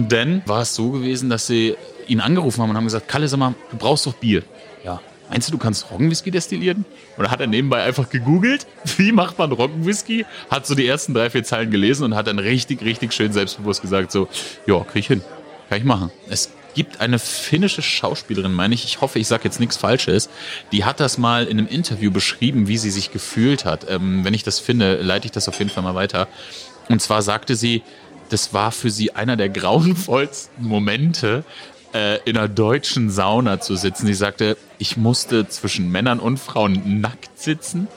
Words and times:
Und 0.00 0.12
dann 0.12 0.40
war 0.46 0.62
es 0.62 0.74
so 0.74 0.92
gewesen, 0.92 1.28
dass 1.28 1.46
sie 1.46 1.76
ihn 2.06 2.20
angerufen 2.20 2.62
haben 2.62 2.70
und 2.70 2.76
haben 2.78 2.84
gesagt, 2.84 3.06
Kalle, 3.06 3.28
sag 3.28 3.38
mal, 3.38 3.54
du 3.70 3.76
brauchst 3.76 4.06
doch 4.06 4.14
Bier. 4.14 4.42
Ja. 4.82 4.98
Meinst 5.28 5.48
du, 5.48 5.52
du 5.52 5.58
kannst 5.58 5.90
Roggenwhisky 5.90 6.30
destillieren? 6.30 6.86
Dann 7.18 7.30
hat 7.30 7.42
er 7.42 7.46
nebenbei 7.46 7.82
einfach 7.82 8.08
gegoogelt, 8.08 8.66
wie 8.96 9.12
macht 9.12 9.36
man 9.36 9.52
Roggenwhisky, 9.52 10.24
hat 10.50 10.66
so 10.66 10.74
die 10.74 10.86
ersten 10.86 11.12
drei, 11.12 11.28
vier 11.28 11.44
Zeilen 11.44 11.70
gelesen 11.70 12.04
und 12.04 12.14
hat 12.14 12.28
dann 12.28 12.38
richtig, 12.38 12.80
richtig 12.80 13.12
schön 13.12 13.34
selbstbewusst 13.34 13.82
gesagt 13.82 14.10
so, 14.10 14.26
ja, 14.64 14.80
krieg 14.84 15.00
ich 15.00 15.08
hin, 15.08 15.20
kann 15.68 15.76
ich 15.76 15.84
machen. 15.84 16.10
Es 16.30 16.50
gibt 16.74 17.02
eine 17.02 17.18
finnische 17.18 17.82
Schauspielerin, 17.82 18.54
meine 18.54 18.72
ich, 18.72 18.86
ich 18.86 19.02
hoffe, 19.02 19.18
ich 19.18 19.28
sage 19.28 19.44
jetzt 19.44 19.60
nichts 19.60 19.76
Falsches, 19.76 20.30
die 20.72 20.86
hat 20.86 20.98
das 20.98 21.18
mal 21.18 21.44
in 21.44 21.58
einem 21.58 21.68
Interview 21.68 22.10
beschrieben, 22.10 22.68
wie 22.68 22.78
sie 22.78 22.90
sich 22.90 23.12
gefühlt 23.12 23.66
hat. 23.66 23.86
Ähm, 23.90 24.24
wenn 24.24 24.32
ich 24.32 24.44
das 24.44 24.60
finde, 24.60 25.02
leite 25.02 25.26
ich 25.26 25.32
das 25.32 25.46
auf 25.46 25.58
jeden 25.58 25.70
Fall 25.70 25.82
mal 25.82 25.94
weiter. 25.94 26.26
Und 26.88 27.02
zwar 27.02 27.20
sagte 27.20 27.54
sie, 27.54 27.82
das 28.30 28.54
war 28.54 28.72
für 28.72 28.90
sie 28.90 29.14
einer 29.14 29.36
der 29.36 29.48
grauenvollsten 29.48 30.66
Momente, 30.66 31.44
äh, 31.92 32.18
in 32.24 32.36
einer 32.36 32.48
deutschen 32.48 33.10
Sauna 33.10 33.60
zu 33.60 33.76
sitzen. 33.76 34.06
Sie 34.06 34.14
sagte, 34.14 34.56
ich 34.78 34.96
musste 34.96 35.48
zwischen 35.48 35.90
Männern 35.90 36.20
und 36.20 36.38
Frauen 36.38 37.00
nackt 37.00 37.38
sitzen. 37.38 37.88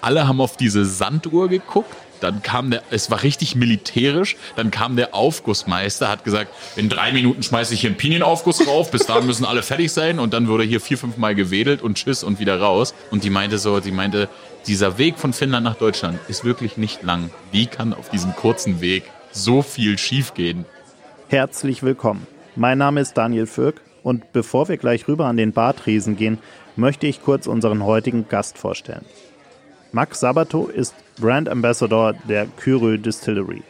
Alle 0.00 0.28
haben 0.28 0.40
auf 0.40 0.56
diese 0.56 0.84
Sanduhr 0.84 1.48
geguckt 1.48 1.94
dann 2.20 2.42
kam 2.42 2.70
der, 2.70 2.82
es 2.90 3.10
war 3.10 3.22
richtig 3.22 3.54
militärisch, 3.54 4.36
dann 4.56 4.70
kam 4.70 4.96
der 4.96 5.14
Aufgussmeister, 5.14 6.08
hat 6.08 6.24
gesagt, 6.24 6.50
in 6.76 6.88
drei 6.88 7.12
Minuten 7.12 7.42
schmeiße 7.42 7.74
ich 7.74 7.80
hier 7.80 7.90
einen 7.90 7.96
Pinienaufguss 7.96 8.66
rauf, 8.66 8.90
bis 8.90 9.06
dahin 9.06 9.26
müssen 9.26 9.44
alle 9.44 9.62
fertig 9.62 9.92
sein 9.92 10.18
und 10.18 10.32
dann 10.32 10.48
wurde 10.48 10.64
hier 10.64 10.80
vier, 10.80 10.98
fünf 10.98 11.16
Mal 11.16 11.34
gewedelt 11.34 11.82
und 11.82 11.96
tschüss 11.96 12.24
und 12.24 12.38
wieder 12.40 12.60
raus. 12.60 12.94
Und 13.10 13.24
die 13.24 13.30
meinte 13.30 13.58
so, 13.58 13.80
die 13.80 13.90
meinte, 13.90 14.28
dieser 14.66 14.98
Weg 14.98 15.18
von 15.18 15.32
Finnland 15.32 15.64
nach 15.64 15.76
Deutschland 15.76 16.18
ist 16.28 16.44
wirklich 16.44 16.76
nicht 16.76 17.02
lang. 17.02 17.30
Wie 17.52 17.66
kann 17.66 17.94
auf 17.94 18.08
diesem 18.08 18.34
kurzen 18.34 18.80
Weg 18.80 19.04
so 19.36 19.62
viel 19.62 19.98
schiefgehen? 19.98 20.64
Herzlich 21.28 21.82
willkommen. 21.82 22.26
Mein 22.56 22.78
Name 22.78 23.00
ist 23.02 23.18
Daniel 23.18 23.46
Fürk 23.46 23.82
und 24.02 24.32
bevor 24.32 24.68
wir 24.68 24.78
gleich 24.78 25.08
rüber 25.08 25.26
an 25.26 25.36
den 25.36 25.52
Bartresen 25.52 26.16
gehen, 26.16 26.38
möchte 26.74 27.06
ich 27.06 27.22
kurz 27.22 27.46
unseren 27.46 27.84
heutigen 27.84 28.28
Gast 28.28 28.56
vorstellen. 28.56 29.04
Max 29.92 30.20
Sabato 30.20 30.66
ist 30.66 30.94
Brand 31.20 31.48
Ambassador 31.48 32.14
der 32.14 32.46
Kyrö 32.46 32.98
Distillery. 32.98 33.62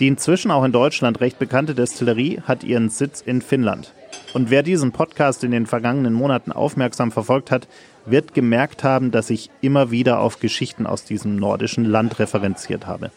Die 0.00 0.08
inzwischen 0.08 0.50
auch 0.50 0.64
in 0.64 0.72
Deutschland 0.72 1.20
recht 1.20 1.38
bekannte 1.38 1.74
Destillerie 1.74 2.40
hat 2.44 2.64
ihren 2.64 2.88
Sitz 2.88 3.20
in 3.20 3.40
Finnland. 3.40 3.92
Und 4.32 4.50
wer 4.50 4.64
diesen 4.64 4.90
Podcast 4.90 5.44
in 5.44 5.52
den 5.52 5.66
vergangenen 5.66 6.12
Monaten 6.12 6.50
aufmerksam 6.50 7.12
verfolgt 7.12 7.52
hat, 7.52 7.68
wird 8.04 8.34
gemerkt 8.34 8.82
haben, 8.82 9.12
dass 9.12 9.30
ich 9.30 9.50
immer 9.60 9.92
wieder 9.92 10.18
auf 10.18 10.40
Geschichten 10.40 10.86
aus 10.86 11.04
diesem 11.04 11.36
nordischen 11.36 11.84
Land 11.84 12.18
referenziert 12.18 12.88
habe. 12.88 13.12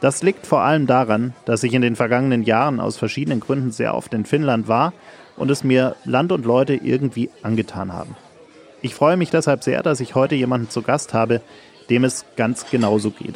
Das 0.00 0.22
liegt 0.22 0.46
vor 0.46 0.62
allem 0.62 0.86
daran, 0.86 1.34
dass 1.44 1.62
ich 1.62 1.74
in 1.74 1.82
den 1.82 1.94
vergangenen 1.94 2.42
Jahren 2.42 2.80
aus 2.80 2.96
verschiedenen 2.96 3.40
Gründen 3.40 3.70
sehr 3.70 3.94
oft 3.94 4.14
in 4.14 4.24
Finnland 4.24 4.66
war 4.66 4.94
und 5.36 5.50
es 5.50 5.62
mir 5.62 5.94
Land 6.04 6.32
und 6.32 6.46
Leute 6.46 6.74
irgendwie 6.74 7.30
angetan 7.42 7.92
haben. 7.92 8.16
Ich 8.82 8.94
freue 8.94 9.18
mich 9.18 9.30
deshalb 9.30 9.62
sehr, 9.62 9.82
dass 9.82 10.00
ich 10.00 10.14
heute 10.14 10.34
jemanden 10.34 10.70
zu 10.70 10.80
Gast 10.80 11.12
habe, 11.12 11.42
dem 11.90 12.04
es 12.04 12.24
ganz 12.36 12.70
genauso 12.70 13.10
geht. 13.10 13.34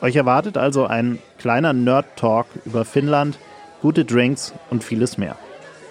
Euch 0.00 0.14
erwartet 0.14 0.56
also 0.56 0.86
ein 0.86 1.18
kleiner 1.38 1.72
Nerd-Talk 1.72 2.46
über 2.64 2.84
Finnland, 2.84 3.38
gute 3.82 4.04
Drinks 4.04 4.54
und 4.70 4.84
vieles 4.84 5.18
mehr. 5.18 5.36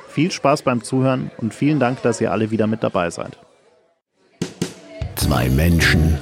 Viel 0.07 0.31
Spaß 0.31 0.61
beim 0.61 0.81
Zuhören 0.81 1.29
und 1.37 1.53
vielen 1.53 1.79
Dank, 1.79 2.01
dass 2.01 2.21
ihr 2.21 2.31
alle 2.31 2.51
wieder 2.51 2.67
mit 2.67 2.83
dabei 2.83 3.09
seid. 3.09 3.37
Zwei 5.15 5.49
Menschen, 5.49 6.17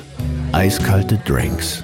eiskalte 0.51 1.17
Drinks 1.25 1.83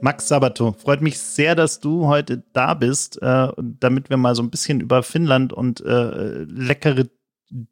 Max 0.00 0.28
Sabato, 0.28 0.72
freut 0.72 1.00
mich 1.00 1.18
sehr, 1.18 1.54
dass 1.54 1.80
du 1.80 2.06
heute 2.06 2.44
da 2.52 2.74
bist, 2.74 3.20
äh, 3.20 3.48
damit 3.58 4.10
wir 4.10 4.16
mal 4.16 4.34
so 4.34 4.42
ein 4.42 4.50
bisschen 4.50 4.80
über 4.80 5.02
Finnland 5.02 5.52
und 5.52 5.80
äh, 5.80 6.44
leckere 6.44 7.08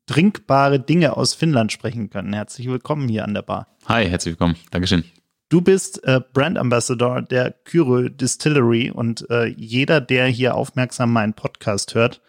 trinkbare 0.06 0.81
Dinge 0.81 1.16
aus 1.16 1.34
Finnland 1.34 1.70
sprechen 1.70 2.10
können. 2.10 2.32
Herzlich 2.32 2.66
willkommen 2.69 3.09
hier 3.09 3.25
an 3.25 3.34
der 3.34 3.42
Bar. 3.42 3.69
Hi, 3.86 4.06
herzlich 4.09 4.32
willkommen. 4.32 4.56
Dankeschön. 4.70 5.04
Du 5.48 5.60
bist 5.60 6.03
äh, 6.04 6.20
Brand 6.32 6.59
Ambassador 6.59 7.22
der 7.22 7.53
Kyrö 7.53 8.10
Distillery 8.10 8.91
und 8.91 9.28
äh, 9.31 9.47
jeder, 9.47 10.00
der 10.00 10.26
hier 10.26 10.56
aufmerksam 10.56 11.12
meinen 11.12 11.34
Podcast 11.34 11.94
hört, 11.94 12.20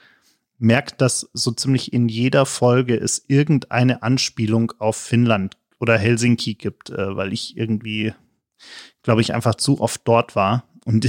merkt, 0.59 1.01
dass 1.01 1.29
so 1.33 1.51
ziemlich 1.51 1.93
in 1.93 2.09
jeder 2.09 2.45
Folge 2.45 2.95
es 2.95 3.25
irgendeine 3.27 4.03
Anspielung 4.03 4.73
auf 4.77 4.97
Finnland 4.97 5.57
oder 5.79 5.97
Helsinki 5.97 6.55
gibt, 6.55 6.91
äh, 6.91 7.15
weil 7.15 7.33
ich 7.33 7.57
irgendwie, 7.57 8.13
glaube 9.03 9.21
ich, 9.21 9.33
einfach 9.33 9.55
zu 9.55 9.79
oft 9.81 10.01
dort 10.05 10.35
war 10.35 10.63
und 10.85 11.07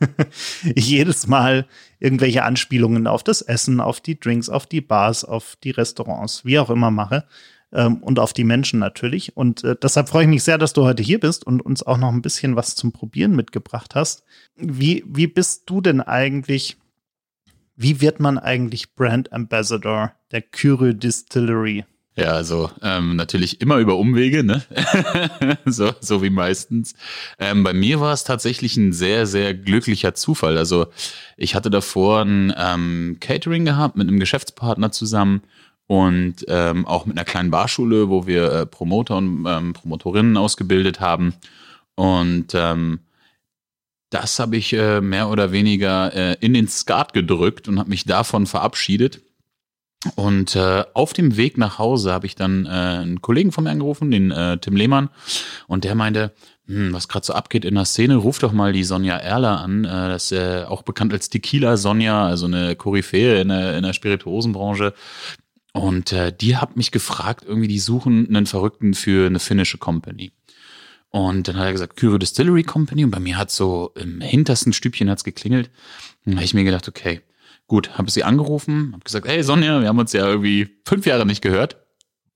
jedes 0.74 1.26
Mal 1.26 1.66
irgendwelche 1.98 2.44
Anspielungen 2.44 3.06
auf 3.06 3.22
das 3.22 3.42
Essen, 3.42 3.80
auf 3.80 4.00
die 4.00 4.18
Drinks, 4.18 4.48
auf 4.48 4.66
die 4.66 4.80
Bars, 4.80 5.24
auf 5.24 5.56
die 5.62 5.70
Restaurants, 5.70 6.44
wie 6.44 6.58
auch 6.58 6.70
immer 6.70 6.90
mache 6.90 7.26
ähm, 7.72 8.02
und 8.02 8.18
auf 8.18 8.32
die 8.32 8.44
Menschen 8.44 8.78
natürlich. 8.78 9.36
Und 9.36 9.64
äh, 9.64 9.76
deshalb 9.80 10.08
freue 10.08 10.24
ich 10.24 10.28
mich 10.28 10.44
sehr, 10.44 10.58
dass 10.58 10.72
du 10.72 10.84
heute 10.84 11.02
hier 11.02 11.20
bist 11.20 11.46
und 11.46 11.60
uns 11.60 11.82
auch 11.82 11.98
noch 11.98 12.12
ein 12.12 12.22
bisschen 12.22 12.56
was 12.56 12.74
zum 12.74 12.92
Probieren 12.92 13.34
mitgebracht 13.36 13.94
hast. 13.94 14.24
Wie, 14.56 15.04
wie 15.06 15.26
bist 15.26 15.64
du 15.66 15.80
denn 15.80 16.00
eigentlich, 16.00 16.76
wie 17.76 18.00
wird 18.00 18.20
man 18.20 18.38
eigentlich 18.38 18.94
Brand 18.94 19.32
Ambassador 19.32 20.12
der 20.30 20.42
Kyrie 20.42 20.94
Distillery? 20.94 21.84
Ja, 22.16 22.26
also 22.26 22.70
ähm, 22.80 23.16
natürlich 23.16 23.60
immer 23.60 23.78
über 23.78 23.96
Umwege, 23.96 24.44
ne? 24.44 24.62
so, 25.64 25.92
so 26.00 26.22
wie 26.22 26.30
meistens. 26.30 26.94
Ähm, 27.40 27.64
bei 27.64 27.72
mir 27.72 27.98
war 27.98 28.12
es 28.12 28.22
tatsächlich 28.22 28.76
ein 28.76 28.92
sehr, 28.92 29.26
sehr 29.26 29.52
glücklicher 29.52 30.14
Zufall. 30.14 30.56
Also 30.56 30.86
ich 31.36 31.56
hatte 31.56 31.70
davor 31.70 32.22
ein 32.22 32.54
ähm, 32.56 33.16
Catering 33.18 33.64
gehabt 33.64 33.96
mit 33.96 34.06
einem 34.06 34.20
Geschäftspartner 34.20 34.92
zusammen 34.92 35.42
und 35.88 36.44
ähm, 36.46 36.86
auch 36.86 37.04
mit 37.04 37.18
einer 37.18 37.24
kleinen 37.24 37.50
Barschule, 37.50 38.08
wo 38.08 38.28
wir 38.28 38.52
äh, 38.52 38.66
Promoter 38.66 39.16
und 39.16 39.44
ähm, 39.48 39.72
Promotorinnen 39.72 40.36
ausgebildet 40.36 41.00
haben. 41.00 41.34
Und 41.96 42.54
ähm, 42.54 43.00
das 44.10 44.38
habe 44.38 44.56
ich 44.56 44.72
äh, 44.72 45.00
mehr 45.00 45.28
oder 45.30 45.50
weniger 45.50 46.14
äh, 46.14 46.36
in 46.38 46.54
den 46.54 46.68
Skat 46.68 47.12
gedrückt 47.12 47.66
und 47.66 47.80
habe 47.80 47.90
mich 47.90 48.04
davon 48.04 48.46
verabschiedet 48.46 49.20
und 50.16 50.56
äh, 50.56 50.84
auf 50.94 51.12
dem 51.12 51.36
Weg 51.36 51.58
nach 51.58 51.78
Hause 51.78 52.12
habe 52.12 52.26
ich 52.26 52.34
dann 52.34 52.66
äh, 52.66 52.68
einen 52.68 53.22
Kollegen 53.22 53.52
von 53.52 53.64
mir 53.64 53.70
angerufen, 53.70 54.10
den 54.10 54.30
äh, 54.30 54.58
Tim 54.58 54.76
Lehmann, 54.76 55.10
und 55.66 55.84
der 55.84 55.94
meinte, 55.94 56.32
hm, 56.66 56.92
was 56.92 57.08
gerade 57.08 57.26
so 57.26 57.32
abgeht 57.32 57.64
in 57.64 57.74
der 57.74 57.84
Szene, 57.84 58.16
ruf 58.16 58.38
doch 58.38 58.52
mal 58.52 58.72
die 58.72 58.84
Sonja 58.84 59.16
Erler 59.16 59.60
an. 59.60 59.84
Äh, 59.84 59.88
das 59.88 60.30
ist 60.30 60.38
äh, 60.38 60.64
auch 60.64 60.82
bekannt 60.82 61.12
als 61.12 61.28
Tequila 61.28 61.76
Sonja, 61.76 62.26
also 62.26 62.46
eine 62.46 62.76
Koryphäe 62.76 63.40
in 63.40 63.48
der, 63.48 63.76
in 63.76 63.82
der 63.82 63.92
Spirituosenbranche. 63.92 64.94
Und 65.72 66.12
äh, 66.12 66.32
die 66.32 66.56
hat 66.56 66.76
mich 66.76 66.92
gefragt, 66.92 67.44
irgendwie, 67.46 67.68
die 67.68 67.80
suchen 67.80 68.28
einen 68.28 68.46
Verrückten 68.46 68.94
für 68.94 69.26
eine 69.26 69.40
finnische 69.40 69.76
Company. 69.76 70.32
Und 71.10 71.48
dann 71.48 71.56
hat 71.56 71.66
er 71.66 71.72
gesagt, 71.72 71.96
Kyro 71.96 72.18
Distillery 72.18 72.62
Company. 72.62 73.04
Und 73.04 73.10
bei 73.10 73.20
mir 73.20 73.36
hat 73.36 73.50
so 73.50 73.92
im 73.94 74.20
hintersten 74.20 74.72
Stübchen 74.72 75.10
hat's 75.10 75.24
geklingelt. 75.24 75.68
Und 76.24 76.32
dann 76.32 76.36
habe 76.36 76.44
ich 76.44 76.54
mir 76.54 76.64
gedacht, 76.64 76.88
okay, 76.88 77.20
Gut, 77.66 77.96
habe 77.96 78.10
sie 78.10 78.24
angerufen, 78.24 78.90
habe 78.92 79.04
gesagt, 79.04 79.26
hey 79.26 79.42
Sonja, 79.42 79.80
wir 79.80 79.88
haben 79.88 79.98
uns 79.98 80.12
ja 80.12 80.26
irgendwie 80.26 80.68
fünf 80.84 81.06
Jahre 81.06 81.24
nicht 81.24 81.40
gehört. 81.40 81.78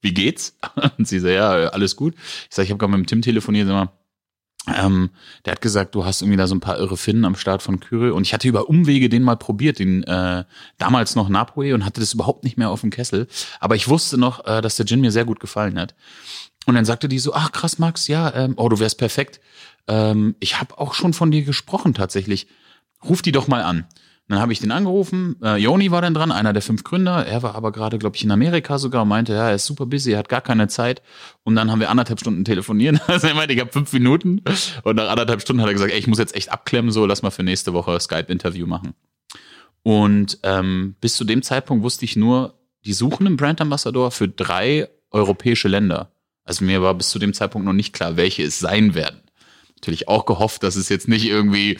Wie 0.01 0.13
geht's? 0.13 0.57
Und 0.97 1.07
sie 1.07 1.19
so, 1.19 1.27
ja, 1.27 1.51
alles 1.69 1.95
gut. 1.95 2.15
Ich 2.49 2.55
sage, 2.55 2.65
ich 2.65 2.71
habe 2.71 2.79
gerade 2.79 2.91
mit 2.91 3.01
dem 3.01 3.07
Tim 3.07 3.21
telefoniert, 3.21 3.67
sag 3.67 3.73
mal, 3.73 3.91
ähm, 4.75 5.11
der 5.45 5.53
hat 5.53 5.61
gesagt, 5.61 5.95
du 5.95 6.05
hast 6.05 6.21
irgendwie 6.21 6.37
da 6.37 6.47
so 6.47 6.55
ein 6.55 6.59
paar 6.59 6.77
irre 6.77 6.97
Finnen 6.97 7.25
am 7.25 7.35
Start 7.35 7.61
von 7.61 7.79
Kyrie 7.79 8.11
und 8.11 8.23
ich 8.23 8.33
hatte 8.33 8.47
über 8.47 8.69
Umwege 8.69 9.09
den 9.09 9.23
mal 9.23 9.37
probiert, 9.37 9.79
den 9.79 10.03
äh, 10.03 10.43
damals 10.77 11.15
noch 11.15 11.29
Napoli 11.29 11.73
und 11.73 11.85
hatte 11.85 12.01
das 12.01 12.13
überhaupt 12.13 12.43
nicht 12.43 12.57
mehr 12.57 12.69
auf 12.69 12.81
dem 12.81 12.89
Kessel. 12.89 13.27
Aber 13.59 13.75
ich 13.75 13.87
wusste 13.87 14.17
noch, 14.17 14.45
äh, 14.45 14.61
dass 14.61 14.75
der 14.75 14.85
Gin 14.85 15.01
mir 15.01 15.11
sehr 15.11 15.25
gut 15.25 15.39
gefallen 15.39 15.79
hat. 15.79 15.95
Und 16.65 16.75
dann 16.75 16.85
sagte 16.85 17.07
die 17.07 17.19
so, 17.19 17.33
ach 17.33 17.51
krass, 17.51 17.79
Max, 17.79 18.07
ja, 18.07 18.33
ähm, 18.35 18.53
oh, 18.57 18.69
du 18.69 18.79
wärst 18.79 18.97
perfekt. 18.97 19.39
Ähm, 19.87 20.35
ich 20.39 20.59
habe 20.59 20.77
auch 20.77 20.93
schon 20.93 21.13
von 21.13 21.31
dir 21.31 21.43
gesprochen 21.43 21.93
tatsächlich. 21.93 22.47
Ruf 23.03 23.21
die 23.21 23.31
doch 23.31 23.47
mal 23.47 23.63
an. 23.63 23.87
Dann 24.29 24.39
habe 24.39 24.53
ich 24.53 24.59
den 24.59 24.71
angerufen. 24.71 25.37
Äh, 25.41 25.57
Joni 25.57 25.89
war 25.89 26.03
dann 26.03 26.13
dran, 26.13 26.31
einer 26.31 26.53
der 26.53 26.61
fünf 26.61 26.83
Gründer. 26.83 27.25
Er 27.25 27.41
war 27.41 27.55
aber 27.55 27.71
gerade, 27.71 27.97
glaube 27.97 28.15
ich, 28.15 28.23
in 28.23 28.29
Amerika 28.29 28.77
sogar 28.77 29.01
und 29.01 29.07
meinte, 29.07 29.33
ja, 29.33 29.49
er 29.49 29.55
ist 29.55 29.65
super 29.65 29.87
busy, 29.87 30.11
er 30.11 30.19
hat 30.19 30.29
gar 30.29 30.41
keine 30.41 30.67
Zeit. 30.67 31.01
Und 31.43 31.55
dann 31.55 31.71
haben 31.71 31.79
wir 31.79 31.89
anderthalb 31.89 32.19
Stunden 32.19 32.45
telefonieren. 32.45 32.99
Also 33.07 33.27
er 33.27 33.33
meinte, 33.33 33.55
ich 33.55 33.59
habe 33.59 33.71
fünf 33.71 33.91
Minuten. 33.91 34.41
Und 34.83 34.95
nach 34.95 35.09
anderthalb 35.09 35.41
Stunden 35.41 35.63
hat 35.63 35.69
er 35.69 35.73
gesagt, 35.73 35.91
ey, 35.91 35.97
ich 35.97 36.05
muss 36.05 36.19
jetzt 36.19 36.35
echt 36.35 36.51
abklemmen, 36.51 36.91
so 36.91 37.07
lass 37.07 37.23
mal 37.23 37.31
für 37.31 37.41
nächste 37.41 37.73
Woche 37.73 37.99
Skype-Interview 37.99 38.67
machen. 38.67 38.93
Und 39.81 40.37
ähm, 40.43 40.95
bis 41.01 41.15
zu 41.15 41.23
dem 41.23 41.41
Zeitpunkt 41.41 41.83
wusste 41.83 42.05
ich 42.05 42.15
nur, 42.15 42.53
die 42.85 42.93
suchen 42.93 43.25
einen 43.25 43.35
Brand 43.35 43.61
Ambassador 43.61 44.11
für 44.11 44.27
drei 44.27 44.89
europäische 45.09 45.67
Länder. 45.67 46.11
Also 46.43 46.63
mir 46.65 46.83
war 46.83 46.93
bis 46.93 47.09
zu 47.09 47.17
dem 47.17 47.33
Zeitpunkt 47.33 47.65
noch 47.65 47.73
nicht 47.73 47.93
klar, 47.93 48.15
welche 48.15 48.43
es 48.43 48.59
sein 48.59 48.93
werden. 48.93 49.21
Natürlich 49.75 50.07
auch 50.07 50.27
gehofft, 50.27 50.61
dass 50.61 50.75
es 50.75 50.87
jetzt 50.87 51.07
nicht 51.07 51.25
irgendwie 51.25 51.77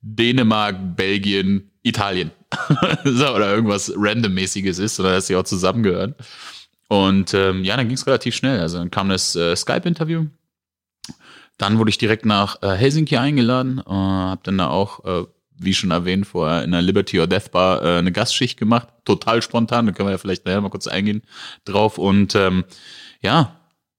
Dänemark, 0.00 0.96
Belgien, 0.96 1.72
Italien 1.88 2.30
oder 3.04 3.54
irgendwas 3.54 3.92
randommäßiges 3.94 4.78
ist, 4.78 4.96
sondern 4.96 5.14
dass 5.14 5.26
sie 5.26 5.36
auch 5.36 5.44
zusammengehören. 5.44 6.14
Und 6.88 7.34
ähm, 7.34 7.64
ja, 7.64 7.76
dann 7.76 7.86
ging 7.86 7.96
es 7.96 8.06
relativ 8.06 8.34
schnell. 8.34 8.60
Also 8.60 8.78
dann 8.78 8.90
kam 8.90 9.08
das 9.08 9.36
äh, 9.36 9.54
Skype-Interview. 9.54 10.26
Dann 11.58 11.78
wurde 11.78 11.90
ich 11.90 11.98
direkt 11.98 12.24
nach 12.24 12.62
äh, 12.62 12.70
Helsinki 12.70 13.16
eingeladen, 13.16 13.80
äh, 13.80 13.90
habe 13.90 14.40
dann 14.44 14.58
da 14.58 14.68
auch, 14.68 15.04
äh, 15.04 15.26
wie 15.60 15.74
schon 15.74 15.90
erwähnt, 15.90 16.26
vorher 16.26 16.62
in 16.62 16.70
der 16.70 16.82
Liberty 16.82 17.18
or 17.20 17.26
Death 17.26 17.50
Bar 17.50 17.82
äh, 17.82 17.98
eine 17.98 18.12
Gastschicht 18.12 18.58
gemacht. 18.58 18.88
Total 19.04 19.42
spontan, 19.42 19.86
da 19.86 19.92
können 19.92 20.08
wir 20.08 20.12
ja 20.12 20.18
vielleicht 20.18 20.46
nachher 20.46 20.60
mal 20.60 20.70
kurz 20.70 20.86
eingehen 20.86 21.22
drauf. 21.64 21.98
Und 21.98 22.34
ähm, 22.36 22.64
ja, 23.20 23.56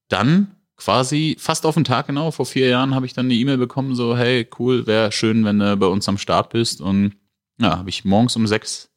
dann 0.08 0.56
quasi 0.78 1.36
fast 1.38 1.66
auf 1.66 1.76
den 1.76 1.84
Tag 1.84 2.08
genau, 2.08 2.32
vor 2.32 2.46
vier 2.46 2.70
Jahren 2.70 2.96
habe 2.96 3.06
ich 3.06 3.14
dann 3.14 3.26
eine 3.26 3.34
E-Mail 3.34 3.58
bekommen, 3.58 3.94
so, 3.94 4.16
hey, 4.16 4.48
cool, 4.58 4.88
wäre 4.88 5.12
schön, 5.12 5.44
wenn 5.44 5.60
du 5.60 5.76
bei 5.76 5.88
uns 5.88 6.08
am 6.08 6.18
Start 6.18 6.52
bist. 6.52 6.80
Und 6.80 7.18
ja, 7.60 7.78
habe 7.78 7.90
ich 7.90 8.06
morgens 8.06 8.36
um 8.36 8.48
sechs 8.48 8.90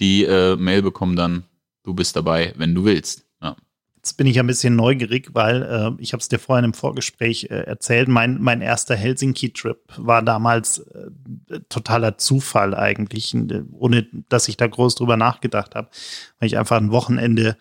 die 0.00 0.24
äh, 0.24 0.56
Mail 0.56 0.82
bekommen 0.82 1.16
dann, 1.16 1.44
du 1.82 1.94
bist 1.94 2.16
dabei, 2.16 2.52
wenn 2.56 2.74
du 2.74 2.84
willst. 2.84 3.26
Ja. 3.40 3.56
Jetzt 3.96 4.14
bin 4.14 4.26
ich 4.26 4.38
ein 4.38 4.46
bisschen 4.46 4.76
neugierig, 4.76 5.30
weil 5.32 5.62
äh, 5.62 6.02
ich 6.02 6.12
habe 6.12 6.20
es 6.20 6.28
dir 6.28 6.38
vorhin 6.38 6.64
im 6.64 6.74
Vorgespräch 6.74 7.44
äh, 7.44 7.62
erzählt. 7.62 8.08
Mein, 8.08 8.40
mein 8.40 8.60
erster 8.60 8.96
Helsinki-Trip 8.96 9.78
war 9.96 10.22
damals 10.22 10.78
äh, 10.78 11.60
totaler 11.68 12.18
Zufall 12.18 12.74
eigentlich, 12.74 13.34
ohne 13.72 14.06
dass 14.28 14.48
ich 14.48 14.56
da 14.56 14.66
groß 14.66 14.96
drüber 14.96 15.16
nachgedacht 15.16 15.74
habe, 15.74 15.88
weil 16.38 16.48
ich 16.48 16.58
einfach 16.58 16.76
ein 16.76 16.90
Wochenende 16.90 17.56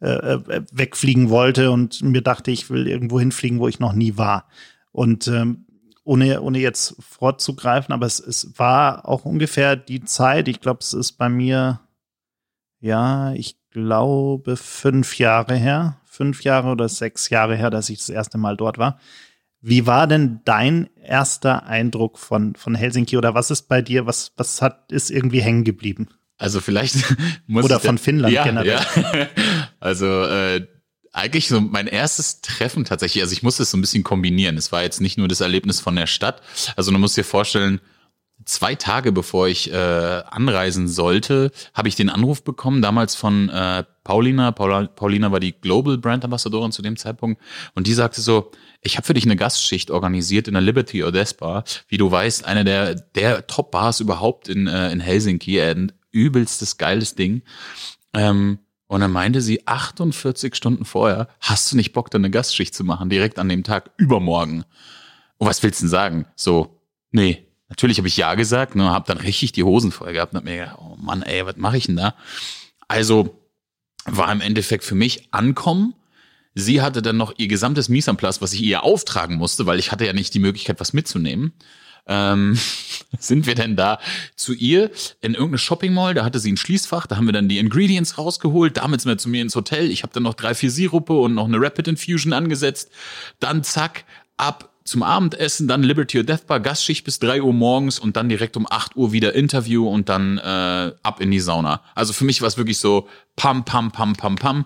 äh, 0.00 0.08
äh, 0.08 0.62
wegfliegen 0.72 1.30
wollte 1.30 1.70
und 1.70 2.02
mir 2.02 2.20
dachte, 2.20 2.50
ich 2.50 2.68
will 2.68 2.86
irgendwo 2.86 3.18
hinfliegen, 3.18 3.60
wo 3.60 3.68
ich 3.68 3.80
noch 3.80 3.94
nie 3.94 4.18
war. 4.18 4.48
Und 4.92 5.28
ähm, 5.28 5.65
ohne, 6.06 6.40
ohne 6.40 6.58
jetzt 6.58 6.96
vorzugreifen, 7.00 7.92
aber 7.92 8.06
es, 8.06 8.20
es 8.20 8.58
war 8.58 9.08
auch 9.08 9.24
ungefähr 9.24 9.76
die 9.76 10.04
Zeit, 10.04 10.48
ich 10.48 10.60
glaube, 10.60 10.80
es 10.80 10.92
ist 10.92 11.12
bei 11.12 11.28
mir, 11.28 11.80
ja, 12.80 13.32
ich 13.32 13.56
glaube, 13.70 14.56
fünf 14.56 15.18
Jahre 15.18 15.56
her, 15.56 16.00
fünf 16.04 16.44
Jahre 16.44 16.68
oder 16.68 16.88
sechs 16.88 17.28
Jahre 17.28 17.56
her, 17.56 17.70
dass 17.70 17.90
ich 17.90 17.98
das 17.98 18.08
erste 18.08 18.38
Mal 18.38 18.56
dort 18.56 18.78
war. 18.78 18.98
Wie 19.60 19.86
war 19.86 20.06
denn 20.06 20.40
dein 20.44 20.88
erster 21.02 21.66
Eindruck 21.66 22.18
von, 22.18 22.54
von 22.54 22.74
Helsinki 22.76 23.16
oder 23.16 23.34
was 23.34 23.50
ist 23.50 23.62
bei 23.62 23.82
dir, 23.82 24.06
was, 24.06 24.32
was 24.36 24.62
hat, 24.62 24.92
ist 24.92 25.10
irgendwie 25.10 25.40
hängen 25.40 25.64
geblieben? 25.64 26.08
Also 26.38 26.60
vielleicht 26.60 26.96
muss 27.46 27.64
Oder 27.64 27.80
von 27.80 27.98
Finnland 27.98 28.32
ja, 28.32 28.44
generell. 28.44 28.78
Ja. 28.94 29.26
Also 29.80 30.06
äh, 30.24 30.66
eigentlich 31.16 31.48
so 31.48 31.60
mein 31.60 31.86
erstes 31.86 32.42
Treffen 32.42 32.84
tatsächlich, 32.84 33.22
also 33.22 33.32
ich 33.32 33.42
musste 33.42 33.62
es 33.62 33.70
so 33.70 33.78
ein 33.78 33.80
bisschen 33.80 34.04
kombinieren. 34.04 34.58
Es 34.58 34.70
war 34.70 34.82
jetzt 34.82 35.00
nicht 35.00 35.16
nur 35.16 35.28
das 35.28 35.40
Erlebnis 35.40 35.80
von 35.80 35.96
der 35.96 36.06
Stadt. 36.06 36.42
Also 36.76 36.92
du 36.92 36.98
musst 36.98 37.16
dir 37.16 37.24
vorstellen, 37.24 37.80
zwei 38.44 38.74
Tage 38.74 39.12
bevor 39.12 39.48
ich 39.48 39.72
äh, 39.72 39.76
anreisen 39.76 40.88
sollte, 40.88 41.52
habe 41.72 41.88
ich 41.88 41.96
den 41.96 42.10
Anruf 42.10 42.44
bekommen, 42.44 42.82
damals 42.82 43.14
von 43.14 43.48
äh, 43.48 43.84
Paulina. 44.04 44.52
Paula, 44.52 44.88
Paulina 44.88 45.32
war 45.32 45.40
die 45.40 45.58
Global 45.58 45.96
Brand 45.96 46.24
Ambassadorin 46.24 46.70
zu 46.70 46.82
dem 46.82 46.98
Zeitpunkt. 46.98 47.40
Und 47.74 47.86
die 47.86 47.94
sagte 47.94 48.20
so, 48.20 48.52
ich 48.82 48.98
habe 48.98 49.06
für 49.06 49.14
dich 49.14 49.24
eine 49.24 49.36
Gastschicht 49.36 49.90
organisiert 49.90 50.48
in 50.48 50.54
der 50.54 50.62
Liberty 50.62 51.02
Odessa 51.02 51.64
Wie 51.88 51.96
du 51.96 52.10
weißt, 52.10 52.44
eine 52.44 52.64
der, 52.64 52.94
der 52.94 53.46
Top-Bars 53.46 54.00
überhaupt 54.00 54.48
in, 54.48 54.66
äh, 54.66 54.92
in 54.92 55.00
Helsinki. 55.00 55.60
Ein 55.62 55.92
übelstes, 56.12 56.76
geiles 56.76 57.14
Ding. 57.14 57.42
Ähm, 58.12 58.58
und 58.88 59.00
dann 59.00 59.10
meinte 59.10 59.40
sie, 59.40 59.66
48 59.66 60.54
Stunden 60.54 60.84
vorher, 60.84 61.28
hast 61.40 61.72
du 61.72 61.76
nicht 61.76 61.92
Bock, 61.92 62.10
da 62.10 62.18
eine 62.18 62.30
Gastschicht 62.30 62.74
zu 62.74 62.84
machen, 62.84 63.10
direkt 63.10 63.38
an 63.38 63.48
dem 63.48 63.64
Tag, 63.64 63.90
übermorgen? 63.96 64.64
Und 65.38 65.46
was 65.46 65.62
willst 65.62 65.80
du 65.80 65.84
denn 65.84 65.90
sagen? 65.90 66.26
So, 66.36 66.80
nee, 67.10 67.46
natürlich 67.68 67.98
habe 67.98 68.08
ich 68.08 68.16
ja 68.16 68.34
gesagt, 68.34 68.76
ne, 68.76 68.90
habe 68.90 69.06
dann 69.06 69.18
richtig 69.18 69.52
die 69.52 69.64
Hosen 69.64 69.90
voll 69.90 70.12
gehabt 70.12 70.32
und 70.32 70.38
hab 70.38 70.44
mir 70.44 70.56
gedacht, 70.56 70.78
oh 70.80 70.96
Mann, 70.98 71.22
ey, 71.22 71.44
was 71.44 71.56
mache 71.56 71.76
ich 71.76 71.86
denn 71.86 71.96
da? 71.96 72.14
Also 72.86 73.42
war 74.04 74.30
im 74.30 74.40
Endeffekt 74.40 74.84
für 74.84 74.94
mich 74.94 75.32
ankommen. 75.32 75.94
Sie 76.54 76.80
hatte 76.80 77.02
dann 77.02 77.16
noch 77.16 77.34
ihr 77.36 77.48
gesamtes 77.48 77.88
Mise 77.88 78.10
en 78.10 78.16
place, 78.16 78.40
was 78.40 78.52
ich 78.52 78.62
ihr 78.62 78.84
auftragen 78.84 79.36
musste, 79.36 79.66
weil 79.66 79.80
ich 79.80 79.90
hatte 79.90 80.06
ja 80.06 80.12
nicht 80.12 80.32
die 80.32 80.38
Möglichkeit, 80.38 80.80
was 80.80 80.92
mitzunehmen 80.92 81.52
ähm, 82.06 82.58
sind 83.18 83.46
wir 83.46 83.54
denn 83.54 83.76
da 83.76 83.98
zu 84.34 84.52
ihr 84.52 84.90
in 85.20 85.34
irgendeine 85.34 85.58
Shopping 85.58 85.92
Mall, 85.92 86.14
da 86.14 86.24
hatte 86.24 86.38
sie 86.38 86.52
ein 86.52 86.56
Schließfach, 86.56 87.06
da 87.06 87.16
haben 87.16 87.26
wir 87.26 87.32
dann 87.32 87.48
die 87.48 87.58
Ingredients 87.58 88.18
rausgeholt, 88.18 88.76
damit 88.76 89.00
sind 89.00 89.10
wir 89.10 89.18
zu 89.18 89.28
mir 89.28 89.42
ins 89.42 89.56
Hotel, 89.56 89.90
ich 89.90 90.02
habe 90.02 90.12
dann 90.12 90.22
noch 90.22 90.34
drei, 90.34 90.54
vier 90.54 90.70
Sirupe 90.70 91.14
und 91.14 91.34
noch 91.34 91.46
eine 91.46 91.60
Rapid 91.60 91.88
Infusion 91.88 92.32
angesetzt, 92.32 92.90
dann 93.40 93.64
zack, 93.64 94.04
ab 94.36 94.70
zum 94.86 95.02
Abendessen, 95.02 95.68
dann 95.68 95.82
Liberty 95.82 96.18
or 96.18 96.24
Death 96.24 96.46
Bar, 96.46 96.60
Gastschicht 96.60 97.04
bis 97.04 97.18
drei 97.18 97.42
Uhr 97.42 97.52
morgens 97.52 97.98
und 97.98 98.16
dann 98.16 98.28
direkt 98.28 98.56
um 98.56 98.66
acht 98.70 98.96
Uhr 98.96 99.12
wieder 99.12 99.34
Interview 99.34 99.88
und 99.88 100.08
dann 100.08 100.38
äh, 100.38 100.92
ab 101.02 101.20
in 101.20 101.30
die 101.30 101.40
Sauna. 101.40 101.82
Also 101.94 102.12
für 102.12 102.24
mich 102.24 102.40
war 102.40 102.48
es 102.48 102.56
wirklich 102.56 102.78
so 102.78 103.08
pam, 103.34 103.64
pam, 103.64 103.90
pam, 103.90 104.14
pam, 104.14 104.36
pam. 104.36 104.64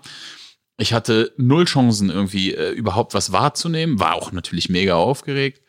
Ich 0.77 0.93
hatte 0.93 1.33
null 1.37 1.65
Chancen 1.65 2.09
irgendwie 2.09 2.53
äh, 2.53 2.71
überhaupt 2.71 3.13
was 3.13 3.31
wahrzunehmen, 3.31 3.99
war 3.99 4.15
auch 4.15 4.31
natürlich 4.31 4.69
mega 4.69 4.95
aufgeregt 4.95 5.61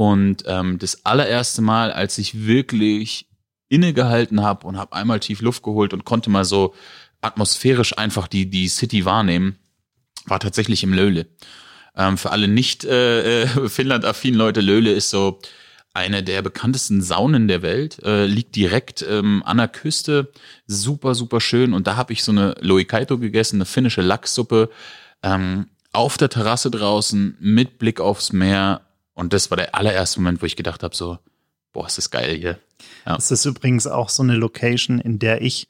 und 0.00 0.44
ähm, 0.46 0.78
das 0.78 1.04
allererste 1.04 1.60
Mal, 1.60 1.92
als 1.92 2.16
ich 2.16 2.46
wirklich 2.46 3.26
innegehalten 3.68 4.40
habe 4.40 4.66
und 4.66 4.78
habe 4.78 4.96
einmal 4.96 5.20
tief 5.20 5.42
Luft 5.42 5.62
geholt 5.62 5.92
und 5.92 6.06
konnte 6.06 6.30
mal 6.30 6.46
so 6.46 6.74
atmosphärisch 7.20 7.98
einfach 7.98 8.26
die, 8.26 8.48
die 8.48 8.68
City 8.68 9.04
wahrnehmen, 9.04 9.58
war 10.24 10.40
tatsächlich 10.40 10.82
im 10.84 10.94
Löhle. 10.94 11.26
Ähm, 11.94 12.16
für 12.16 12.30
alle 12.30 12.48
nicht 12.48 12.82
äh, 12.84 13.42
äh, 13.42 13.46
Finnland-affinen 13.68 14.38
Leute, 14.38 14.62
Löhle 14.62 14.90
ist 14.90 15.10
so 15.10 15.38
eine 15.92 16.22
der 16.22 16.40
bekanntesten 16.40 17.02
Saunen 17.02 17.46
der 17.46 17.60
Welt, 17.60 18.02
äh, 18.02 18.24
liegt 18.24 18.56
direkt 18.56 19.04
ähm, 19.06 19.42
an 19.44 19.58
der 19.58 19.68
Küste, 19.68 20.32
super, 20.66 21.14
super 21.14 21.42
schön. 21.42 21.74
Und 21.74 21.86
da 21.86 21.96
habe 21.96 22.14
ich 22.14 22.24
so 22.24 22.32
eine 22.32 22.54
Loikaito 22.62 23.18
gegessen, 23.18 23.56
eine 23.58 23.66
finnische 23.66 24.00
Lachssuppe, 24.00 24.70
ähm, 25.22 25.66
auf 25.92 26.16
der 26.16 26.30
Terrasse 26.30 26.70
draußen 26.70 27.36
mit 27.38 27.78
Blick 27.78 28.00
aufs 28.00 28.32
Meer 28.32 28.80
und 29.20 29.34
das 29.34 29.50
war 29.50 29.56
der 29.56 29.74
allererste 29.74 30.18
Moment, 30.20 30.40
wo 30.40 30.46
ich 30.46 30.56
gedacht 30.56 30.82
habe, 30.82 30.96
so, 30.96 31.18
boah, 31.72 31.86
ist 31.86 31.98
das 31.98 32.10
geil 32.10 32.34
hier. 32.36 32.58
Ja. 33.04 33.16
Das 33.16 33.30
ist 33.30 33.44
übrigens 33.44 33.86
auch 33.86 34.08
so 34.08 34.22
eine 34.22 34.34
Location, 34.34 34.98
in 34.98 35.18
der 35.18 35.42
ich 35.42 35.68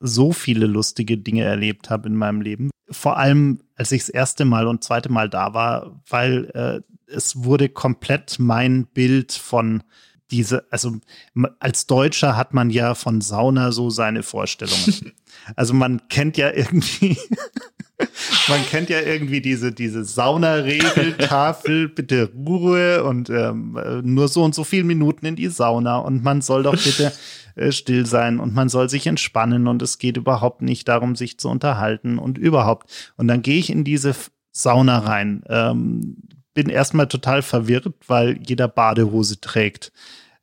so 0.00 0.32
viele 0.32 0.66
lustige 0.66 1.16
Dinge 1.16 1.44
erlebt 1.44 1.88
habe 1.88 2.08
in 2.08 2.14
meinem 2.14 2.42
Leben. 2.42 2.70
Vor 2.90 3.16
allem, 3.16 3.62
als 3.74 3.90
ich 3.92 4.02
das 4.02 4.10
erste 4.10 4.44
Mal 4.44 4.66
und 4.66 4.84
zweite 4.84 5.10
Mal 5.10 5.30
da 5.30 5.54
war, 5.54 6.02
weil 6.08 6.50
äh, 6.54 6.80
es 7.10 7.42
wurde 7.42 7.70
komplett 7.70 8.38
mein 8.38 8.86
Bild 8.86 9.32
von 9.32 9.82
diese, 10.30 10.64
also 10.70 10.96
als 11.58 11.86
Deutscher 11.86 12.36
hat 12.36 12.54
man 12.54 12.70
ja 12.70 12.94
von 12.94 13.20
Sauna 13.20 13.72
so 13.72 13.90
seine 13.90 14.22
Vorstellungen. 14.22 15.12
also 15.56 15.74
man 15.74 16.08
kennt 16.08 16.36
ja 16.36 16.52
irgendwie 16.52 17.16
man 18.48 18.64
kennt 18.66 18.90
ja 18.90 19.00
irgendwie 19.00 19.40
diese, 19.40 19.72
diese 19.72 20.04
Saunaregeltafel, 20.04 21.88
bitte 21.94 22.30
Ruhe 22.34 23.04
und 23.04 23.30
ähm, 23.30 23.78
nur 24.02 24.28
so 24.28 24.42
und 24.44 24.54
so 24.54 24.64
viele 24.64 24.84
Minuten 24.84 25.26
in 25.26 25.36
die 25.36 25.48
Sauna 25.48 25.98
und 25.98 26.22
man 26.22 26.42
soll 26.42 26.62
doch 26.62 26.82
bitte 26.82 27.12
äh, 27.56 27.72
still 27.72 28.06
sein 28.06 28.40
und 28.40 28.54
man 28.54 28.68
soll 28.68 28.88
sich 28.88 29.06
entspannen 29.06 29.66
und 29.66 29.82
es 29.82 29.98
geht 29.98 30.16
überhaupt 30.16 30.62
nicht 30.62 30.88
darum, 30.88 31.16
sich 31.16 31.38
zu 31.38 31.48
unterhalten 31.48 32.18
und 32.18 32.38
überhaupt. 32.38 33.12
Und 33.16 33.28
dann 33.28 33.42
gehe 33.42 33.58
ich 33.58 33.70
in 33.70 33.84
diese 33.84 34.14
Sauna 34.52 34.98
rein, 34.98 35.42
ähm, 35.48 36.16
bin 36.54 36.68
erstmal 36.68 37.06
total 37.06 37.42
verwirrt, 37.42 37.86
weil 38.06 38.38
jeder 38.44 38.68
Badehose 38.68 39.40
trägt. 39.40 39.92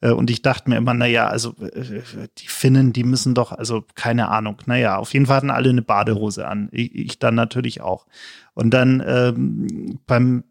Äh, 0.01 0.11
und 0.11 0.29
ich 0.29 0.41
dachte 0.41 0.69
mir 0.69 0.77
immer, 0.77 0.93
naja, 0.93 1.27
also 1.27 1.55
äh, 1.61 2.01
die 2.37 2.47
Finnen, 2.47 2.93
die 2.93 3.03
müssen 3.03 3.33
doch, 3.33 3.51
also 3.51 3.83
keine 3.95 4.29
Ahnung, 4.29 4.57
naja, 4.65 4.97
auf 4.97 5.13
jeden 5.13 5.25
Fall 5.25 5.37
hatten 5.37 5.51
alle 5.51 5.69
eine 5.69 5.81
Badehose 5.81 6.47
an. 6.47 6.69
Ich, 6.71 6.93
ich 6.95 7.19
dann 7.19 7.35
natürlich 7.35 7.81
auch. 7.81 8.05
Und 8.53 8.71
dann 8.71 9.03
ähm, 9.05 9.99
beim 10.07 10.43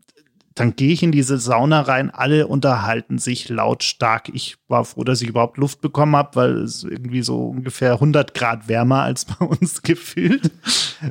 dann 0.56 0.74
gehe 0.74 0.90
ich 0.90 1.02
in 1.02 1.12
diese 1.12 1.36
Sauna 1.36 1.82
rein, 1.82 2.10
alle 2.10 2.46
unterhalten 2.46 3.18
sich 3.18 3.50
lautstark. 3.50 4.30
Ich 4.30 4.56
war 4.68 4.86
froh, 4.86 5.04
dass 5.04 5.20
ich 5.20 5.28
überhaupt 5.28 5.58
Luft 5.58 5.82
bekommen 5.82 6.16
habe, 6.16 6.34
weil 6.34 6.56
es 6.62 6.82
irgendwie 6.82 7.20
so 7.20 7.48
ungefähr 7.48 7.92
100 7.92 8.32
Grad 8.32 8.66
wärmer 8.66 9.02
als 9.02 9.26
bei 9.26 9.44
uns 9.44 9.82
gefühlt. 9.82 10.50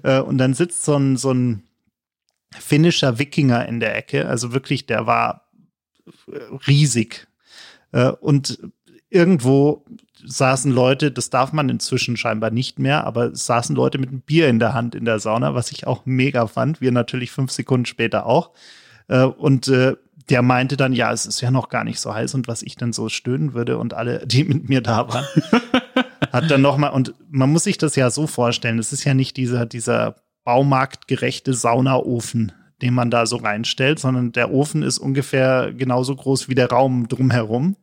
Äh, 0.02 0.20
und 0.20 0.40
dann 0.40 0.56
sitzt 0.56 0.84
so 0.84 0.96
ein, 0.96 1.16
so 1.16 1.32
ein 1.32 1.62
finnischer 2.58 3.20
Wikinger 3.20 3.68
in 3.68 3.80
der 3.80 3.96
Ecke. 3.96 4.28
Also 4.28 4.52
wirklich, 4.52 4.88
der 4.88 5.06
war 5.06 5.52
riesig. 6.68 7.28
Äh, 7.96 8.10
und 8.10 8.60
irgendwo 9.10 9.86
saßen 10.24 10.72
Leute, 10.72 11.12
das 11.12 11.30
darf 11.30 11.54
man 11.54 11.70
inzwischen 11.70 12.18
scheinbar 12.18 12.52
nicht 12.52 12.78
mehr, 12.78 13.06
aber 13.06 13.34
saßen 13.34 13.76
Leute 13.76 13.98
mit 13.98 14.10
einem 14.10 14.22
Bier 14.22 14.50
in 14.50 14.60
der 14.60 14.74
Hand 14.74 14.96
in 14.96 15.06
der 15.06 15.20
Sauna, 15.20 15.56
was 15.56 15.72
ich 15.72 15.88
auch 15.88 16.06
mega 16.06 16.48
fand. 16.48 16.82
Wir 16.82 16.92
natürlich 16.92 17.32
fünf 17.32 17.52
Sekunden 17.52 17.86
später 17.86 18.26
auch. 18.26 18.52
Äh, 19.08 19.24
und 19.24 19.70
äh, 19.70 19.96
der 20.30 20.42
meinte 20.42 20.76
dann, 20.76 20.92
ja, 20.92 21.14
es 21.14 21.26
ist 21.26 21.42
ja 21.42 21.52
noch 21.52 21.70
gar 21.70 21.84
nicht 21.84 22.00
so 22.00 22.14
heiß 22.14 22.34
und 22.34 22.48
was 22.48 22.64
ich 22.64 22.76
dann 22.76 22.92
so 22.92 23.10
stöhnen 23.10 23.54
würde 23.54 23.78
und 23.78 23.94
alle, 23.94 24.26
die 24.26 24.44
mit 24.44 24.68
mir 24.68 24.82
da 24.82 25.08
waren, 25.08 25.26
hat 26.32 26.50
dann 26.50 26.62
nochmal, 26.62 26.92
und 26.92 27.14
man 27.30 27.52
muss 27.52 27.64
sich 27.64 27.78
das 27.78 27.96
ja 27.96 28.10
so 28.10 28.26
vorstellen, 28.28 28.80
es 28.80 28.92
ist 28.92 29.04
ja 29.04 29.14
nicht 29.14 29.38
dieser, 29.38 29.68
dieser 29.68 30.16
baumarktgerechte 30.44 31.54
Saunaofen, 31.54 32.52
den 32.82 32.94
man 32.94 33.10
da 33.10 33.26
so 33.26 33.38
reinstellt, 33.38 34.00
sondern 34.00 34.32
der 34.32 34.52
Ofen 34.52 34.84
ist 34.84 34.98
ungefähr 34.98 35.74
genauso 35.74 36.16
groß 36.16 36.50
wie 36.50 36.56
der 36.56 36.70
Raum 36.70 37.08
drumherum. 37.08 37.76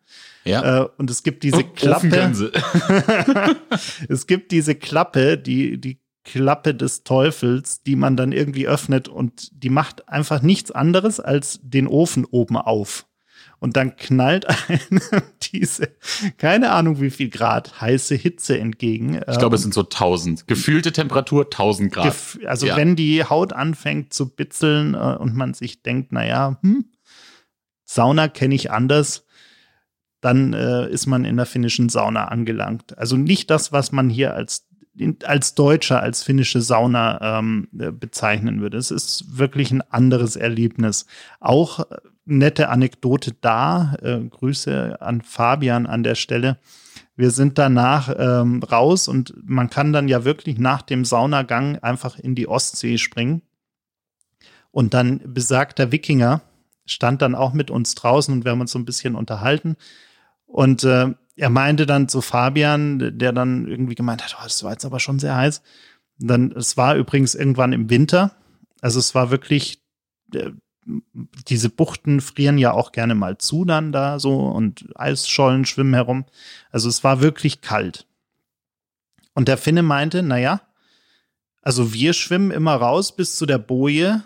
Ja. 0.44 0.82
Äh, 0.82 0.88
und 0.98 1.10
es 1.10 1.22
gibt 1.22 1.42
diese 1.42 1.58
oh, 1.64 1.72
Klappe. 1.74 2.32
es 4.08 4.26
gibt 4.26 4.52
diese 4.52 4.74
Klappe, 4.74 5.38
die, 5.38 5.80
die 5.80 5.98
Klappe 6.24 6.74
des 6.74 7.04
Teufels, 7.04 7.82
die 7.82 7.96
man 7.96 8.16
dann 8.16 8.32
irgendwie 8.32 8.68
öffnet 8.68 9.08
und 9.08 9.50
die 9.52 9.70
macht 9.70 10.08
einfach 10.08 10.42
nichts 10.42 10.70
anderes 10.70 11.20
als 11.20 11.60
den 11.62 11.86
Ofen 11.86 12.24
oben 12.24 12.56
auf. 12.56 13.06
Und 13.62 13.76
dann 13.76 13.94
knallt 13.94 14.44
einem 14.68 15.00
diese, 15.52 15.90
keine 16.36 16.72
Ahnung 16.72 17.00
wie 17.00 17.10
viel 17.10 17.30
Grad, 17.30 17.80
heiße 17.80 18.16
Hitze 18.16 18.58
entgegen. 18.58 19.20
Ich 19.30 19.38
glaube, 19.38 19.54
es 19.54 19.62
sind 19.62 19.72
so 19.72 19.82
1000. 19.82 20.48
Gefühlte 20.48 20.90
Temperatur 20.90 21.44
1000 21.44 21.92
Grad. 21.92 22.06
Gef 22.06 22.40
also 22.44 22.66
ja. 22.66 22.76
wenn 22.76 22.96
die 22.96 23.22
Haut 23.22 23.52
anfängt 23.52 24.12
zu 24.12 24.34
bitzeln 24.34 24.94
äh, 24.94 25.16
und 25.16 25.36
man 25.36 25.54
sich 25.54 25.80
denkt, 25.84 26.10
naja, 26.10 26.58
hm, 26.62 26.86
Sauna 27.84 28.26
kenne 28.26 28.56
ich 28.56 28.72
anders, 28.72 29.26
dann 30.20 30.54
äh, 30.54 30.90
ist 30.90 31.06
man 31.06 31.24
in 31.24 31.36
der 31.36 31.46
finnischen 31.46 31.88
Sauna 31.88 32.24
angelangt. 32.24 32.98
Also 32.98 33.16
nicht 33.16 33.48
das, 33.48 33.70
was 33.70 33.92
man 33.92 34.10
hier 34.10 34.34
als 34.34 34.66
als 35.22 35.54
Deutscher, 35.54 36.02
als 36.02 36.22
finnische 36.22 36.60
Sauna 36.60 37.38
ähm, 37.38 37.68
äh, 37.78 37.92
bezeichnen 37.92 38.60
würde. 38.60 38.76
Es 38.76 38.90
ist 38.90 39.38
wirklich 39.38 39.70
ein 39.70 39.82
anderes 39.82 40.36
Erlebnis. 40.36 41.06
Auch 41.40 41.80
äh, 41.90 41.96
nette 42.24 42.68
Anekdote 42.68 43.32
da. 43.40 43.94
Äh, 44.02 44.20
Grüße 44.20 45.00
an 45.00 45.22
Fabian 45.22 45.86
an 45.86 46.02
der 46.02 46.14
Stelle. 46.14 46.58
Wir 47.16 47.30
sind 47.30 47.58
danach 47.58 48.14
ähm, 48.16 48.62
raus 48.62 49.08
und 49.08 49.34
man 49.44 49.70
kann 49.70 49.92
dann 49.92 50.08
ja 50.08 50.24
wirklich 50.24 50.58
nach 50.58 50.82
dem 50.82 51.04
Saunagang 51.04 51.78
einfach 51.78 52.18
in 52.18 52.34
die 52.34 52.48
Ostsee 52.48 52.98
springen. 52.98 53.42
Und 54.70 54.94
dann 54.94 55.20
besagter 55.24 55.92
Wikinger 55.92 56.40
stand 56.86 57.22
dann 57.22 57.34
auch 57.34 57.52
mit 57.52 57.70
uns 57.70 57.94
draußen 57.94 58.32
und 58.32 58.44
wir 58.44 58.52
haben 58.52 58.60
uns 58.60 58.72
so 58.72 58.78
ein 58.78 58.86
bisschen 58.86 59.14
unterhalten. 59.14 59.76
Und 60.46 60.84
äh, 60.84 61.14
er 61.36 61.50
meinte 61.50 61.86
dann 61.86 62.08
zu 62.08 62.20
Fabian, 62.20 63.18
der 63.18 63.32
dann 63.32 63.66
irgendwie 63.66 63.94
gemeint 63.94 64.22
hat, 64.22 64.36
oh, 64.38 64.44
das 64.44 64.62
war 64.64 64.72
jetzt 64.72 64.84
aber 64.84 65.00
schon 65.00 65.18
sehr 65.18 65.36
heiß. 65.36 65.62
dann, 66.18 66.52
es 66.52 66.76
war 66.76 66.96
übrigens 66.96 67.34
irgendwann 67.34 67.72
im 67.72 67.90
Winter. 67.90 68.32
Also 68.80 68.98
es 68.98 69.14
war 69.14 69.30
wirklich, 69.30 69.82
äh, 70.34 70.50
diese 70.84 71.68
Buchten 71.68 72.20
frieren 72.20 72.58
ja 72.58 72.72
auch 72.72 72.92
gerne 72.92 73.14
mal 73.14 73.38
zu 73.38 73.64
dann 73.64 73.92
da 73.92 74.18
so 74.18 74.40
und 74.40 74.88
Eisschollen 74.96 75.64
schwimmen 75.64 75.94
herum. 75.94 76.24
Also 76.70 76.88
es 76.88 77.04
war 77.04 77.20
wirklich 77.20 77.60
kalt. 77.60 78.06
Und 79.34 79.48
der 79.48 79.56
Finne 79.56 79.82
meinte, 79.82 80.22
naja, 80.22 80.60
also 81.62 81.92
wir 81.92 82.12
schwimmen 82.12 82.50
immer 82.50 82.74
raus 82.74 83.14
bis 83.14 83.36
zu 83.36 83.46
der 83.46 83.58
Boje, 83.58 84.24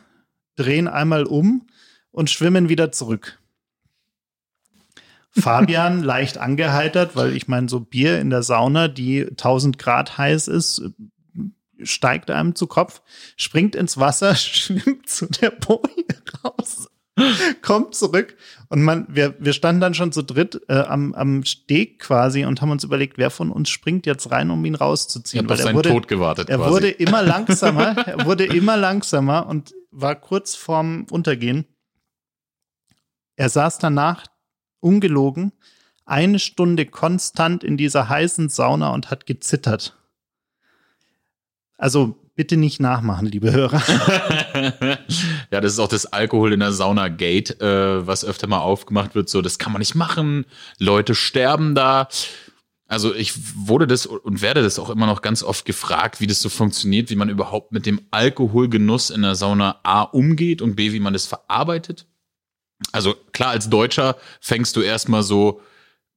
drehen 0.57 0.89
einmal 0.89 1.25
um 1.25 1.67
und 2.11 2.31
schwimmen 2.31 2.69
wieder 2.69 2.93
zurück. 2.93 3.39
Fabian 5.31 6.03
leicht 6.03 6.39
angeheitert, 6.39 7.15
weil 7.15 7.37
ich 7.37 7.47
meine, 7.47 7.69
so 7.69 7.81
Bier 7.81 8.19
in 8.21 8.31
der 8.31 8.43
Sauna, 8.43 8.89
die 8.89 9.27
1000 9.27 9.79
Grad 9.79 10.17
heiß 10.17 10.49
ist, 10.49 10.83
steigt 11.83 12.31
einem 12.31 12.55
zu 12.55 12.67
Kopf, 12.67 13.03
springt 13.37 13.75
ins 13.75 13.99
Wasser, 13.99 14.35
schwimmt 14.35 15.09
zu 15.09 15.27
der 15.27 15.51
Boje 15.51 16.07
raus, 16.47 16.89
kommt 17.63 17.95
zurück 17.95 18.37
und 18.69 18.83
man, 18.83 19.07
wir, 19.09 19.35
wir 19.39 19.53
standen 19.53 19.81
dann 19.81 19.95
schon 19.95 20.13
zu 20.13 20.23
dritt 20.23 20.61
äh, 20.69 20.75
am, 20.75 21.15
am 21.15 21.45
Steg 21.45 21.99
quasi 21.99 22.45
und 22.45 22.61
haben 22.61 22.71
uns 22.71 22.85
überlegt, 22.85 23.17
wer 23.17 23.31
von 23.31 23.51
uns 23.51 23.71
springt 23.71 24.07
jetzt 24.07 24.31
rein, 24.31 24.51
um 24.51 24.65
ihn 24.65 24.75
rauszuziehen. 24.75 25.47
Er 25.47 25.51
hat 25.51 25.59
auf 25.59 25.65
seinen 25.65 25.77
wurde, 25.77 25.89
Tod 25.91 26.09
gewartet. 26.09 26.51
Er 26.51 26.59
quasi. 26.59 26.71
wurde 26.71 26.91
immer 26.91 27.23
langsamer, 27.25 27.97
er 27.97 28.27
wurde 28.27 28.45
immer 28.45 28.77
langsamer 28.77 29.47
und 29.47 29.75
war 29.91 30.15
kurz 30.15 30.55
vorm 30.55 31.07
Untergehen. 31.11 31.65
Er 33.37 33.49
saß 33.49 33.79
danach 33.79 34.27
ungelogen, 34.81 35.53
eine 36.05 36.39
Stunde 36.39 36.87
konstant 36.87 37.65
in 37.65 37.77
dieser 37.77 38.09
heißen 38.09 38.49
Sauna 38.49 38.91
und 38.91 39.11
hat 39.11 39.27
gezittert. 39.27 39.97
Also 41.79 42.17
bitte 42.35 42.57
nicht 42.57 42.81
nachmachen, 42.81 43.27
liebe 43.27 43.53
Hörer. 43.53 43.83
ja, 45.51 45.61
das 45.61 45.73
ist 45.73 45.79
auch 45.79 45.89
das 45.89 46.07
Alkohol 46.07 46.53
in 46.53 46.61
der 46.61 46.73
Sauna 46.73 47.09
Gate, 47.09 47.61
äh, 47.61 48.07
was 48.07 48.25
öfter 48.25 48.47
mal 48.47 48.59
aufgemacht 48.59 49.15
wird. 49.15 49.29
So, 49.29 49.43
das 49.43 49.59
kann 49.59 49.73
man 49.73 49.81
nicht 49.81 49.95
machen. 49.95 50.45
Leute 50.79 51.15
sterben 51.15 51.75
da. 51.75 52.09
Also 52.89 53.15
ich 53.15 53.33
wurde 53.67 53.87
das 53.87 54.07
und 54.07 54.43
werde 54.43 54.63
das 54.63 54.79
auch 54.79 54.91
immer 54.91 55.07
noch 55.07 55.21
ganz 55.21 55.43
oft 55.43 55.65
gefragt, 55.65 56.21
wie 56.21 56.29
das 56.29 56.41
so 56.41 56.49
funktioniert, 56.49 57.11
wie 57.11 57.17
man 57.17 57.29
überhaupt 57.29 57.73
mit 57.73 57.85
dem 57.85 58.01
Alkoholgenuss 58.13 59.11
in 59.11 59.23
der 59.23 59.35
Sauna 59.35 59.81
A 59.83 60.03
umgeht 60.03 60.63
und 60.63 60.77
B, 60.77 60.93
wie 60.93 61.01
man 61.01 61.13
das 61.13 61.27
verarbeitet. 61.27 62.07
Also 62.93 63.15
klar, 63.33 63.51
als 63.51 63.69
Deutscher 63.69 64.17
fängst 64.41 64.77
du 64.77 64.83
erstmal 64.83 65.25
so 65.25 65.61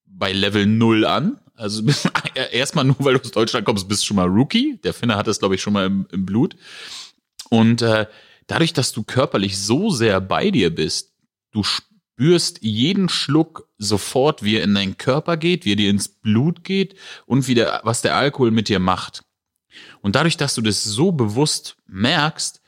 bei 0.06 0.32
Level 0.32 0.66
0 0.68 1.06
an. 1.06 1.40
Also 1.56 1.84
erstmal 2.52 2.86
nur, 2.86 2.98
weil 3.00 3.16
du 3.16 3.22
aus 3.22 3.32
Deutschland 3.32 3.66
kommst, 3.66 3.88
bist 3.88 4.04
du 4.04 4.08
schon 4.08 4.18
mal 4.18 4.28
Rookie. 4.28 4.80
Der 4.84 4.94
Finne 4.94 5.16
hat 5.16 5.28
das, 5.28 5.40
glaube 5.40 5.56
ich, 5.56 5.62
schon 5.62 5.74
mal 5.74 5.88
im, 5.88 6.08
im 6.12 6.26
Blut. 6.26 6.56
Und 7.50 7.82
äh, 7.82 8.06
dadurch, 8.50 8.74
dass 8.74 8.92
du 8.92 9.04
körperlich 9.04 9.58
so 9.58 9.90
sehr 9.90 10.20
bei 10.20 10.52
dir 10.52 10.74
bist, 10.74 11.14
du 11.52 11.64
spürst 11.64 12.60
jeden 12.62 13.08
Schluck 13.08 13.70
sofort, 13.78 14.44
wie 14.44 14.58
er 14.58 14.64
in 14.64 14.76
deinen 14.76 14.98
Körper 14.98 15.38
geht, 15.38 15.66
wie 15.66 15.74
er 15.74 15.78
dir 15.78 15.90
ins 15.90 16.10
Blut 16.10 16.64
geht 16.64 16.96
und 17.26 17.48
wie 17.48 17.54
der, 17.54 17.82
was 17.84 18.02
der 18.02 18.16
Alkohol 18.16 18.52
mit 18.52 18.68
dir 18.68 18.80
macht. 18.80 19.24
Und 20.02 20.16
dadurch, 20.16 20.36
dass 20.36 20.56
du 20.56 20.62
das 20.62 20.84
so 20.84 21.12
bewusst 21.12 21.78
merkst, 21.88 22.62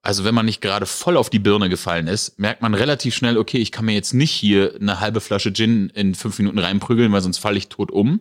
also 0.00 0.24
wenn 0.24 0.34
man 0.34 0.46
nicht 0.46 0.60
gerade 0.60 0.86
voll 0.86 1.16
auf 1.16 1.30
die 1.30 1.38
Birne 1.38 1.70
gefallen 1.70 2.06
ist, 2.06 2.38
merkt 2.38 2.60
man 2.60 2.74
relativ 2.74 3.14
schnell, 3.14 3.38
okay, 3.38 3.56
ich 3.56 3.72
kann 3.72 3.86
mir 3.86 3.94
jetzt 3.94 4.12
nicht 4.12 4.32
hier 4.32 4.74
eine 4.78 5.00
halbe 5.00 5.20
Flasche 5.20 5.52
Gin 5.52 5.88
in 5.94 6.14
fünf 6.14 6.38
Minuten 6.38 6.58
reinprügeln, 6.58 7.10
weil 7.10 7.22
sonst 7.22 7.38
falle 7.38 7.56
ich 7.56 7.68
tot 7.68 7.90
um. 7.90 8.20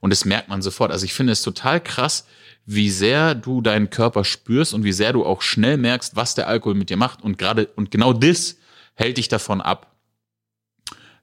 Und 0.00 0.10
das 0.10 0.26
merkt 0.26 0.50
man 0.50 0.60
sofort. 0.60 0.92
Also 0.92 1.06
ich 1.06 1.14
finde 1.14 1.32
es 1.32 1.42
total 1.42 1.80
krass, 1.80 2.26
wie 2.64 2.90
sehr 2.90 3.34
du 3.34 3.60
deinen 3.60 3.90
Körper 3.90 4.24
spürst 4.24 4.74
und 4.74 4.84
wie 4.84 4.92
sehr 4.92 5.12
du 5.12 5.24
auch 5.24 5.42
schnell 5.42 5.76
merkst, 5.76 6.16
was 6.16 6.34
der 6.34 6.48
Alkohol 6.48 6.74
mit 6.74 6.90
dir 6.90 6.96
macht. 6.96 7.22
Und 7.22 7.38
gerade, 7.38 7.66
und 7.76 7.90
genau 7.90 8.12
das 8.12 8.56
hält 8.94 9.16
dich 9.16 9.28
davon 9.28 9.60
ab, 9.60 9.96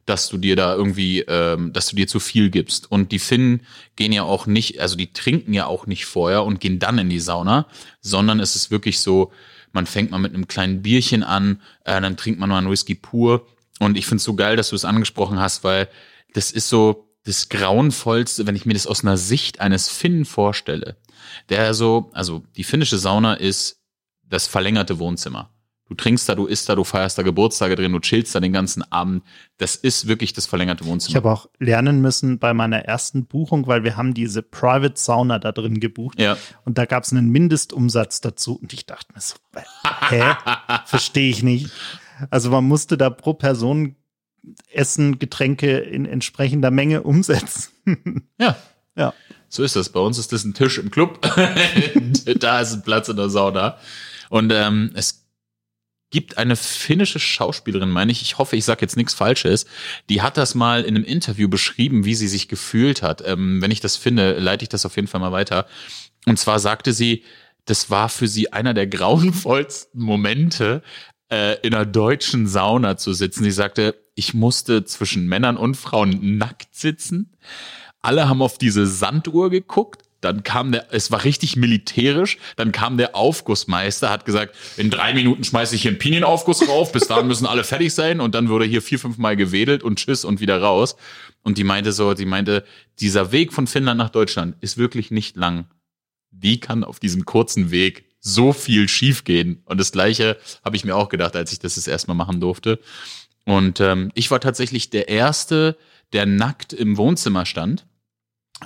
dass 0.05 0.27
du 0.27 0.37
dir 0.37 0.55
da 0.55 0.75
irgendwie, 0.75 1.21
ähm, 1.21 1.71
dass 1.71 1.87
du 1.87 1.95
dir 1.95 2.07
zu 2.07 2.19
viel 2.19 2.49
gibst. 2.49 2.91
Und 2.91 3.11
die 3.11 3.19
Finnen 3.19 3.61
gehen 3.95 4.11
ja 4.11 4.23
auch 4.23 4.47
nicht, 4.47 4.81
also 4.81 4.95
die 4.95 5.13
trinken 5.13 5.53
ja 5.53 5.67
auch 5.67 5.85
nicht 5.85 6.05
vorher 6.05 6.43
und 6.43 6.59
gehen 6.59 6.79
dann 6.79 6.97
in 6.97 7.09
die 7.09 7.19
Sauna, 7.19 7.67
sondern 8.01 8.39
es 8.39 8.55
ist 8.55 8.71
wirklich 8.71 8.99
so, 8.99 9.31
man 9.71 9.85
fängt 9.85 10.09
mal 10.09 10.17
mit 10.17 10.33
einem 10.33 10.47
kleinen 10.47 10.81
Bierchen 10.81 11.23
an, 11.23 11.61
äh, 11.85 12.01
dann 12.01 12.17
trinkt 12.17 12.39
man 12.39 12.49
mal 12.49 12.57
einen 12.57 12.71
Whisky 12.71 12.95
pur. 12.95 13.45
Und 13.79 13.97
ich 13.97 14.07
finde 14.07 14.17
es 14.17 14.23
so 14.23 14.35
geil, 14.35 14.57
dass 14.57 14.69
du 14.69 14.75
es 14.75 14.83
angesprochen 14.83 15.39
hast, 15.39 15.63
weil 15.63 15.87
das 16.33 16.51
ist 16.51 16.69
so 16.69 17.07
das 17.23 17.49
Grauenvollste, 17.49 18.47
wenn 18.47 18.55
ich 18.55 18.65
mir 18.65 18.73
das 18.73 18.87
aus 18.87 19.03
einer 19.03 19.17
Sicht 19.17 19.61
eines 19.61 19.89
Finnen 19.89 20.25
vorstelle. 20.25 20.97
Der 21.49 21.73
so, 21.73 22.09
also 22.13 22.43
die 22.55 22.63
finnische 22.63 22.97
Sauna 22.97 23.33
ist 23.35 23.81
das 24.27 24.47
verlängerte 24.47 24.99
Wohnzimmer. 24.99 25.49
Du 25.89 25.95
trinkst 25.95 26.29
da, 26.29 26.35
du 26.35 26.45
isst 26.45 26.69
da, 26.69 26.75
du 26.75 26.83
feierst 26.83 27.17
da 27.17 27.23
Geburtstage 27.23 27.75
drin, 27.75 27.91
du 27.91 27.99
chillst 27.99 28.35
da 28.35 28.39
den 28.39 28.53
ganzen 28.53 28.83
Abend. 28.91 29.23
Das 29.57 29.75
ist 29.75 30.07
wirklich 30.07 30.33
das 30.33 30.45
verlängerte 30.45 30.85
Wohnzimmer. 30.85 31.09
Ich 31.09 31.15
habe 31.15 31.31
auch 31.31 31.47
lernen 31.57 31.99
müssen 31.99 32.37
bei 32.37 32.53
meiner 32.53 32.85
ersten 32.85 33.25
Buchung, 33.25 33.65
weil 33.65 33.83
wir 33.83 33.97
haben 33.97 34.13
diese 34.13 34.43
Private 34.43 34.93
Sauna 34.95 35.39
da 35.39 35.51
drin 35.51 35.79
gebucht. 35.79 36.21
Ja. 36.21 36.37
Und 36.63 36.77
da 36.77 36.85
gab 36.85 37.05
es 37.05 37.11
einen 37.11 37.29
Mindestumsatz 37.29 38.21
dazu. 38.21 38.55
Und 38.55 38.71
ich 38.71 38.85
dachte 38.85 39.13
mir 39.15 39.21
so, 39.21 39.35
hä? 40.09 40.23
Verstehe 40.85 41.31
ich 41.31 41.41
nicht. 41.41 41.71
Also 42.29 42.51
man 42.51 42.65
musste 42.65 42.95
da 42.95 43.09
pro 43.09 43.33
Person 43.33 43.95
Essen, 44.71 45.17
Getränke 45.17 45.79
in 45.79 46.05
entsprechender 46.05 46.69
Menge 46.69 47.01
umsetzen. 47.01 48.29
ja. 48.39 48.55
Ja. 48.95 49.13
So 49.49 49.63
ist 49.63 49.75
das. 49.75 49.89
Bei 49.89 49.99
uns 49.99 50.17
ist 50.17 50.31
das 50.31 50.45
ein 50.45 50.53
Tisch 50.53 50.77
im 50.77 50.91
Club. 50.91 51.21
da 52.39 52.61
ist 52.61 52.73
ein 52.73 52.83
Platz 52.83 53.09
in 53.09 53.17
der 53.17 53.29
Sauna. 53.29 53.77
Und 54.29 54.51
ähm, 54.53 54.91
es 54.93 55.25
gibt 56.11 56.37
eine 56.37 56.55
finnische 56.55 57.19
Schauspielerin, 57.19 57.89
meine 57.89 58.11
ich, 58.11 58.21
ich 58.21 58.37
hoffe, 58.37 58.55
ich 58.55 58.65
sage 58.65 58.81
jetzt 58.81 58.97
nichts 58.97 59.13
Falsches, 59.13 59.65
die 60.09 60.21
hat 60.21 60.37
das 60.37 60.55
mal 60.55 60.83
in 60.83 60.95
einem 60.95 61.05
Interview 61.05 61.47
beschrieben, 61.47 62.03
wie 62.03 62.15
sie 62.15 62.27
sich 62.27 62.47
gefühlt 62.47 63.03
hat. 63.03 63.23
Ähm, 63.25 63.61
wenn 63.61 63.71
ich 63.71 63.79
das 63.79 63.95
finde, 63.95 64.39
leite 64.39 64.63
ich 64.63 64.69
das 64.69 64.85
auf 64.85 64.95
jeden 64.95 65.07
Fall 65.07 65.21
mal 65.21 65.31
weiter. 65.31 65.67
Und 66.25 66.39
zwar 66.39 66.59
sagte 66.59 66.93
sie, 66.93 67.23
das 67.65 67.89
war 67.89 68.09
für 68.09 68.27
sie 68.27 68.51
einer 68.51 68.73
der 68.73 68.87
grauenvollsten 68.87 70.01
Momente, 70.01 70.81
äh, 71.31 71.59
in 71.61 71.75
einer 71.75 71.85
deutschen 71.85 72.47
Sauna 72.47 72.97
zu 72.97 73.13
sitzen. 73.13 73.43
Sie 73.43 73.51
sagte, 73.51 73.95
ich 74.15 74.33
musste 74.33 74.85
zwischen 74.85 75.27
Männern 75.27 75.57
und 75.57 75.75
Frauen 75.75 76.37
nackt 76.37 76.75
sitzen. 76.75 77.37
Alle 78.01 78.29
haben 78.29 78.41
auf 78.41 78.57
diese 78.57 78.87
Sanduhr 78.87 79.49
geguckt 79.49 80.03
dann 80.21 80.43
kam 80.43 80.71
der, 80.71 80.87
es 80.91 81.11
war 81.11 81.23
richtig 81.23 81.55
militärisch, 81.55 82.37
dann 82.57 82.71
kam 82.71 82.97
der 82.97 83.15
Aufgussmeister, 83.15 84.09
hat 84.09 84.25
gesagt, 84.25 84.55
in 84.77 84.89
drei 84.89 85.13
Minuten 85.13 85.43
schmeiße 85.43 85.75
ich 85.75 85.83
hier 85.83 85.91
einen 85.91 85.99
Pinienaufguss 85.99 86.67
rauf, 86.67 86.91
bis 86.91 87.07
dahin 87.07 87.27
müssen 87.27 87.45
alle 87.45 87.63
fertig 87.63 87.93
sein 87.93 88.19
und 88.19 88.35
dann 88.35 88.49
wurde 88.49 88.65
hier 88.65 88.81
vier, 88.81 88.99
fünf 88.99 89.17
Mal 89.17 89.37
gewedelt 89.37 89.83
und 89.83 89.97
tschüss 89.97 90.25
und 90.25 90.41
wieder 90.41 90.61
raus. 90.61 90.95
Und 91.41 91.57
die 91.57 91.63
meinte 91.63 91.93
so, 91.93 92.13
die 92.13 92.25
meinte, 92.25 92.65
dieser 92.99 93.31
Weg 93.31 93.53
von 93.53 93.65
Finnland 93.65 93.97
nach 93.97 94.09
Deutschland 94.09 94.55
ist 94.59 94.77
wirklich 94.77 95.09
nicht 95.09 95.37
lang. 95.37 95.67
Wie 96.31 96.59
kann 96.59 96.83
auf 96.83 96.99
diesem 96.99 97.25
kurzen 97.25 97.71
Weg 97.71 98.05
so 98.19 98.51
viel 98.51 98.89
schiefgehen? 98.89 99.61
Und 99.65 99.79
das 99.79 99.93
Gleiche 99.93 100.37
habe 100.65 100.75
ich 100.75 100.83
mir 100.83 100.97
auch 100.97 101.07
gedacht, 101.07 101.35
als 101.37 101.53
ich 101.53 101.59
das 101.59 101.75
das 101.75 101.87
erstmal 101.87 102.17
machen 102.17 102.41
durfte. 102.41 102.79
Und 103.45 103.79
ähm, 103.79 104.11
ich 104.15 104.29
war 104.31 104.41
tatsächlich 104.41 104.89
der 104.89 105.07
Erste, 105.07 105.77
der 106.11 106.25
nackt 106.25 106.73
im 106.73 106.97
Wohnzimmer 106.97 107.45
stand 107.45 107.85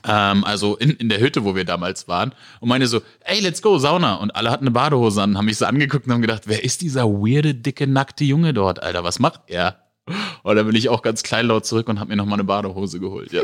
ähm, 0.07 0.43
also 0.43 0.75
in, 0.77 0.91
in 0.91 1.09
der 1.09 1.19
Hütte, 1.19 1.43
wo 1.43 1.55
wir 1.55 1.65
damals 1.65 2.07
waren, 2.07 2.33
und 2.59 2.69
meine 2.69 2.87
so, 2.87 3.01
ey, 3.21 3.39
let's 3.39 3.61
go, 3.61 3.77
Sauna. 3.77 4.15
Und 4.15 4.35
alle 4.35 4.51
hatten 4.51 4.63
eine 4.63 4.71
Badehose 4.71 5.21
an, 5.21 5.37
haben 5.37 5.45
mich 5.45 5.57
so 5.57 5.65
angeguckt 5.65 6.07
und 6.07 6.13
haben 6.13 6.21
gedacht, 6.21 6.43
wer 6.45 6.63
ist 6.63 6.81
dieser 6.81 7.05
weirde, 7.05 7.53
dicke, 7.53 7.87
nackte 7.87 8.23
Junge 8.23 8.53
dort, 8.53 8.81
Alter? 8.81 9.03
Was 9.03 9.19
macht 9.19 9.41
er? 9.47 9.77
Und 10.43 10.55
dann 10.55 10.65
bin 10.65 10.75
ich 10.75 10.89
auch 10.89 11.01
ganz 11.01 11.23
kleinlaut 11.23 11.65
zurück 11.65 11.87
und 11.87 11.99
habe 11.99 12.09
mir 12.09 12.17
nochmal 12.17 12.35
eine 12.35 12.43
Badehose 12.43 12.99
geholt. 12.99 13.31
Ja. 13.31 13.43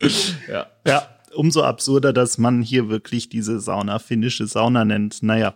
ja. 0.48 0.66
ja, 0.86 1.08
umso 1.34 1.62
absurder, 1.62 2.12
dass 2.12 2.38
man 2.38 2.62
hier 2.62 2.88
wirklich 2.88 3.28
diese 3.28 3.60
Sauna 3.60 3.98
finnische 3.98 4.46
Sauna 4.46 4.84
nennt. 4.84 5.22
Naja. 5.22 5.54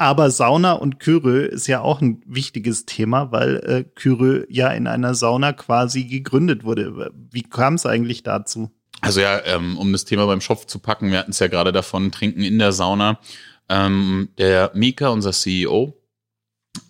Aber 0.00 0.30
Sauna 0.30 0.72
und 0.72 0.98
Kyrö 0.98 1.44
ist 1.44 1.66
ja 1.66 1.82
auch 1.82 2.00
ein 2.00 2.22
wichtiges 2.24 2.86
Thema, 2.86 3.32
weil 3.32 3.56
äh, 3.56 3.84
Kyrö 3.84 4.46
ja 4.48 4.70
in 4.70 4.86
einer 4.86 5.14
Sauna 5.14 5.52
quasi 5.52 6.04
gegründet 6.04 6.64
wurde. 6.64 7.12
Wie 7.30 7.42
kam 7.42 7.74
es 7.74 7.84
eigentlich 7.84 8.22
dazu? 8.22 8.70
Also 9.02 9.20
ja, 9.20 9.44
ähm, 9.44 9.76
um 9.76 9.92
das 9.92 10.06
Thema 10.06 10.24
beim 10.24 10.40
Schopf 10.40 10.64
zu 10.64 10.78
packen, 10.78 11.10
wir 11.10 11.18
hatten 11.18 11.32
es 11.32 11.38
ja 11.38 11.48
gerade 11.48 11.70
davon, 11.70 12.10
trinken 12.12 12.42
in 12.42 12.58
der 12.58 12.72
Sauna. 12.72 13.20
Ähm, 13.68 14.30
der 14.38 14.70
Mika, 14.72 15.10
unser 15.10 15.32
CEO, 15.32 15.94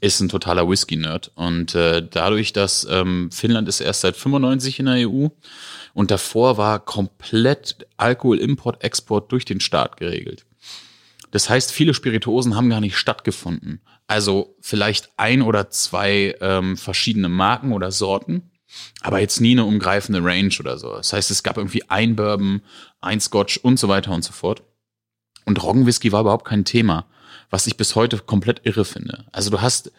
ist 0.00 0.20
ein 0.20 0.28
totaler 0.28 0.68
Whisky-Nerd. 0.68 1.32
Und 1.34 1.74
äh, 1.74 2.06
dadurch, 2.08 2.52
dass 2.52 2.86
ähm, 2.88 3.32
Finnland 3.32 3.66
ist 3.66 3.80
erst 3.80 4.02
seit 4.02 4.16
95 4.16 4.78
in 4.78 4.86
der 4.86 5.08
EU 5.08 5.26
und 5.94 6.12
davor 6.12 6.58
war 6.58 6.78
komplett 6.78 7.88
Alkoholimport, 7.96 8.84
Export 8.84 9.32
durch 9.32 9.44
den 9.44 9.58
Staat 9.58 9.96
geregelt. 9.96 10.46
Das 11.30 11.48
heißt, 11.48 11.72
viele 11.72 11.94
Spirituosen 11.94 12.56
haben 12.56 12.70
gar 12.70 12.80
nicht 12.80 12.96
stattgefunden. 12.96 13.80
Also 14.06 14.56
vielleicht 14.60 15.10
ein 15.16 15.42
oder 15.42 15.70
zwei 15.70 16.34
ähm, 16.40 16.76
verschiedene 16.76 17.28
Marken 17.28 17.72
oder 17.72 17.92
Sorten, 17.92 18.50
aber 19.00 19.20
jetzt 19.20 19.40
nie 19.40 19.52
eine 19.52 19.64
umgreifende 19.64 20.22
Range 20.22 20.54
oder 20.58 20.78
so. 20.78 20.92
Das 20.94 21.12
heißt, 21.12 21.30
es 21.30 21.42
gab 21.42 21.56
irgendwie 21.56 21.88
ein 21.88 22.16
Bourbon, 22.16 22.62
ein 23.00 23.20
Scotch 23.20 23.58
und 23.58 23.78
so 23.78 23.88
weiter 23.88 24.12
und 24.12 24.24
so 24.24 24.32
fort. 24.32 24.62
Und 25.44 25.62
Roggenwhisky 25.62 26.12
war 26.12 26.22
überhaupt 26.22 26.44
kein 26.44 26.64
Thema, 26.64 27.06
was 27.50 27.66
ich 27.66 27.76
bis 27.76 27.94
heute 27.94 28.18
komplett 28.18 28.60
irre 28.64 28.84
finde. 28.84 29.24
Also 29.32 29.50
du 29.50 29.60
hast 29.60 29.92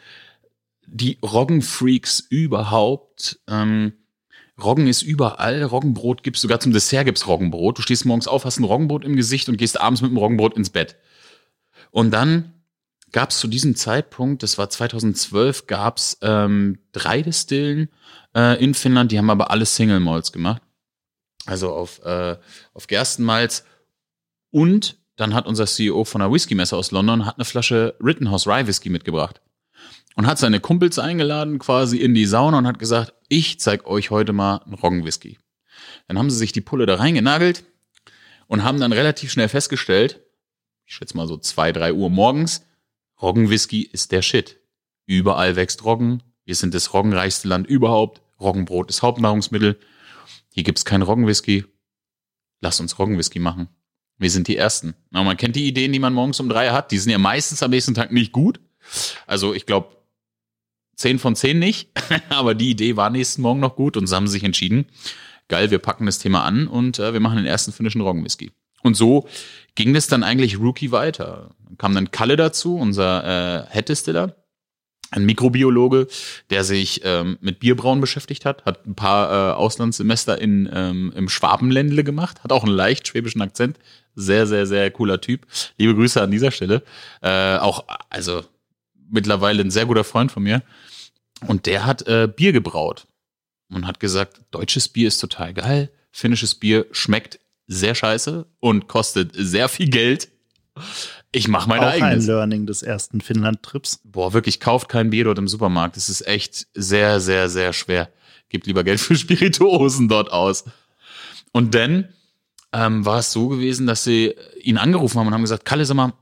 die 0.86 1.18
Roggenfreaks 1.24 2.20
überhaupt. 2.30 3.40
Ähm, 3.48 3.94
Roggen 4.62 4.88
ist 4.88 5.02
überall. 5.02 5.64
Roggenbrot 5.64 6.24
gibt's 6.24 6.42
sogar 6.42 6.60
zum 6.60 6.74
Dessert 6.74 7.06
gibt's 7.06 7.28
Roggenbrot. 7.28 7.78
Du 7.78 7.82
stehst 7.82 8.06
morgens 8.06 8.28
auf, 8.28 8.46
hast 8.46 8.60
ein 8.60 8.66
Roggenbrot 8.66 9.06
im 9.06 9.16
Gesicht 9.16 9.50
und 9.50 9.58
gehst 9.58 9.80
abends 9.80 10.02
mit 10.02 10.12
dem 10.12 10.18
Roggenbrot 10.18 10.56
ins 10.56 10.70
Bett. 10.70 10.98
Und 11.92 12.12
dann 12.12 12.54
gab 13.12 13.30
es 13.30 13.40
zu 13.40 13.48
diesem 13.48 13.76
Zeitpunkt, 13.76 14.44
das 14.44 14.58
war 14.58 14.70
2012, 14.70 15.68
gab 15.68 15.98
es 15.98 16.18
ähm, 16.22 16.80
drei 16.94 17.22
Distillen 17.22 17.90
äh, 18.36 18.62
in 18.64 18.74
Finnland, 18.74 19.12
die 19.12 19.18
haben 19.18 19.30
aber 19.30 19.52
alle 19.52 19.66
Single 19.66 20.00
Malts 20.00 20.32
gemacht. 20.32 20.62
Also 21.46 21.74
auf, 21.74 22.04
äh, 22.04 22.38
auf 22.74 22.88
Gerstenmalz. 22.88 23.66
Und 24.52 24.98
dann 25.16 25.34
hat 25.34 25.46
unser 25.46 25.66
CEO 25.66 26.04
von 26.04 26.22
der 26.22 26.32
Whisky-Messe 26.32 26.76
aus 26.76 26.92
London 26.92 27.26
hat 27.26 27.38
eine 27.38 27.46
Flasche 27.46 27.96
Rittenhouse 28.02 28.48
Rye 28.48 28.68
Whisky 28.68 28.90
mitgebracht. 28.90 29.42
Und 30.16 30.28
hat 30.28 30.40
seine 30.40 30.60
Kumpels 30.60 31.00
eingeladen, 31.00 31.58
quasi 31.60 31.98
in 31.98 32.14
die 32.14 32.26
Sauna 32.26 32.58
und 32.58 32.68
hat 32.68 32.80
gesagt, 32.80 33.14
ich 33.30 33.60
zeig 33.60 33.88
euch 33.88 34.12
heute 34.12 34.34
mal 34.34 34.58
einen 34.58 34.74
Roggenwhisky. 34.74 35.40
Dann 36.08 36.18
haben 36.18 36.30
sie 36.30 36.38
sich 36.38 36.52
die 36.52 36.62
Pulle 36.62 36.86
da 36.86 36.96
reingenagelt 36.96 37.64
und 38.48 38.64
haben 38.64 38.80
dann 38.80 38.92
relativ 38.92 39.32
schnell 39.32 39.48
festgestellt, 39.48 40.20
ich 40.92 40.98
schätze 40.98 41.16
mal 41.16 41.25
so 41.25 41.38
zwei, 41.38 41.72
drei 41.72 41.94
Uhr 41.94 42.10
morgens, 42.10 42.66
Roggenwhisky 43.22 43.84
ist 43.84 44.12
der 44.12 44.22
Shit. 44.22 44.60
Überall 45.06 45.56
wächst 45.56 45.86
Roggen. 45.86 46.22
Wir 46.44 46.56
sind 46.56 46.74
das 46.74 46.94
roggenreichste 46.94 47.48
Land 47.48 47.66
überhaupt. 47.66 48.22
Roggenbrot 48.42 48.90
ist 48.90 49.01
Hauptnahrungsmittel. 49.01 49.80
Hier 50.50 50.64
gibt's 50.64 50.84
keinen 50.84 51.04
Roggenwhisky. 51.04 51.64
Lass 52.60 52.82
uns 52.82 53.00
Roggenwhisky 53.00 53.40
machen. 53.40 53.70
Wir 54.18 54.30
sind 54.30 54.50
die 54.50 54.58
Ersten. 54.58 54.94
Na, 55.12 55.24
man 55.24 55.38
kennt 55.38 55.56
die 55.56 55.66
Ideen, 55.66 55.94
die 55.94 56.00
man 56.00 56.14
morgens 56.14 56.42
um 56.42 56.50
drei 56.50 56.72
hat. 56.72 56.92
Die 56.92 56.98
sind 56.98 57.12
ja 57.12 57.18
meistens 57.18 57.64
am 57.64 57.72
nächsten 57.72 57.94
Tag 57.94 58.12
nicht 58.12 58.34
gut. 58.34 58.60
Also 59.27 59.54
ich 59.54 59.66
glaube, 59.66 59.96
zehn 60.98 61.20
von 61.20 61.38
zehn 61.38 61.58
nicht. 61.58 61.90
Aber 62.30 62.54
die 62.54 62.70
Idee 62.70 62.98
war 62.98 63.10
nächsten 63.10 63.44
Morgen 63.44 63.62
noch 63.62 63.77
gut 63.77 63.96
und 63.96 64.08
sie 64.08 64.16
haben 64.16 64.27
sich 64.27 64.44
entschieden, 64.44 64.88
geil, 65.48 65.72
wir 65.72 65.80
packen 65.80 66.06
das 66.06 66.20
Thema 66.20 66.44
an 66.44 66.68
und 66.68 67.00
äh, 67.00 67.14
wir 67.14 67.22
machen 67.22 67.38
den 67.38 67.46
ersten 67.46 67.72
finnischen 67.72 68.01
Roggenwhisky. 68.01 68.51
Und 68.84 68.96
so 68.96 69.27
ging 69.75 69.94
das 69.94 70.07
dann 70.07 70.24
eigentlich 70.24 70.60
Rookie 70.60 70.92
weiter. 70.92 71.51
Dann 71.66 71.77
kam 71.77 71.96
dann 71.96 72.12
Kalle 72.12 72.36
dazu, 72.36 72.77
unser 72.77 73.68
äh, 73.70 73.74
Head-Distiller, 73.74 74.36
ein 75.12 75.25
Mikrobiologe, 75.25 76.07
der 76.50 76.64
sich 76.64 77.01
ähm, 77.03 77.38
mit 77.42 77.60
Bierbrauen 77.60 78.00
beschäftigt 78.00 78.46
hat, 78.46 78.66
hat 78.66 78.86
ein 78.88 78.96
paar 78.96 79.29
äh, 79.29 79.53
Auslandssemester 79.53 80.40
in, 80.40 80.70
ähm, 80.74 81.12
im 81.16 81.27
Schwabenländle 81.27 82.03
gemacht, 82.03 82.44
hat 82.44 82.53
auch 82.53 82.64
einen 82.64 82.74
leicht 82.74 83.07
schwäbischen 83.07 83.42
Akzent. 83.42 83.77
Sehr, 84.16 84.48
sehr, 84.48 84.66
sehr 84.66 84.92
cooler 84.92 85.22
Typ. 85.22 85.46
Liebe 85.77 85.96
Grüße 85.96 86.22
an 86.22 86.31
dieser 86.31 86.51
Stelle. 86.51 86.84
Äh, 87.22 87.57
auch, 87.57 87.86
also 88.10 88.44
mittlerweile 89.10 89.62
ein 89.62 89.72
sehr 89.72 89.86
guter 89.86 90.03
Freund 90.03 90.31
von 90.31 90.44
mir. 90.44 90.64
Und 91.48 91.66
der 91.66 91.86
hat 91.86 92.07
äh, 92.07 92.27
Bier 92.34 92.53
gebraut 92.53 93.07
und 93.70 93.88
hat 93.88 94.00
gesagt, 94.00 94.42
deutsches 94.51 94.90
Bier 94.90 95.07
ist 95.07 95.20
total 95.20 95.53
geil, 95.53 95.92
finnisches 96.12 96.55
Bier 96.55 96.86
schmeckt 96.92 97.40
sehr 97.72 97.96
scheiße 97.96 98.46
und 98.60 98.88
kostet 98.88 99.31
sehr 99.34 99.70
viel 99.70 99.90
Geld. 99.90 100.29
Ich 101.31 101.48
mache 101.48 101.70
meine 101.70 101.88
Auch 101.88 101.92
eigenes. 101.92 102.25
ein 102.25 102.27
Learning 102.27 102.66
des 102.66 102.84
ersten 102.84 103.22
Finnland-Trips. 103.22 104.01
Boah, 104.03 104.34
wirklich, 104.34 104.60
kauft 104.60 104.90
kein 104.90 105.10
Bier 105.10 105.24
dort 105.24 105.38
im 105.38 105.48
Supermarkt. 105.48 105.96
Das 105.96 106.10
ist 106.10 106.27
echt 106.27 106.68
sehr, 106.74 107.20
sehr, 107.20 107.50
sehr 107.50 107.72
schwer. 107.74 108.10
Gebt 108.50 108.68
lieber 108.68 108.84
Geld 108.84 109.00
für 109.00 109.16
Spirituosen 109.16 110.10
dort 110.10 110.31
aus. 110.31 110.66
Und 111.53 111.74
dann 111.74 112.10
ähm, 112.74 113.05
war 113.05 113.20
es 113.20 113.31
so 113.31 113.48
gewesen, 113.48 113.88
dass 113.88 114.03
sie 114.03 114.36
ihn 114.62 114.77
angerufen 114.77 115.20
haben 115.20 115.27
und 115.27 115.34
haben 115.34 115.42
gesagt, 115.42 115.66
Kalle, 115.66 115.86
sag 115.86 115.96
mal, 115.96 116.14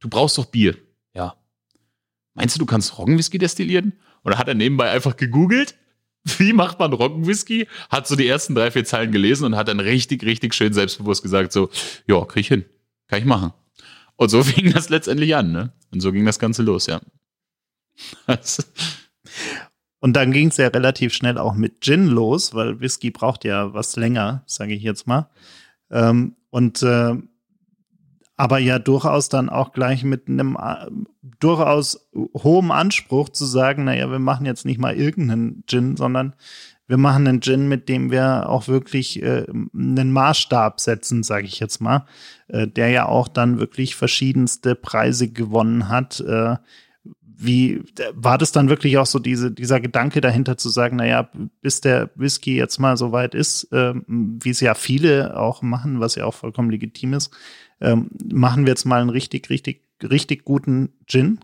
du 0.00 0.08
brauchst 0.08 0.38
doch 0.38 0.46
Bier. 0.46 0.76
Ja. 1.14 1.36
Meinst 2.34 2.56
du, 2.56 2.58
du 2.58 2.66
kannst 2.66 2.98
Roggenwhisky 2.98 3.38
destillieren? 3.38 3.92
Oder 4.24 4.38
hat 4.38 4.48
er 4.48 4.54
nebenbei 4.54 4.90
einfach 4.90 5.16
gegoogelt 5.16 5.76
wie 6.38 6.52
macht 6.52 6.78
man 6.78 6.92
Roggenwhisky? 6.92 7.66
Hat 7.90 8.06
so 8.06 8.16
die 8.16 8.28
ersten 8.28 8.54
drei, 8.54 8.70
vier 8.70 8.84
Zeilen 8.84 9.12
gelesen 9.12 9.44
und 9.44 9.56
hat 9.56 9.68
dann 9.68 9.80
richtig, 9.80 10.24
richtig 10.24 10.54
schön 10.54 10.72
selbstbewusst 10.72 11.22
gesagt, 11.22 11.52
so, 11.52 11.70
ja, 12.06 12.24
krieg 12.24 12.42
ich 12.42 12.48
hin. 12.48 12.64
Kann 13.08 13.18
ich 13.18 13.24
machen. 13.24 13.52
Und 14.16 14.28
so 14.28 14.42
fing 14.44 14.72
das 14.72 14.88
letztendlich 14.88 15.34
an, 15.34 15.52
ne? 15.52 15.72
Und 15.92 16.00
so 16.00 16.12
ging 16.12 16.24
das 16.24 16.38
Ganze 16.38 16.62
los, 16.62 16.86
ja. 16.86 17.00
und 20.00 20.14
dann 20.14 20.32
ging 20.32 20.48
es 20.48 20.56
ja 20.56 20.68
relativ 20.68 21.12
schnell 21.12 21.38
auch 21.38 21.54
mit 21.54 21.82
Gin 21.82 22.06
los, 22.06 22.54
weil 22.54 22.80
Whisky 22.80 23.10
braucht 23.10 23.44
ja 23.44 23.74
was 23.74 23.96
länger, 23.96 24.42
sage 24.46 24.74
ich 24.74 24.82
jetzt 24.82 25.06
mal. 25.06 25.28
Ähm, 25.90 26.36
und 26.50 26.82
äh, 26.82 27.16
aber 28.42 28.58
ja 28.58 28.80
durchaus 28.80 29.28
dann 29.28 29.48
auch 29.48 29.72
gleich 29.72 30.02
mit 30.02 30.26
einem 30.26 30.58
äh, 30.60 30.90
durchaus 31.38 32.10
hohem 32.34 32.72
Anspruch 32.72 33.28
zu 33.28 33.44
sagen, 33.44 33.84
naja, 33.84 34.10
wir 34.10 34.18
machen 34.18 34.46
jetzt 34.46 34.64
nicht 34.64 34.80
mal 34.80 34.96
irgendeinen 34.96 35.62
Gin, 35.68 35.96
sondern 35.96 36.34
wir 36.88 36.96
machen 36.96 37.28
einen 37.28 37.40
Gin, 37.40 37.68
mit 37.68 37.88
dem 37.88 38.10
wir 38.10 38.48
auch 38.48 38.66
wirklich 38.66 39.22
äh, 39.22 39.46
einen 39.48 40.10
Maßstab 40.10 40.80
setzen, 40.80 41.22
sage 41.22 41.46
ich 41.46 41.60
jetzt 41.60 41.80
mal, 41.80 42.04
äh, 42.48 42.66
der 42.66 42.88
ja 42.88 43.06
auch 43.06 43.28
dann 43.28 43.60
wirklich 43.60 43.94
verschiedenste 43.94 44.74
Preise 44.74 45.28
gewonnen 45.28 45.88
hat. 45.88 46.18
Äh, 46.18 46.56
wie 47.44 47.82
war 48.14 48.38
das 48.38 48.52
dann 48.52 48.68
wirklich 48.68 48.98
auch 48.98 49.06
so 49.06 49.18
diese, 49.18 49.50
dieser 49.50 49.80
Gedanke 49.80 50.20
dahinter 50.20 50.56
zu 50.56 50.68
sagen, 50.68 50.96
naja, 50.96 51.30
bis 51.60 51.80
der 51.80 52.10
Whisky 52.14 52.56
jetzt 52.56 52.78
mal 52.78 52.96
so 52.96 53.12
weit 53.12 53.34
ist, 53.34 53.64
äh, 53.72 53.94
wie 54.06 54.50
es 54.50 54.60
ja 54.60 54.74
viele 54.74 55.38
auch 55.38 55.62
machen, 55.62 56.00
was 56.00 56.14
ja 56.14 56.24
auch 56.24 56.34
vollkommen 56.34 56.70
legitim 56.70 57.14
ist, 57.14 57.30
ähm, 57.80 58.10
machen 58.32 58.64
wir 58.64 58.70
jetzt 58.70 58.84
mal 58.84 59.00
einen 59.00 59.10
richtig, 59.10 59.50
richtig, 59.50 59.82
richtig 60.02 60.44
guten 60.44 60.90
Gin? 61.06 61.40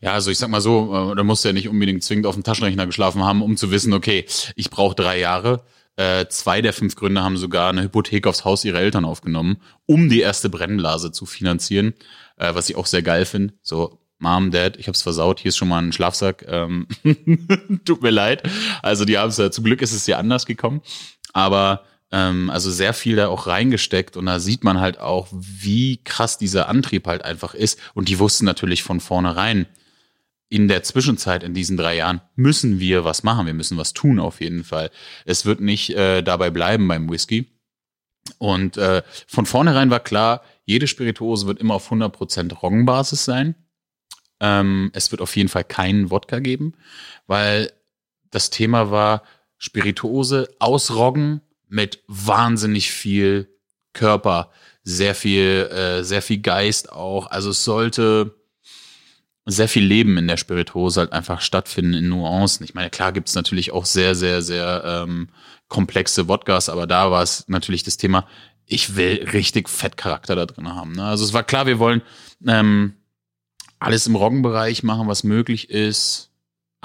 Ja, 0.00 0.12
also 0.12 0.30
ich 0.30 0.38
sag 0.38 0.50
mal 0.50 0.60
so, 0.60 1.12
äh, 1.12 1.16
da 1.16 1.24
musst 1.24 1.44
du 1.44 1.48
ja 1.48 1.52
nicht 1.52 1.68
unbedingt 1.68 2.02
zwingend 2.04 2.26
auf 2.26 2.34
dem 2.34 2.44
Taschenrechner 2.44 2.86
geschlafen 2.86 3.24
haben, 3.24 3.42
um 3.42 3.56
zu 3.56 3.70
wissen, 3.70 3.92
okay, 3.92 4.26
ich 4.54 4.70
brauche 4.70 4.94
drei 4.94 5.18
Jahre. 5.18 5.64
Äh, 5.96 6.26
zwei 6.28 6.60
der 6.60 6.74
fünf 6.74 6.94
Gründer 6.94 7.24
haben 7.24 7.38
sogar 7.38 7.70
eine 7.70 7.82
Hypothek 7.82 8.26
aufs 8.26 8.44
Haus 8.44 8.66
ihrer 8.66 8.80
Eltern 8.80 9.06
aufgenommen, 9.06 9.56
um 9.86 10.10
die 10.10 10.20
erste 10.20 10.50
Brennblase 10.50 11.10
zu 11.10 11.24
finanzieren, 11.24 11.94
äh, 12.36 12.54
was 12.54 12.68
ich 12.68 12.76
auch 12.76 12.84
sehr 12.84 13.02
geil 13.02 13.24
finde. 13.24 13.54
So, 13.62 13.98
Mom, 14.18 14.50
Dad, 14.50 14.76
ich 14.76 14.88
hab's 14.88 15.02
versaut, 15.02 15.40
hier 15.40 15.50
ist 15.50 15.56
schon 15.56 15.68
mal 15.68 15.82
ein 15.82 15.92
Schlafsack. 15.92 16.44
Ähm, 16.48 16.86
Tut 17.84 18.02
mir 18.02 18.10
leid. 18.10 18.42
Also 18.82 19.04
die 19.04 19.18
haben 19.18 19.28
es, 19.28 19.36
zum 19.36 19.64
Glück 19.64 19.82
ist 19.82 19.92
es 19.92 20.06
ja 20.06 20.18
anders 20.18 20.46
gekommen. 20.46 20.80
Aber 21.32 21.84
ähm, 22.10 22.50
also 22.50 22.70
sehr 22.70 22.94
viel 22.94 23.16
da 23.16 23.28
auch 23.28 23.46
reingesteckt 23.46 24.16
und 24.16 24.26
da 24.26 24.38
sieht 24.38 24.64
man 24.64 24.80
halt 24.80 24.98
auch, 24.98 25.28
wie 25.32 26.02
krass 26.02 26.38
dieser 26.38 26.68
Antrieb 26.68 27.06
halt 27.06 27.24
einfach 27.24 27.54
ist. 27.54 27.78
Und 27.94 28.08
die 28.08 28.18
wussten 28.18 28.44
natürlich 28.44 28.82
von 28.82 29.00
vornherein, 29.00 29.66
in 30.48 30.68
der 30.68 30.84
Zwischenzeit 30.84 31.42
in 31.42 31.54
diesen 31.54 31.76
drei 31.76 31.96
Jahren 31.96 32.20
müssen 32.36 32.78
wir 32.78 33.04
was 33.04 33.24
machen, 33.24 33.46
wir 33.46 33.54
müssen 33.54 33.78
was 33.78 33.92
tun 33.92 34.20
auf 34.20 34.40
jeden 34.40 34.62
Fall. 34.62 34.90
Es 35.24 35.44
wird 35.44 35.60
nicht 35.60 35.90
äh, 35.90 36.22
dabei 36.22 36.50
bleiben 36.50 36.86
beim 36.86 37.10
Whisky. 37.10 37.50
Und 38.38 38.76
äh, 38.76 39.02
von 39.26 39.46
vornherein 39.46 39.90
war 39.90 40.00
klar, 40.00 40.42
jede 40.64 40.86
Spirituose 40.86 41.46
wird 41.46 41.60
immer 41.60 41.74
auf 41.74 41.90
100% 41.90 42.54
Roggenbasis 42.54 43.24
sein. 43.24 43.56
Ähm, 44.40 44.90
es 44.92 45.10
wird 45.10 45.22
auf 45.22 45.36
jeden 45.36 45.48
Fall 45.48 45.64
keinen 45.64 46.10
Wodka 46.10 46.40
geben, 46.40 46.74
weil 47.26 47.72
das 48.30 48.50
Thema 48.50 48.90
war 48.90 49.22
Spirituose 49.58 50.48
aus 50.58 50.90
Roggen 50.90 51.40
mit 51.68 52.02
wahnsinnig 52.06 52.90
viel 52.90 53.48
Körper, 53.92 54.50
sehr 54.82 55.14
viel, 55.14 55.68
äh, 55.72 56.04
sehr 56.04 56.22
viel 56.22 56.38
Geist 56.38 56.92
auch. 56.92 57.30
Also 57.30 57.50
es 57.50 57.64
sollte 57.64 58.34
sehr 59.46 59.68
viel 59.68 59.84
Leben 59.84 60.18
in 60.18 60.28
der 60.28 60.36
Spirituose 60.36 61.00
halt 61.00 61.12
einfach 61.12 61.40
stattfinden 61.40 61.94
in 61.94 62.08
Nuancen. 62.08 62.64
Ich 62.64 62.74
meine, 62.74 62.90
klar 62.90 63.12
gibt's 63.12 63.34
natürlich 63.34 63.72
auch 63.72 63.86
sehr, 63.86 64.14
sehr, 64.14 64.42
sehr 64.42 64.82
ähm, 64.84 65.28
komplexe 65.68 66.28
Wodkas, 66.28 66.68
aber 66.68 66.86
da 66.86 67.10
war 67.10 67.22
es 67.22 67.48
natürlich 67.48 67.84
das 67.84 67.96
Thema, 67.96 68.26
ich 68.66 68.96
will 68.96 69.24
richtig 69.32 69.68
Fettcharakter 69.68 70.34
da 70.34 70.46
drin 70.46 70.74
haben. 70.74 70.92
Ne? 70.92 71.04
Also 71.04 71.24
es 71.24 71.32
war 71.32 71.44
klar, 71.44 71.66
wir 71.66 71.78
wollen 71.78 72.02
ähm, 72.46 72.95
alles 73.86 74.06
im 74.06 74.16
Roggenbereich 74.16 74.82
machen, 74.82 75.08
was 75.08 75.24
möglich 75.24 75.70
ist 75.70 76.30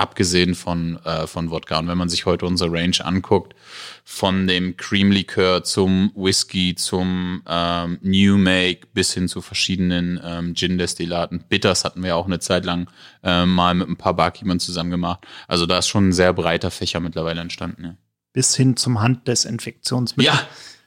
abgesehen 0.02 0.56
von, 0.56 0.98
äh, 1.06 1.28
von 1.28 1.52
Wodka. 1.52 1.80
Und 1.80 1.88
wenn 1.88 1.98
man 1.98 2.10
sich 2.10 2.26
heute 2.26 2.46
unsere 2.46 2.72
Range 2.72 2.96
anguckt, 3.04 3.56
von 4.04 4.48
dem 4.48 4.76
Cream 4.76 5.12
Likör 5.12 5.64
zum 5.64 6.12
Whisky, 6.16 6.74
zum 6.76 7.44
ähm, 7.48 8.00
New 8.02 8.38
Make 8.38 8.88
bis 8.94 9.14
hin 9.14 9.28
zu 9.28 9.42
verschiedenen 9.42 10.20
ähm, 10.24 10.56
Gin-Destillaten. 10.56 11.44
Bitters 11.48 11.86
hatten 11.86 12.04
wir 12.04 12.16
auch 12.16 12.26
eine 12.26 12.40
Zeit 12.40 12.66
lang 12.66 12.90
äh, 13.24 13.46
mal 13.46 13.76
mit 13.76 13.90
ein 13.90 13.98
paar 13.98 14.16
Barkeepern 14.16 14.60
zusammen 14.60 14.90
gemacht. 14.90 15.26
Also 15.48 15.68
da 15.68 15.78
ist 15.78 15.88
schon 15.88 16.10
ein 16.10 16.14
sehr 16.14 16.34
breiter 16.34 16.72
Fächer 16.72 17.00
mittlerweile 17.00 17.42
entstanden. 17.42 17.84
Ja. 17.84 17.96
Bis 18.34 18.56
hin 18.56 18.78
zum 18.78 19.02
Handdesinfektionsmittel. 19.02 20.34
Ja, 20.34 20.42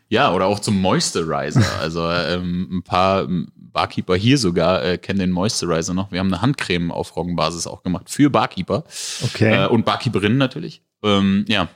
ja, 0.09 0.33
oder 0.33 0.47
auch 0.47 0.61
zum 0.61 0.81
Moisturizer. 0.81 1.65
Also 1.81 2.09
ähm, 2.11 2.69
ein 2.71 2.83
paar 2.83 3.29
Barkeeper 3.75 4.17
hier 4.17 4.39
sogar 4.39 4.83
äh, 4.83 4.97
kennen 4.97 5.19
den 5.19 5.31
Moisturizer 5.31 5.93
noch. 5.93 6.11
Wir 6.11 6.21
haben 6.21 6.33
eine 6.33 6.41
Handcreme 6.41 6.91
auf 6.91 7.15
Roggenbasis 7.15 7.67
auch 7.67 7.83
gemacht 7.83 8.09
für 8.09 8.31
Barkeeper. 8.31 8.85
Okay. 9.23 9.65
Äh, 9.65 9.69
und 9.69 9.85
Barkeeperinnen 9.85 10.39
natürlich. 10.39 10.81
Ähm, 11.03 11.45
ja, 11.49 11.69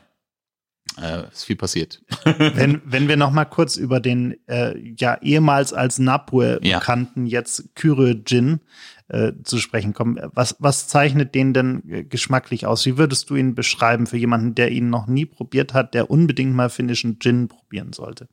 äh, 1.00 1.28
ist 1.30 1.44
viel 1.44 1.56
passiert. 1.56 2.02
wenn, 2.24 2.80
wenn 2.84 3.08
wir 3.08 3.16
noch 3.16 3.30
mal 3.30 3.44
kurz 3.44 3.76
über 3.76 4.00
den 4.00 4.36
äh, 4.46 4.78
ja 4.96 5.18
ehemals 5.20 5.72
als 5.72 5.98
Napur 5.98 6.64
Ja. 6.64 6.78
bekannten 6.78 7.26
jetzt 7.26 7.74
Kyre 7.74 8.24
Gin 8.24 8.60
äh, 9.08 9.32
zu 9.44 9.58
sprechen 9.58 9.92
kommen. 9.92 10.18
Was, 10.32 10.56
was 10.58 10.88
zeichnet 10.88 11.34
den 11.34 11.52
denn 11.52 11.82
äh, 11.90 12.04
geschmacklich 12.04 12.66
aus? 12.66 12.86
Wie 12.86 12.96
würdest 12.96 13.28
du 13.30 13.36
ihn 13.36 13.54
beschreiben 13.54 14.06
für 14.06 14.16
jemanden, 14.16 14.54
der 14.54 14.70
ihn 14.70 14.88
noch 14.88 15.06
nie 15.06 15.26
probiert 15.26 15.74
hat, 15.74 15.94
der 15.94 16.10
unbedingt 16.10 16.54
mal 16.54 16.70
finnischen 16.70 17.18
Gin 17.18 17.48
probieren 17.48 17.92
sollte? 17.92 18.28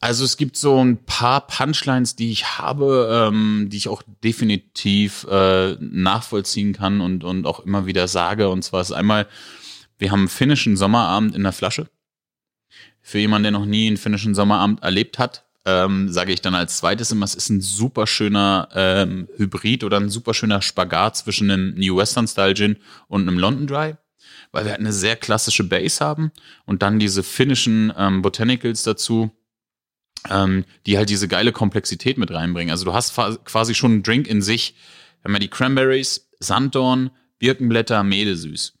Also 0.00 0.24
es 0.24 0.36
gibt 0.36 0.56
so 0.56 0.82
ein 0.82 1.04
paar 1.04 1.46
Punchlines, 1.46 2.14
die 2.14 2.30
ich 2.30 2.58
habe, 2.58 3.30
ähm, 3.32 3.68
die 3.68 3.76
ich 3.78 3.88
auch 3.88 4.02
definitiv 4.22 5.26
äh, 5.28 5.74
nachvollziehen 5.80 6.72
kann 6.72 7.00
und, 7.00 7.24
und 7.24 7.46
auch 7.46 7.60
immer 7.60 7.86
wieder 7.86 8.06
sage. 8.06 8.48
Und 8.48 8.62
zwar 8.62 8.80
ist 8.80 8.92
einmal, 8.92 9.26
wir 9.98 10.12
haben 10.12 10.20
einen 10.20 10.28
finnischen 10.28 10.76
Sommerabend 10.76 11.34
in 11.34 11.42
der 11.42 11.52
Flasche. 11.52 11.88
Für 13.00 13.18
jemanden, 13.18 13.44
der 13.44 13.52
noch 13.52 13.66
nie 13.66 13.88
einen 13.88 13.96
finnischen 13.96 14.36
Sommerabend 14.36 14.82
erlebt 14.82 15.18
hat, 15.18 15.46
ähm, 15.64 16.10
sage 16.10 16.32
ich 16.32 16.40
dann 16.40 16.54
als 16.54 16.78
zweites 16.78 17.10
immer, 17.10 17.24
es 17.24 17.34
ist 17.34 17.50
ein 17.50 17.60
super 17.60 18.06
schöner 18.06 18.68
ähm, 18.74 19.28
Hybrid 19.36 19.82
oder 19.82 19.98
ein 19.98 20.08
super 20.08 20.32
schöner 20.32 20.62
Spagat 20.62 21.16
zwischen 21.16 21.50
einem 21.50 21.74
New 21.74 21.96
Western 21.96 22.28
Style 22.28 22.54
Gin 22.54 22.76
und 23.08 23.22
einem 23.22 23.38
London 23.38 23.66
Dry, 23.66 23.96
weil 24.52 24.64
wir 24.64 24.70
halt 24.70 24.80
eine 24.80 24.92
sehr 24.92 25.16
klassische 25.16 25.64
Base 25.64 26.04
haben 26.04 26.30
und 26.64 26.82
dann 26.82 26.98
diese 26.98 27.22
finnischen 27.22 27.92
ähm, 27.96 28.22
Botanicals 28.22 28.84
dazu, 28.84 29.30
ähm, 30.28 30.64
die 30.86 30.98
halt 30.98 31.10
diese 31.10 31.28
geile 31.28 31.52
Komplexität 31.52 32.18
mit 32.18 32.30
reinbringen. 32.30 32.70
Also 32.70 32.84
du 32.84 32.92
hast 32.92 33.14
quasi 33.44 33.74
schon 33.74 33.92
einen 33.92 34.02
Drink 34.02 34.26
in 34.26 34.42
sich. 34.42 34.74
Haben 35.24 35.32
ja 35.34 35.38
die 35.38 35.48
Cranberries, 35.48 36.28
Sanddorn, 36.40 37.10
Birkenblätter, 37.38 38.02
Medesüß. 38.02 38.74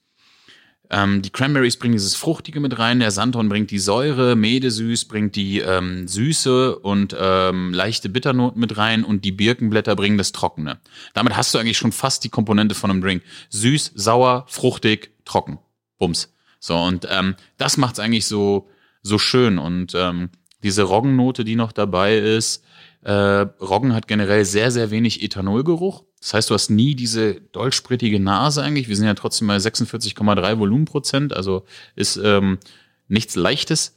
Ähm, 0.90 1.20
die 1.20 1.30
Cranberries 1.30 1.76
bringen 1.76 1.92
dieses 1.92 2.14
Fruchtige 2.14 2.60
mit 2.60 2.78
rein, 2.78 3.00
der 3.00 3.10
Sanddorn 3.10 3.48
bringt 3.48 3.70
die 3.70 3.78
Säure, 3.78 4.36
Medesüß 4.36 5.04
bringt 5.04 5.36
die 5.36 5.58
ähm, 5.58 6.08
Süße 6.08 6.78
und 6.78 7.14
ähm, 7.18 7.74
leichte 7.74 8.08
Bitternoten 8.08 8.58
mit 8.58 8.78
rein 8.78 9.04
und 9.04 9.24
die 9.24 9.32
Birkenblätter 9.32 9.94
bringen 9.96 10.16
das 10.16 10.32
Trockene. 10.32 10.78
Damit 11.12 11.36
hast 11.36 11.52
du 11.52 11.58
eigentlich 11.58 11.76
schon 11.76 11.92
fast 11.92 12.24
die 12.24 12.30
Komponente 12.30 12.74
von 12.74 12.90
einem 12.90 13.02
Drink. 13.02 13.22
Süß, 13.50 13.92
sauer, 13.96 14.46
fruchtig, 14.48 15.10
trocken. 15.26 15.58
Bums. 15.98 16.32
So, 16.58 16.76
und 16.76 17.06
ähm, 17.10 17.34
das 17.58 17.76
macht's 17.76 18.00
eigentlich 18.00 18.26
so, 18.26 18.68
so 19.02 19.18
schön. 19.18 19.58
Und 19.58 19.92
ähm, 19.94 20.30
diese 20.62 20.82
Roggennote, 20.82 21.44
die 21.44 21.56
noch 21.56 21.72
dabei 21.72 22.18
ist, 22.18 22.64
äh, 23.02 23.12
Roggen 23.12 23.94
hat 23.94 24.08
generell 24.08 24.44
sehr, 24.44 24.70
sehr 24.70 24.90
wenig 24.90 25.22
Ethanolgeruch. 25.22 26.04
Das 26.20 26.34
heißt, 26.34 26.50
du 26.50 26.54
hast 26.54 26.70
nie 26.70 26.94
diese 26.94 27.34
dollsprittige 27.34 28.18
Nase 28.18 28.62
eigentlich. 28.62 28.88
Wir 28.88 28.96
sind 28.96 29.06
ja 29.06 29.14
trotzdem 29.14 29.46
bei 29.46 29.56
46,3 29.56 30.58
Volumenprozent, 30.58 31.32
also 31.32 31.64
ist 31.94 32.16
ähm, 32.22 32.58
nichts 33.06 33.36
Leichtes. 33.36 33.94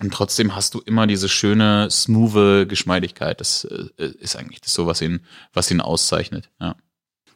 Und 0.00 0.12
trotzdem 0.12 0.54
hast 0.54 0.74
du 0.74 0.80
immer 0.80 1.06
diese 1.06 1.28
schöne, 1.28 1.88
smoothe 1.90 2.66
Geschmeidigkeit. 2.66 3.40
Das 3.40 3.64
äh, 3.64 4.06
ist 4.18 4.36
eigentlich 4.36 4.60
das 4.60 4.74
so, 4.74 4.86
was 4.86 5.00
ihn, 5.00 5.20
was 5.52 5.70
ihn 5.70 5.80
auszeichnet. 5.80 6.50
Ja. 6.60 6.76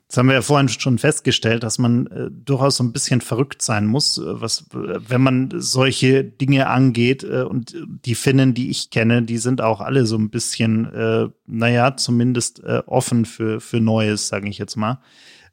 Das 0.09 0.17
haben 0.17 0.29
wir 0.29 0.35
ja 0.35 0.43
vorhin 0.43 0.71
schon 0.71 0.97
festgestellt, 0.97 1.63
dass 1.63 1.79
man 1.79 2.07
äh, 2.07 2.31
durchaus 2.31 2.79
so 2.79 2.85
ein 2.85 2.95
bisschen 2.95 3.21
verrückt 3.21 3.61
sein 3.61 3.87
muss, 3.87 4.17
äh, 4.17 4.41
was, 4.41 4.63
äh, 4.73 5.01
wenn 5.07 5.21
man 5.21 5.51
solche 5.55 6.25
Dinge 6.25 6.69
angeht. 6.69 7.25
Äh, 7.25 7.43
und 7.43 7.77
die 8.07 8.15
Finnen, 8.15 8.55
die 8.55 8.71
ich 8.71 8.89
kenne, 8.89 9.23
die 9.23 9.37
sind 9.37 9.61
auch 9.61 9.83
alle 9.83 10.07
so 10.07 10.17
ein 10.17 10.31
bisschen, 10.31 10.87
äh, 10.87 11.29
naja, 11.47 11.95
zumindest 11.99 12.65
äh, 12.65 12.83
offen 12.87 13.27
für, 13.27 13.61
für 13.61 13.81
Neues, 13.81 14.29
sage 14.29 14.49
ich 14.49 14.59
jetzt 14.59 14.77
mal. 14.77 15.01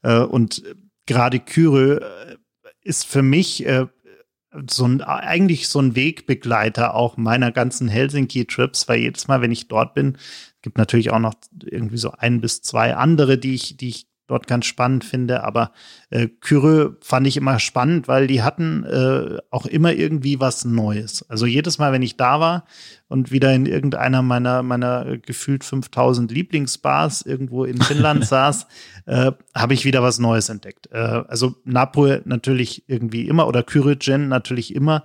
Und 0.03 0.61
gerade 1.07 1.39
Kyre 1.39 2.01
äh, 2.01 2.35
ist 2.83 3.07
für 3.07 3.23
mich 3.23 3.65
so 4.69 4.85
ein, 4.85 5.01
eigentlich 5.01 5.67
so 5.67 5.79
ein 5.79 5.95
Wegbegleiter 5.95 6.93
auch 6.93 7.17
meiner 7.17 7.51
ganzen 7.51 7.87
Helsinki-Trips, 7.87 8.87
weil 8.87 8.99
jedes 8.99 9.27
Mal, 9.27 9.41
wenn 9.41 9.51
ich 9.51 9.67
dort 9.67 9.95
bin, 9.95 10.19
gibt 10.61 10.77
natürlich 10.77 11.09
auch 11.09 11.19
noch 11.19 11.33
irgendwie 11.63 11.97
so 11.97 12.11
ein 12.11 12.39
bis 12.39 12.61
zwei 12.61 12.95
andere, 12.95 13.39
die 13.39 13.55
ich, 13.55 13.77
die 13.77 13.87
ich 13.89 14.05
dort 14.27 14.47
ganz 14.47 14.65
spannend 14.65 15.03
finde. 15.03 15.43
Aber 15.43 15.71
äh, 16.09 16.27
Kyre 16.27 16.97
fand 17.01 17.27
ich 17.27 17.37
immer 17.37 17.59
spannend, 17.59 18.07
weil 18.07 18.27
die 18.27 18.41
hatten 18.41 18.83
äh, 18.83 19.37
auch 19.51 19.65
immer 19.65 19.93
irgendwie 19.93 20.39
was 20.39 20.65
Neues. 20.65 21.29
Also 21.29 21.45
jedes 21.45 21.77
Mal, 21.77 21.91
wenn 21.91 22.01
ich 22.01 22.17
da 22.17 22.39
war 22.39 22.65
und 23.07 23.31
wieder 23.31 23.53
in 23.53 23.65
irgendeiner 23.65 24.21
meiner, 24.21 24.63
meiner 24.63 25.05
äh, 25.05 25.17
gefühlt 25.17 25.63
5000 25.63 26.31
Lieblingsbars 26.31 27.21
irgendwo 27.21 27.65
in 27.65 27.81
Finnland 27.81 28.25
saß, 28.27 28.67
äh, 29.05 29.31
habe 29.53 29.73
ich 29.73 29.85
wieder 29.85 30.01
was 30.01 30.19
Neues 30.19 30.49
entdeckt. 30.49 30.89
Äh, 30.91 30.97
also 30.97 31.55
Napur 31.63 32.21
natürlich 32.25 32.83
irgendwie 32.87 33.27
immer 33.27 33.47
oder 33.47 33.63
Kyre 33.63 33.97
Gin 33.99 34.27
natürlich 34.27 34.73
immer. 34.75 35.03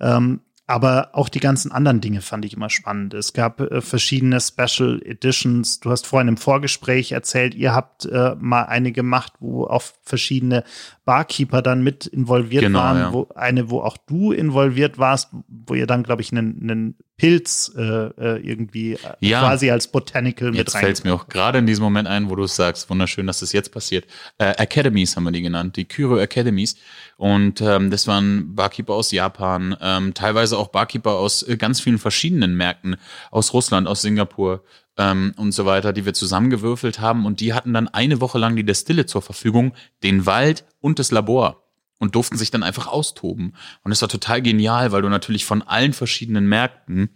Ähm, 0.00 0.40
aber 0.66 1.10
auch 1.12 1.28
die 1.28 1.40
ganzen 1.40 1.72
anderen 1.72 2.00
Dinge 2.00 2.22
fand 2.22 2.44
ich 2.44 2.54
immer 2.54 2.70
spannend. 2.70 3.14
Es 3.14 3.32
gab 3.32 3.60
äh, 3.60 3.80
verschiedene 3.80 4.40
Special 4.40 5.02
Editions. 5.04 5.80
Du 5.80 5.90
hast 5.90 6.06
vorhin 6.06 6.28
im 6.28 6.36
Vorgespräch 6.36 7.12
erzählt, 7.12 7.54
ihr 7.54 7.74
habt 7.74 8.06
äh, 8.06 8.36
mal 8.38 8.64
eine 8.64 8.92
gemacht, 8.92 9.32
wo 9.40 9.64
auch 9.64 9.82
verschiedene 10.02 10.64
Barkeeper 11.04 11.62
dann 11.62 11.82
mit 11.82 12.06
involviert 12.06 12.62
Genau, 12.62 12.78
waren. 12.78 12.98
ja. 12.98 13.12
Wo, 13.12 13.28
eine, 13.34 13.70
wo 13.70 13.80
auch 13.80 13.96
du 13.96 14.32
involviert 14.32 14.98
warst, 14.98 15.30
wo 15.48 15.74
ihr 15.74 15.86
dann, 15.86 16.02
glaube 16.04 16.22
ich, 16.22 16.30
einen, 16.32 16.60
einen 16.62 16.96
Pilz 17.16 17.72
äh, 17.76 17.82
äh, 17.82 18.40
irgendwie 18.40 18.92
äh, 18.94 18.98
Ja. 19.20 19.40
quasi 19.40 19.70
als 19.70 19.88
Botanical 19.88 20.48
mit 20.50 20.58
Jetzt 20.58 20.74
rein. 20.74 20.82
fällt 20.82 20.98
es 20.98 21.04
mir 21.04 21.12
auch 21.14 21.28
gerade 21.28 21.58
in 21.58 21.66
diesem 21.66 21.82
Moment 21.84 22.08
ein, 22.08 22.30
wo 22.30 22.36
du 22.36 22.44
es 22.44 22.54
sagst. 22.56 22.88
Wunderschön, 22.90 23.26
dass 23.26 23.40
das 23.40 23.52
jetzt 23.52 23.70
passiert. 23.72 24.06
Äh, 24.38 24.54
Academies 24.58 25.16
haben 25.16 25.24
wir 25.24 25.32
die 25.32 25.42
genannt, 25.42 25.76
die 25.76 25.84
Kyro 25.84 26.18
Academies. 26.18 26.76
Und 27.16 27.60
ähm, 27.60 27.90
das 27.90 28.06
waren 28.06 28.54
Barkeeper 28.54 28.94
aus 28.94 29.12
Japan, 29.12 29.76
ähm, 29.80 30.14
teilweise 30.14 30.56
auch 30.58 30.68
Barkeeper 30.68 31.12
aus 31.12 31.42
äh, 31.44 31.56
ganz 31.56 31.80
vielen 31.80 31.98
verschiedenen 31.98 32.56
Märkten, 32.56 32.96
aus 33.30 33.52
Russland, 33.52 33.86
aus 33.88 34.02
Singapur 34.02 34.62
ähm, 34.96 35.32
und 35.36 35.52
so 35.52 35.66
weiter, 35.66 35.92
die 35.92 36.04
wir 36.04 36.14
zusammengewürfelt 36.14 37.00
haben. 37.00 37.26
Und 37.26 37.40
die 37.40 37.54
hatten 37.54 37.72
dann 37.72 37.88
eine 37.88 38.20
Woche 38.20 38.38
lang 38.38 38.56
die 38.56 38.64
Destille 38.64 39.06
zur 39.06 39.22
Verfügung, 39.22 39.72
den 40.02 40.26
Wald 40.26 40.64
und 40.80 40.98
das 40.98 41.10
Labor 41.10 41.62
und 42.02 42.16
durften 42.16 42.36
sich 42.36 42.50
dann 42.50 42.64
einfach 42.64 42.88
austoben. 42.88 43.54
Und 43.84 43.92
es 43.92 44.02
war 44.02 44.08
total 44.08 44.42
genial, 44.42 44.90
weil 44.90 45.02
du 45.02 45.08
natürlich 45.08 45.44
von 45.44 45.62
allen 45.62 45.92
verschiedenen 45.92 46.48
Märkten 46.48 47.10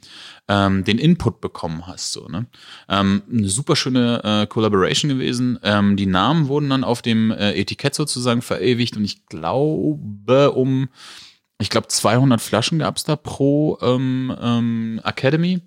ähm, 0.46 0.84
den 0.84 0.98
Input 0.98 1.40
bekommen 1.40 1.88
hast. 1.88 2.12
So, 2.12 2.28
ne? 2.28 2.46
ähm, 2.88 3.22
eine 3.28 3.48
super 3.48 3.74
schöne 3.74 4.22
äh, 4.22 4.46
Collaboration 4.46 5.08
gewesen. 5.08 5.58
Ähm, 5.64 5.96
die 5.96 6.06
Namen 6.06 6.46
wurden 6.46 6.70
dann 6.70 6.84
auf 6.84 7.02
dem 7.02 7.32
äh, 7.32 7.54
Etikett 7.54 7.96
sozusagen 7.96 8.42
verewigt 8.42 8.96
und 8.96 9.04
ich 9.04 9.26
glaube, 9.26 10.52
um 10.52 10.88
ich 11.58 11.70
glaube, 11.70 11.88
200 11.88 12.40
Flaschen 12.40 12.78
gab 12.78 12.96
es 12.96 13.02
da 13.02 13.16
pro 13.16 13.78
ähm, 13.80 14.32
ähm, 14.40 15.00
Academy. 15.02 15.62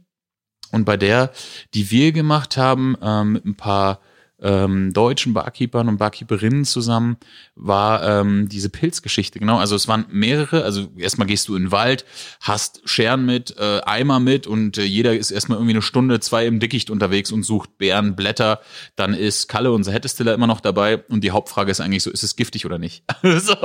Und 0.71 0.85
bei 0.85 0.97
der, 0.97 1.31
die 1.73 1.91
wir 1.91 2.11
gemacht 2.11 2.57
haben, 2.57 2.95
ähm, 3.01 3.33
mit 3.33 3.45
ein 3.45 3.55
paar 3.55 3.99
ähm, 4.41 4.93
deutschen 4.93 5.33
Barkeepern 5.33 5.87
und 5.89 5.97
Barkeeperinnen 5.97 6.65
zusammen 6.65 7.17
war 7.55 8.21
ähm, 8.21 8.47
diese 8.49 8.69
Pilzgeschichte. 8.69 9.39
Genau, 9.39 9.57
also 9.57 9.75
es 9.75 9.87
waren 9.87 10.05
mehrere. 10.11 10.63
Also 10.63 10.87
erstmal 10.97 11.27
gehst 11.27 11.47
du 11.47 11.55
in 11.55 11.65
den 11.65 11.71
Wald, 11.71 12.05
hast 12.41 12.81
Scheren 12.85 13.25
mit, 13.25 13.57
äh, 13.57 13.81
Eimer 13.81 14.19
mit 14.19 14.47
und 14.47 14.77
äh, 14.77 14.83
jeder 14.83 15.15
ist 15.15 15.31
erstmal 15.31 15.57
irgendwie 15.57 15.73
eine 15.73 15.81
Stunde, 15.81 16.19
zwei 16.19 16.45
im 16.45 16.59
Dickicht 16.59 16.89
unterwegs 16.89 17.31
und 17.31 17.43
sucht 17.43 17.77
Beeren, 17.77 18.15
Blätter. 18.15 18.61
Dann 18.95 19.13
ist 19.13 19.49
Kalle, 19.49 19.71
unser 19.71 19.91
Headestiller, 19.91 20.33
immer 20.33 20.47
noch 20.47 20.61
dabei 20.61 21.03
und 21.09 21.23
die 21.23 21.31
Hauptfrage 21.31 21.71
ist 21.71 21.81
eigentlich 21.81 22.03
so, 22.03 22.11
ist 22.11 22.23
es 22.23 22.35
giftig 22.35 22.65
oder 22.65 22.77
nicht? 22.77 23.03
so, 23.23 23.55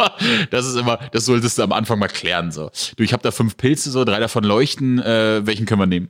das 0.51 0.67
ist 0.67 0.77
immer, 0.77 0.99
das 1.12 1.25
solltest 1.25 1.59
du 1.59 1.62
am 1.62 1.73
Anfang 1.73 1.99
mal 1.99 2.09
klären. 2.09 2.51
So, 2.51 2.71
du, 2.97 3.03
ich 3.05 3.12
habe 3.12 3.23
da 3.23 3.31
fünf 3.31 3.57
Pilze, 3.57 3.90
so 3.90 4.05
drei 4.05 4.19
davon 4.19 4.45
leuchten. 4.45 4.99
Äh, 4.99 5.47
welchen 5.47 5.67
können 5.67 5.81
wir 5.81 5.87
nehmen? 5.87 6.09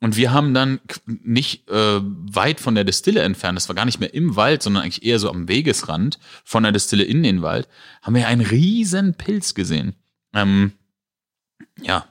Und 0.00 0.16
wir 0.16 0.32
haben 0.32 0.52
dann 0.52 0.80
nicht 1.06 1.68
äh, 1.70 2.00
weit 2.02 2.60
von 2.60 2.74
der 2.74 2.84
Destille 2.84 3.22
entfernt, 3.22 3.56
das 3.56 3.68
war 3.68 3.76
gar 3.76 3.86
nicht 3.86 4.00
mehr 4.00 4.12
im 4.12 4.36
Wald, 4.36 4.62
sondern 4.62 4.82
eigentlich 4.82 5.04
eher 5.04 5.18
so 5.18 5.30
am 5.30 5.48
Wegesrand 5.48 6.18
von 6.44 6.62
der 6.62 6.72
Destille 6.72 7.04
in 7.04 7.22
den 7.22 7.42
Wald, 7.42 7.68
haben 8.02 8.14
wir 8.14 8.28
einen 8.28 8.44
riesen 8.44 9.14
Pilz 9.14 9.54
gesehen. 9.54 9.94
Ähm, 10.34 10.72
ja, 11.80 12.06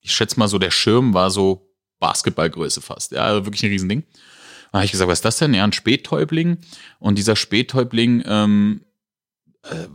ich 0.00 0.14
schätze 0.14 0.38
mal 0.38 0.48
so, 0.48 0.58
der 0.58 0.70
Schirm 0.70 1.12
war 1.12 1.30
so 1.30 1.70
Basketballgröße 1.98 2.80
fast. 2.80 3.12
Ja, 3.12 3.24
also 3.24 3.46
wirklich 3.46 3.64
ein 3.64 3.70
Riesending. 3.70 4.04
Da 4.72 4.78
habe 4.78 4.86
ich 4.86 4.92
gesagt, 4.92 5.10
was 5.10 5.18
ist 5.18 5.24
das 5.24 5.38
denn? 5.38 5.54
Ja, 5.54 5.64
ein 5.64 5.72
Spättäubling. 5.72 6.58
Und 6.98 7.16
dieser 7.16 7.36
Spättäubling 7.36 8.22
ähm, 8.26 8.80
äh, 8.80 8.93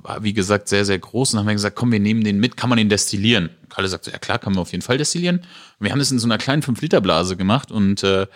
war, 0.01 0.23
wie 0.23 0.34
gesagt, 0.34 0.67
sehr, 0.67 0.86
sehr 0.86 0.99
groß. 0.99 1.34
Und 1.34 1.38
dann 1.38 1.41
haben 1.41 1.47
wir 1.49 1.53
gesagt, 1.55 1.75
komm, 1.75 1.91
wir 1.91 1.99
nehmen 1.99 2.23
den 2.23 2.39
mit, 2.39 2.58
kann 2.58 2.69
man 2.69 2.77
den 2.77 2.89
destillieren? 2.89 3.49
Kalle 3.69 3.88
sagt 3.88 4.05
so, 4.05 4.12
ja 4.12 4.17
klar, 4.17 4.39
kann 4.39 4.53
man 4.53 4.62
auf 4.62 4.71
jeden 4.71 4.82
Fall 4.82 4.97
destillieren. 4.97 5.38
Und 5.38 5.45
wir 5.86 5.91
haben 5.91 5.99
das 5.99 6.12
in 6.12 6.19
so 6.19 6.27
einer 6.27 6.38
kleinen 6.38 6.63
5-Liter-Blase 6.63 7.38
gemacht 7.38 7.71
und 7.71 8.03
äh, 8.03 8.27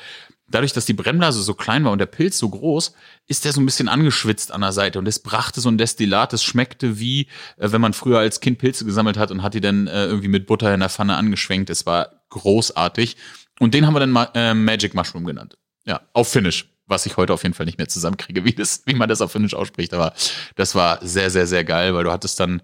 dadurch, 0.47 0.73
dass 0.73 0.85
die 0.85 0.93
Brennblase 0.93 1.41
so 1.41 1.53
klein 1.53 1.83
war 1.83 1.91
und 1.91 1.99
der 1.99 2.05
Pilz 2.05 2.37
so 2.37 2.49
groß, 2.49 2.93
ist 3.27 3.45
der 3.45 3.53
so 3.53 3.61
ein 3.61 3.65
bisschen 3.65 3.89
angeschwitzt 3.89 4.51
an 4.51 4.61
der 4.61 4.71
Seite 4.71 4.99
und 4.99 5.07
es 5.07 5.19
brachte 5.19 5.61
so 5.61 5.69
ein 5.69 5.77
Destillat, 5.77 6.33
das 6.33 6.43
schmeckte 6.43 6.99
wie, 6.99 7.21
äh, 7.57 7.71
wenn 7.71 7.81
man 7.81 7.93
früher 7.93 8.19
als 8.19 8.39
Kind 8.39 8.59
Pilze 8.59 8.85
gesammelt 8.85 9.17
hat 9.17 9.31
und 9.31 9.41
hat 9.41 9.53
die 9.53 9.61
dann 9.61 9.87
äh, 9.87 10.05
irgendwie 10.05 10.27
mit 10.27 10.45
Butter 10.45 10.73
in 10.73 10.79
der 10.79 10.89
Pfanne 10.89 11.15
angeschwenkt. 11.15 11.69
Es 11.69 11.85
war 11.85 12.23
großartig. 12.29 13.17
Und 13.59 13.73
den 13.73 13.85
haben 13.85 13.93
wir 13.93 13.99
dann 13.99 14.11
Ma 14.11 14.29
äh, 14.33 14.53
Magic 14.53 14.93
Mushroom 14.93 15.25
genannt. 15.25 15.57
Ja, 15.85 16.01
auf 16.13 16.29
Finnish 16.29 16.72
was 16.93 17.05
ich 17.05 17.17
heute 17.17 17.33
auf 17.33 17.43
jeden 17.43 17.55
Fall 17.55 17.65
nicht 17.65 17.77
mehr 17.77 17.89
zusammenkriege, 17.89 18.45
wie, 18.45 18.53
das, 18.53 18.83
wie 18.85 18.93
man 18.93 19.09
das 19.09 19.21
auf 19.21 19.31
Finnisch 19.31 19.55
ausspricht. 19.55 19.93
Aber 19.93 20.13
das 20.55 20.75
war 20.75 21.05
sehr, 21.05 21.29
sehr, 21.29 21.47
sehr 21.47 21.63
geil, 21.63 21.93
weil 21.93 22.03
du 22.03 22.11
hattest 22.11 22.39
dann 22.39 22.61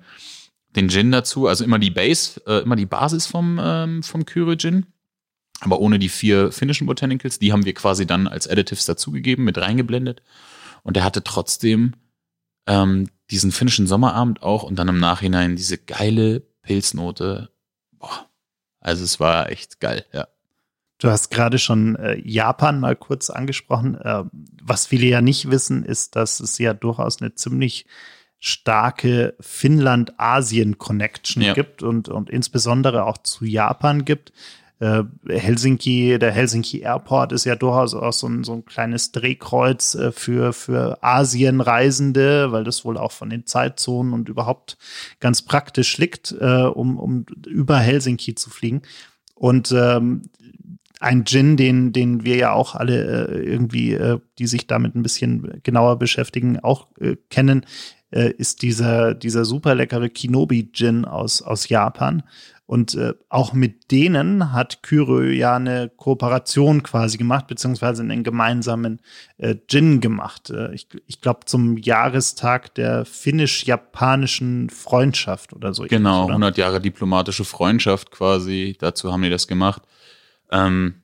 den 0.75 0.89
Gin 0.89 1.11
dazu, 1.11 1.47
also 1.47 1.63
immer 1.63 1.79
die 1.79 1.89
Base, 1.89 2.41
äh, 2.45 2.61
immer 2.61 2.75
die 2.75 2.85
Basis 2.85 3.25
vom, 3.25 3.59
ähm, 3.61 4.03
vom 4.03 4.25
Kyrie 4.25 4.57
Gin, 4.57 4.85
aber 5.61 5.79
ohne 5.79 5.99
die 5.99 6.09
vier 6.09 6.51
finnischen 6.51 6.87
Botanicals. 6.87 7.39
Die 7.39 7.51
haben 7.51 7.65
wir 7.65 7.73
quasi 7.73 8.05
dann 8.05 8.27
als 8.27 8.47
Additives 8.47 8.85
dazugegeben, 8.85 9.43
mit 9.43 9.57
reingeblendet. 9.57 10.21
Und 10.83 10.95
er 10.95 11.03
hatte 11.03 11.23
trotzdem 11.23 11.95
ähm, 12.67 13.09
diesen 13.31 13.51
finnischen 13.51 13.87
Sommerabend 13.87 14.41
auch 14.43 14.63
und 14.63 14.77
dann 14.77 14.87
im 14.87 14.99
Nachhinein 14.99 15.55
diese 15.55 15.77
geile 15.77 16.41
Pilznote. 16.61 17.49
Boah. 17.91 18.29
Also 18.79 19.03
es 19.03 19.19
war 19.19 19.49
echt 19.49 19.79
geil, 19.79 20.05
ja. 20.13 20.27
Du 20.99 21.09
hast 21.09 21.31
gerade 21.31 21.57
schon 21.57 21.95
äh, 21.95 22.21
Japan 22.23 22.79
mal 22.79 22.95
kurz 22.95 23.29
angesprochen. 23.29 23.95
Äh, 23.95 24.23
was 24.61 24.87
viele 24.87 25.07
ja 25.07 25.21
nicht 25.21 25.49
wissen, 25.49 25.83
ist, 25.83 26.17
dass 26.17 26.41
es 26.41 26.57
ja 26.57 26.73
durchaus 26.73 27.21
eine 27.21 27.33
ziemlich 27.33 27.85
starke 28.37 29.35
Finnland-Asien-Connection 29.39 31.43
ja. 31.43 31.53
gibt 31.53 31.83
und, 31.83 32.09
und 32.09 32.29
insbesondere 32.29 33.05
auch 33.05 33.17
zu 33.17 33.45
Japan 33.45 34.03
gibt. 34.05 34.33
Äh, 34.79 35.03
Helsinki, 35.27 36.19
der 36.19 36.31
Helsinki 36.31 36.79
Airport 36.79 37.31
ist 37.33 37.45
ja 37.45 37.55
durchaus 37.55 37.93
auch 37.93 38.13
so 38.13 38.27
ein, 38.27 38.45
so 38.45 38.53
ein 38.53 38.65
kleines 38.65 39.11
Drehkreuz 39.11 39.95
äh, 39.95 40.11
für, 40.11 40.53
für 40.53 41.01
Asienreisende, 41.01 42.53
weil 42.53 42.65
das 42.65 42.85
wohl 42.85 42.97
auch 42.97 43.13
von 43.13 43.29
den 43.29 43.45
Zeitzonen 43.45 44.13
und 44.13 44.29
überhaupt 44.29 44.77
ganz 45.19 45.41
praktisch 45.41 45.97
liegt, 45.97 46.33
äh, 46.39 46.63
um, 46.63 46.97
um 46.97 47.25
über 47.45 47.77
Helsinki 47.77 48.35
zu 48.35 48.49
fliegen. 48.49 48.83
Und 49.35 49.71
ähm, 49.71 50.23
ein 50.99 51.25
Gin, 51.25 51.57
den, 51.57 51.93
den 51.93 52.23
wir 52.25 52.35
ja 52.35 52.51
auch 52.51 52.75
alle 52.75 53.27
äh, 53.29 53.43
irgendwie, 53.43 53.93
äh, 53.93 54.19
die 54.37 54.47
sich 54.47 54.67
damit 54.67 54.95
ein 54.95 55.03
bisschen 55.03 55.61
genauer 55.63 55.97
beschäftigen, 55.97 56.59
auch 56.59 56.87
äh, 56.99 57.15
kennen, 57.29 57.65
äh, 58.11 58.31
ist 58.31 58.61
dieser, 58.61 59.13
dieser 59.15 59.45
super 59.45 59.75
leckere 59.75 60.09
Kinobi-Gin 60.09 61.05
aus, 61.05 61.41
aus 61.41 61.69
Japan. 61.69 62.23
Und 62.65 62.93
äh, 62.93 63.13
auch 63.29 63.53
mit 63.53 63.89
denen 63.91 64.51
hat 64.51 64.83
Kyrö 64.83 65.31
ja 65.31 65.55
eine 65.55 65.89
Kooperation 65.89 66.83
quasi 66.83 67.17
gemacht, 67.17 67.47
beziehungsweise 67.47 68.03
einen 68.03 68.23
gemeinsamen 68.23 68.99
äh, 69.37 69.55
Gin 69.67 70.01
gemacht. 70.01 70.53
Ich 70.73 70.87
ich 71.07 71.19
glaube 71.19 71.45
zum 71.45 71.77
Jahrestag 71.77 72.75
der 72.75 73.05
finnisch-japanischen 73.05 74.69
Freundschaft 74.69 75.53
oder 75.53 75.73
so. 75.73 75.85
Genau, 75.89 76.25
oder? 76.25 76.33
100 76.33 76.57
Jahre 76.59 76.79
diplomatische 76.79 77.43
Freundschaft 77.43 78.11
quasi. 78.11 78.77
Dazu 78.79 79.11
haben 79.11 79.23
die 79.23 79.31
das 79.31 79.47
gemacht. 79.47 79.81
Ähm, 80.51 80.95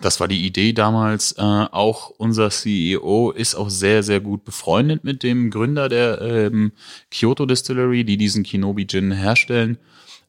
das 0.00 0.20
war 0.20 0.28
die 0.28 0.46
Idee 0.46 0.72
damals. 0.72 1.32
Äh, 1.32 1.42
auch 1.42 2.10
unser 2.10 2.50
CEO 2.50 3.30
ist 3.30 3.54
auch 3.54 3.68
sehr, 3.68 4.02
sehr 4.02 4.20
gut 4.20 4.44
befreundet 4.44 5.04
mit 5.04 5.22
dem 5.22 5.50
Gründer 5.50 5.88
der 5.88 6.20
ähm, 6.20 6.72
Kyoto 7.10 7.44
Distillery, 7.46 8.04
die 8.04 8.16
diesen 8.16 8.42
Kinobi 8.42 8.86
Gin 8.86 9.12
herstellen. 9.12 9.78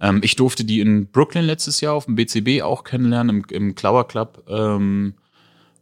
Ähm, 0.02 0.20
ich 0.24 0.36
durfte 0.36 0.66
die 0.66 0.82
in 0.82 1.08
Brooklyn 1.08 1.46
letztes 1.46 1.80
Jahr 1.82 1.94
auf 1.94 2.06
dem 2.06 2.16
BCB 2.16 2.62
auch 2.62 2.84
kennenlernen, 2.84 3.38
im, 3.38 3.46
im 3.50 3.76
Clower 3.76 4.08
Club. 4.08 4.44
Ähm, 4.50 5.14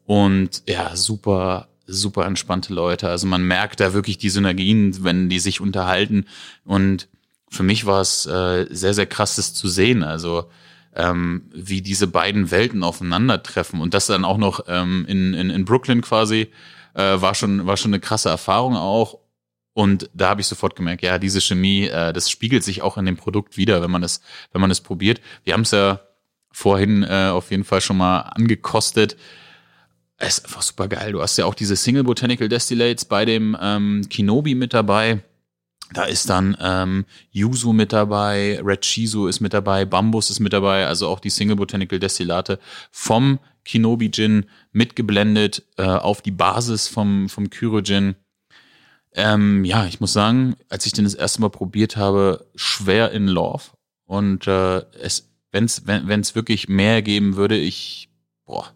und 0.06 0.64
ja, 0.68 0.96
super, 0.96 1.68
super 1.88 2.26
entspannte 2.26 2.74
Leute. 2.74 3.10
Also 3.10 3.26
man 3.26 3.44
merkt 3.44 3.80
da 3.80 3.94
wirklich 3.94 4.18
die 4.18 4.30
Synergien, 4.30 5.04
wenn 5.04 5.30
die 5.30 5.40
sich 5.40 5.60
unterhalten. 5.60 6.26
Und 6.66 7.08
für 7.50 7.64
mich 7.64 7.86
war 7.86 8.02
es 8.02 8.26
äh, 8.28 8.68
sehr, 8.70 8.94
sehr 8.94 9.08
krass, 9.08 9.38
das 9.38 9.54
zu 9.54 9.68
sehen. 9.68 10.04
Also 10.04 10.46
ähm, 10.96 11.50
wie 11.54 11.82
diese 11.82 12.08
beiden 12.08 12.52
Welten 12.52 12.84
aufeinandertreffen 12.84 13.82
und 13.82 13.94
das 13.94 14.08
dann 14.08 14.26
auch 14.26 14.38
noch 14.38 14.66
ähm, 14.68 15.06
in, 15.08 15.34
in, 15.34 15.50
in 15.50 15.66
Brooklyn 15.66 16.02
quasi 16.02 16.52
äh, 16.94 17.22
war 17.22 17.36
schon 17.36 17.66
war 17.66 17.78
schon 17.78 17.92
eine 17.92 18.00
krasse 18.00 18.30
Erfahrung 18.30 18.76
auch 18.76 19.20
und 19.74 20.10
da 20.14 20.30
habe 20.30 20.42
ich 20.42 20.48
sofort 20.48 20.76
gemerkt, 20.76 21.02
ja, 21.02 21.18
diese 21.18 21.40
Chemie, 21.40 21.86
äh, 21.86 22.12
das 22.12 22.30
spiegelt 22.30 22.64
sich 22.64 22.82
auch 22.82 22.98
in 22.98 23.06
dem 23.06 23.16
Produkt 23.16 23.58
wieder, 23.58 23.82
wenn 23.82 23.92
man 23.92 24.04
es 24.04 24.22
wenn 24.52 24.62
man 24.62 24.72
es 24.72 24.82
probiert. 24.82 25.22
Wir 25.44 25.54
haben 25.54 25.62
es 25.62 25.72
ja 25.72 26.02
vorhin 26.52 27.04
äh, 27.04 27.30
auf 27.32 27.52
jeden 27.52 27.64
Fall 27.64 27.82
schon 27.82 27.98
mal 27.98 28.20
angekostet. 28.20 29.16
Es 30.18 30.38
ist 30.38 30.46
einfach 30.46 30.62
super 30.62 30.88
geil. 30.88 31.14
Du 31.14 31.22
hast 31.22 31.38
ja 31.38 31.46
auch 31.46 31.56
diese 31.56 31.76
Single 31.76 32.04
Botanical 32.04 32.50
Distillates 32.50 33.06
bei 33.06 33.26
dem 33.26 33.58
ähm, 33.60 34.06
Kinobi 34.10 34.56
mit 34.56 34.74
dabei. 34.74 35.24
Da 35.94 36.06
ist 36.06 36.30
dann 36.30 36.56
ähm, 36.62 37.06
Yuzu 37.32 37.74
mit 37.74 37.92
dabei, 37.92 38.62
Red 38.64 38.86
Shizu 38.86 39.28
ist 39.28 39.42
mit 39.42 39.54
dabei, 39.54 39.84
Bambus 39.84 40.30
ist 40.30 40.40
mit 40.40 40.54
dabei, 40.54 40.88
also 40.88 41.08
auch 41.08 41.20
die 41.20 41.30
Single 41.30 41.58
Botanical 41.58 42.00
Destillate 42.00 42.60
vom 42.92 43.40
Kinobi 43.66 44.10
Gin 44.10 44.46
mitgeblendet 44.72 45.64
äh, 45.78 45.84
auf 45.84 46.22
die 46.22 46.32
Basis 46.32 46.88
vom, 46.88 47.28
vom 47.28 47.50
Kyro 47.50 47.82
Gin. 47.82 48.16
Ähm, 49.14 49.66
ja, 49.66 49.86
ich 49.86 50.00
muss 50.00 50.14
sagen, 50.14 50.56
als 50.70 50.86
ich 50.86 50.94
den 50.94 51.04
das 51.04 51.14
erste 51.14 51.42
Mal 51.42 51.50
probiert 51.50 51.98
habe, 51.98 52.48
schwer 52.56 53.12
in 53.12 53.28
Love. 53.28 53.64
Und 54.06 54.48
äh, 54.48 54.80
es, 54.94 55.30
wenn's, 55.52 55.84
wenn 55.86 56.22
es 56.22 56.36
wirklich 56.36 56.70
mehr 56.70 57.02
geben 57.02 57.36
würde, 57.36 57.58
ich, 57.58 58.10
boah, 58.46 58.72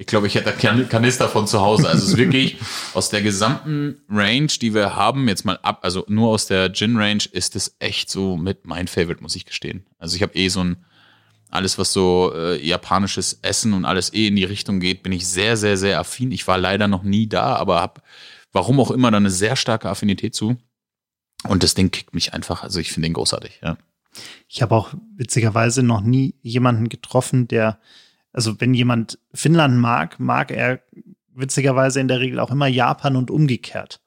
ich 0.00 0.06
glaube, 0.06 0.26
ich 0.26 0.34
hätte 0.34 0.54
einen 0.66 0.88
Kanister 0.88 1.28
von 1.28 1.46
zu 1.46 1.60
Hause. 1.60 1.86
Also 1.86 2.04
es 2.04 2.12
ist 2.12 2.16
wirklich 2.16 2.56
aus 2.94 3.10
der 3.10 3.20
gesamten 3.20 4.00
Range, 4.08 4.46
die 4.46 4.72
wir 4.72 4.96
haben, 4.96 5.28
jetzt 5.28 5.44
mal 5.44 5.58
ab, 5.58 5.80
also 5.82 6.06
nur 6.08 6.30
aus 6.30 6.46
der 6.46 6.72
Gin-Range, 6.72 7.24
ist 7.32 7.54
es 7.54 7.76
echt 7.80 8.08
so 8.08 8.38
mit 8.38 8.64
mein 8.64 8.88
Favorite, 8.88 9.22
muss 9.22 9.36
ich 9.36 9.44
gestehen. 9.44 9.84
Also 9.98 10.16
ich 10.16 10.22
habe 10.22 10.34
eh 10.36 10.48
so 10.48 10.64
ein, 10.64 10.86
alles 11.50 11.76
was 11.76 11.92
so 11.92 12.32
äh, 12.34 12.66
japanisches 12.66 13.40
Essen 13.42 13.74
und 13.74 13.84
alles 13.84 14.14
eh 14.14 14.28
in 14.28 14.36
die 14.36 14.44
Richtung 14.44 14.80
geht, 14.80 15.02
bin 15.02 15.12
ich 15.12 15.28
sehr, 15.28 15.58
sehr, 15.58 15.76
sehr 15.76 16.00
affin. 16.00 16.32
Ich 16.32 16.46
war 16.46 16.56
leider 16.56 16.88
noch 16.88 17.02
nie 17.02 17.26
da, 17.26 17.56
aber 17.56 17.82
habe, 17.82 18.00
warum 18.52 18.80
auch 18.80 18.90
immer, 18.90 19.10
da 19.10 19.18
eine 19.18 19.30
sehr 19.30 19.54
starke 19.54 19.90
Affinität 19.90 20.34
zu. 20.34 20.56
Und 21.46 21.62
das 21.62 21.74
Ding 21.74 21.90
kickt 21.90 22.14
mich 22.14 22.32
einfach. 22.32 22.62
Also 22.62 22.80
ich 22.80 22.90
finde 22.90 23.08
den 23.08 23.14
großartig, 23.14 23.60
ja. 23.62 23.76
Ich 24.48 24.62
habe 24.62 24.74
auch 24.74 24.94
witzigerweise 25.16 25.82
noch 25.82 26.00
nie 26.00 26.36
jemanden 26.40 26.88
getroffen, 26.88 27.48
der 27.48 27.78
also 28.32 28.60
wenn 28.60 28.74
jemand 28.74 29.18
Finnland 29.32 29.78
mag, 29.78 30.20
mag 30.20 30.50
er 30.50 30.80
witzigerweise 31.34 32.00
in 32.00 32.08
der 32.08 32.20
Regel 32.20 32.38
auch 32.38 32.50
immer 32.50 32.66
Japan 32.66 33.16
und 33.16 33.30
umgekehrt. 33.30 34.00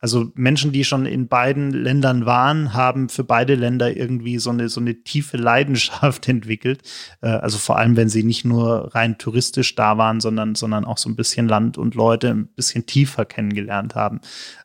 Also 0.00 0.30
Menschen, 0.34 0.70
die 0.70 0.84
schon 0.84 1.06
in 1.06 1.26
beiden 1.26 1.72
Ländern 1.72 2.24
waren, 2.24 2.72
haben 2.72 3.08
für 3.08 3.24
beide 3.24 3.56
Länder 3.56 3.96
irgendwie 3.96 4.38
so 4.38 4.50
eine, 4.50 4.68
so 4.68 4.80
eine 4.80 5.02
tiefe 5.02 5.36
Leidenschaft 5.36 6.28
entwickelt. 6.28 6.82
Äh, 7.20 7.28
also 7.28 7.58
vor 7.58 7.78
allem, 7.78 7.96
wenn 7.96 8.08
sie 8.08 8.22
nicht 8.22 8.44
nur 8.44 8.94
rein 8.94 9.18
touristisch 9.18 9.74
da 9.74 9.98
waren, 9.98 10.20
sondern, 10.20 10.54
sondern 10.54 10.84
auch 10.84 10.98
so 10.98 11.08
ein 11.08 11.16
bisschen 11.16 11.48
Land 11.48 11.78
und 11.78 11.94
Leute 11.94 12.30
ein 12.30 12.46
bisschen 12.46 12.86
tiefer 12.86 13.24
kennengelernt 13.24 13.94
haben. 13.94 14.20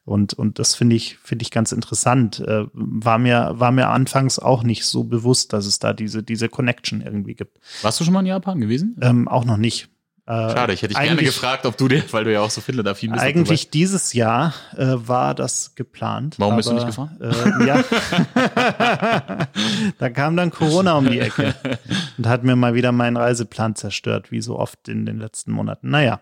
Und, 0.06 0.34
und 0.34 0.60
das 0.60 0.76
finde 0.76 0.96
ich, 0.96 1.17
finde 1.17 1.43
ich 1.43 1.52
ganz 1.52 1.72
interessant. 1.72 2.39
Äh, 2.39 2.65
war 2.74 3.17
mir, 3.17 3.54
war 3.56 3.72
mir 3.72 3.89
anfangs 3.89 4.38
auch 4.38 4.63
nicht 4.63 4.86
so 4.86 5.04
bewusst, 5.04 5.54
dass 5.54 5.65
es 5.65 5.80
da 5.80 5.93
diese, 5.93 6.22
diese 6.22 6.50
Connection 6.50 7.02
irgendwie 7.02 7.34
gibt. 7.36 7.60
Warst 7.82 8.00
du 8.00 8.04
schon 8.04 8.13
mal 8.13 8.19
in 8.19 8.28
Japan 8.28 8.60
gewesen? 8.60 8.98
Ähm, 9.02 9.28
auch 9.28 9.46
noch 9.46 9.58
nicht. 9.58 9.89
Äh, 10.26 10.32
Schade, 10.32 10.72
ich 10.72 10.82
hätte 10.82 10.94
dich 10.94 11.04
gerne 11.04 11.22
gefragt, 11.22 11.66
ob 11.66 11.76
du 11.76 11.90
dir, 11.90 12.02
weil 12.12 12.24
du 12.24 12.32
ja 12.32 12.40
auch 12.40 12.50
so 12.50 12.62
Finnland-affin 12.62 13.12
bist. 13.12 13.22
Eigentlich 13.22 13.72
dieses 13.72 14.14
Jahr 14.14 14.54
äh, 14.78 14.94
war 14.96 15.36
das 15.36 15.76
geplant. 15.76 16.36
Warum 16.38 16.54
aber, 16.54 16.58
bist 16.60 16.70
du 16.70 16.74
nicht 16.74 16.86
gefahren? 16.86 17.20
Äh, 17.20 17.68
ja. 17.68 17.84
da 19.98 20.10
kam 20.10 20.38
dann 20.38 20.50
Corona 20.50 20.98
um 20.98 21.10
die 21.10 21.20
Ecke 21.20 21.56
und 22.18 22.26
hat 22.26 22.46
mir 22.46 22.56
mal 22.56 22.74
wieder 22.74 22.94
meinen 22.94 23.18
Reiseplan 23.18 23.76
zerstört, 23.76 24.32
wie 24.32 24.42
so 24.42 24.58
oft 24.58 24.88
in 24.88 25.06
den 25.06 25.20
letzten 25.20 25.52
Monaten. 25.52 25.90
Naja, 25.90 26.22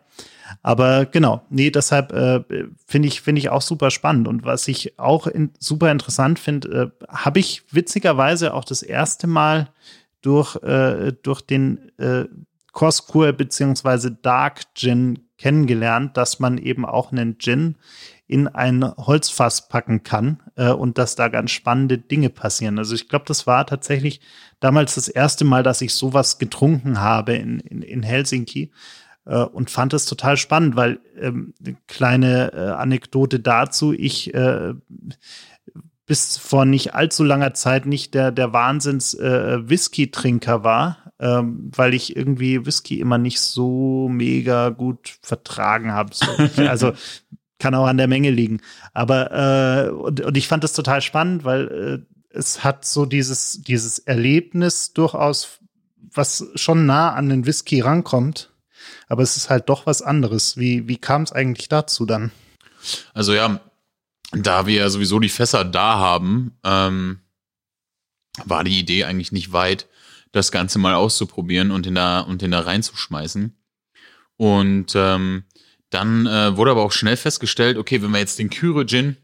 aber 0.64 1.06
genau, 1.06 1.46
nee, 1.52 1.70
deshalb 1.70 2.12
äh, 2.12 2.44
finde 2.88 3.08
ich, 3.08 3.22
finde 3.22 3.38
ich 3.38 3.50
auch 3.50 3.62
super 3.62 3.92
spannend. 3.92 4.28
Und 4.28 4.44
was 4.44 4.68
ich 4.68 4.98
auch 4.98 5.28
in, 5.28 5.52
super 5.60 5.92
interessant 5.92 6.40
finde, 6.40 6.92
äh, 7.00 7.06
habe 7.08 7.40
ich 7.40 7.64
witzigerweise 7.70 8.56
auch 8.56 8.66
das 8.66 8.82
erste 8.82 9.28
Mal 9.28 9.70
durch, 10.22 10.56
äh, 10.64 11.14
durch 11.22 11.42
den 11.42 11.92
äh, 12.00 12.26
Coskur 12.72 13.34
beziehungsweise 13.34 14.12
Dark 14.12 14.74
Gin 14.76 15.20
kennengelernt, 15.38 16.18
dass 16.18 16.40
man 16.40 16.58
eben 16.58 16.86
auch 16.86 17.12
einen 17.12 17.38
Gin 17.40 17.76
in 18.28 18.48
ein 18.48 18.86
Holzfass 18.96 19.68
packen 19.68 20.04
kann 20.04 20.42
äh, 20.56 20.70
und 20.70 20.98
dass 20.98 21.16
da 21.16 21.28
ganz 21.28 21.52
spannende 21.52 21.98
Dinge 21.98 22.30
passieren. 22.30 22.78
Also 22.78 22.96
ich 22.96 23.10
glaube, 23.10 23.26
das 23.28 23.46
war 23.46 23.68
tatsächlich 23.68 24.22
damals 24.62 24.96
das 24.96 25.10
erste 25.10 25.44
Mal, 25.44 25.64
dass 25.64 25.82
ich 25.82 25.94
sowas 25.94 26.38
getrunken 26.38 27.02
habe 27.02 27.34
in, 27.34 27.60
in, 27.60 27.82
in 27.82 28.04
Helsinki 28.04 28.72
äh, 29.26 29.44
und 29.44 29.70
fand 29.70 29.94
es 29.94 30.06
total 30.06 30.38
spannend, 30.38 30.76
weil 30.76 31.00
ähm, 31.20 31.54
kleine 31.88 32.54
äh, 32.54 32.58
Anekdote 32.72 33.40
dazu, 33.40 33.92
ich 33.92 34.34
äh, 34.34 34.74
bis 36.12 36.38
vor 36.38 36.66
nicht 36.66 36.94
allzu 36.94 37.24
langer 37.24 37.54
Zeit 37.54 37.86
nicht 37.86 38.14
der, 38.16 38.34
der 38.34 38.52
Wahnsinns 38.52 39.14
äh, 39.14 39.60
Whisky-Trinker 39.70 40.62
war, 40.62 41.14
ähm, 41.22 41.72
weil 41.74 41.94
ich 41.94 42.18
irgendwie 42.18 42.66
Whisky 42.66 43.00
immer 43.00 43.18
nicht 43.18 43.40
so 43.40 44.10
mega 44.10 44.72
gut 44.72 45.16
vertragen 45.22 45.94
habe. 45.94 46.10
So. 46.14 46.26
also 46.68 46.92
kann 47.60 47.76
auch 47.76 47.86
an 47.86 47.96
der 47.96 48.10
Menge 48.10 48.30
liegen. 48.30 48.60
Aber 48.94 49.88
äh, 49.88 49.90
und, 49.92 50.20
und 50.20 50.36
ich 50.36 50.50
fand 50.50 50.66
das 50.66 50.74
total 50.74 51.02
spannend, 51.02 51.46
weil 51.46 52.04
äh, 52.04 52.38
es 52.38 52.62
hat 52.62 52.84
so 52.84 53.06
dieses, 53.06 53.62
dieses 53.62 53.98
Erlebnis 54.00 54.92
durchaus, 54.92 55.60
was 56.14 56.46
schon 56.56 56.86
nah 56.86 57.14
an 57.14 57.30
den 57.30 57.46
Whisky 57.46 57.80
rankommt. 57.80 58.52
Aber 59.08 59.24
es 59.24 59.38
ist 59.38 59.50
halt 59.50 59.70
doch 59.70 59.86
was 59.86 60.02
anderes. 60.02 60.58
Wie, 60.58 60.90
wie 60.90 60.98
kam 60.98 61.22
es 61.22 61.32
eigentlich 61.32 61.70
dazu 61.70 62.06
dann? 62.06 62.34
Also 63.14 63.34
ja, 63.34 63.62
da 64.32 64.66
wir 64.66 64.76
ja 64.76 64.90
sowieso 64.90 65.20
die 65.20 65.30
Fässer 65.30 65.66
da 65.66 65.98
haben, 65.98 66.58
ähm, 66.64 67.20
war 68.46 68.64
die 68.64 68.80
Idee 68.80 69.04
eigentlich 69.04 69.32
nicht 69.32 69.52
weit, 69.52 69.88
das 70.32 70.52
Ganze 70.52 70.80
mal 70.80 70.96
auszuprobieren 70.96 71.72
und 71.72 71.86
in 71.86 71.96
da 71.96 72.22
und 72.22 72.42
in 72.42 72.52
da 72.52 72.62
reinzuschmeißen. 72.62 73.58
Und 74.38 74.94
ähm, 74.96 75.44
dann 75.90 76.26
äh, 76.26 76.56
wurde 76.56 76.72
aber 76.72 76.84
auch 76.84 76.94
schnell 76.94 77.18
festgestellt, 77.18 77.78
okay, 77.78 78.02
wenn 78.02 78.12
wir 78.12 78.20
jetzt 78.20 78.40
den 78.40 78.50
Kyro 78.50 78.86
Gin 78.86 79.18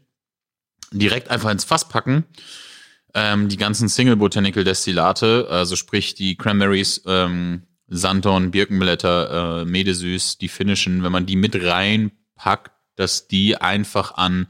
direkt 0.92 1.30
einfach 1.30 1.50
ins 1.50 1.64
Fass 1.64 1.88
packen, 1.88 2.24
ähm, 3.14 3.48
die 3.48 3.56
ganzen 3.56 3.88
Single 3.88 4.16
Botanical 4.16 4.64
Destillate, 4.64 5.48
also 5.50 5.76
sprich 5.76 6.14
die 6.14 6.36
Cranberries, 6.36 7.02
ähm, 7.06 7.62
Santon, 7.88 8.50
Birkenblätter, 8.50 9.62
äh, 9.62 9.64
Medesüß, 9.64 10.36
die 10.36 10.48
finnischen, 10.48 11.02
wenn 11.02 11.12
man 11.12 11.24
die 11.24 11.36
mit 11.36 11.56
reinpackt, 11.56 12.72
dass 12.96 13.28
die 13.28 13.56
einfach 13.56 14.14
an 14.14 14.46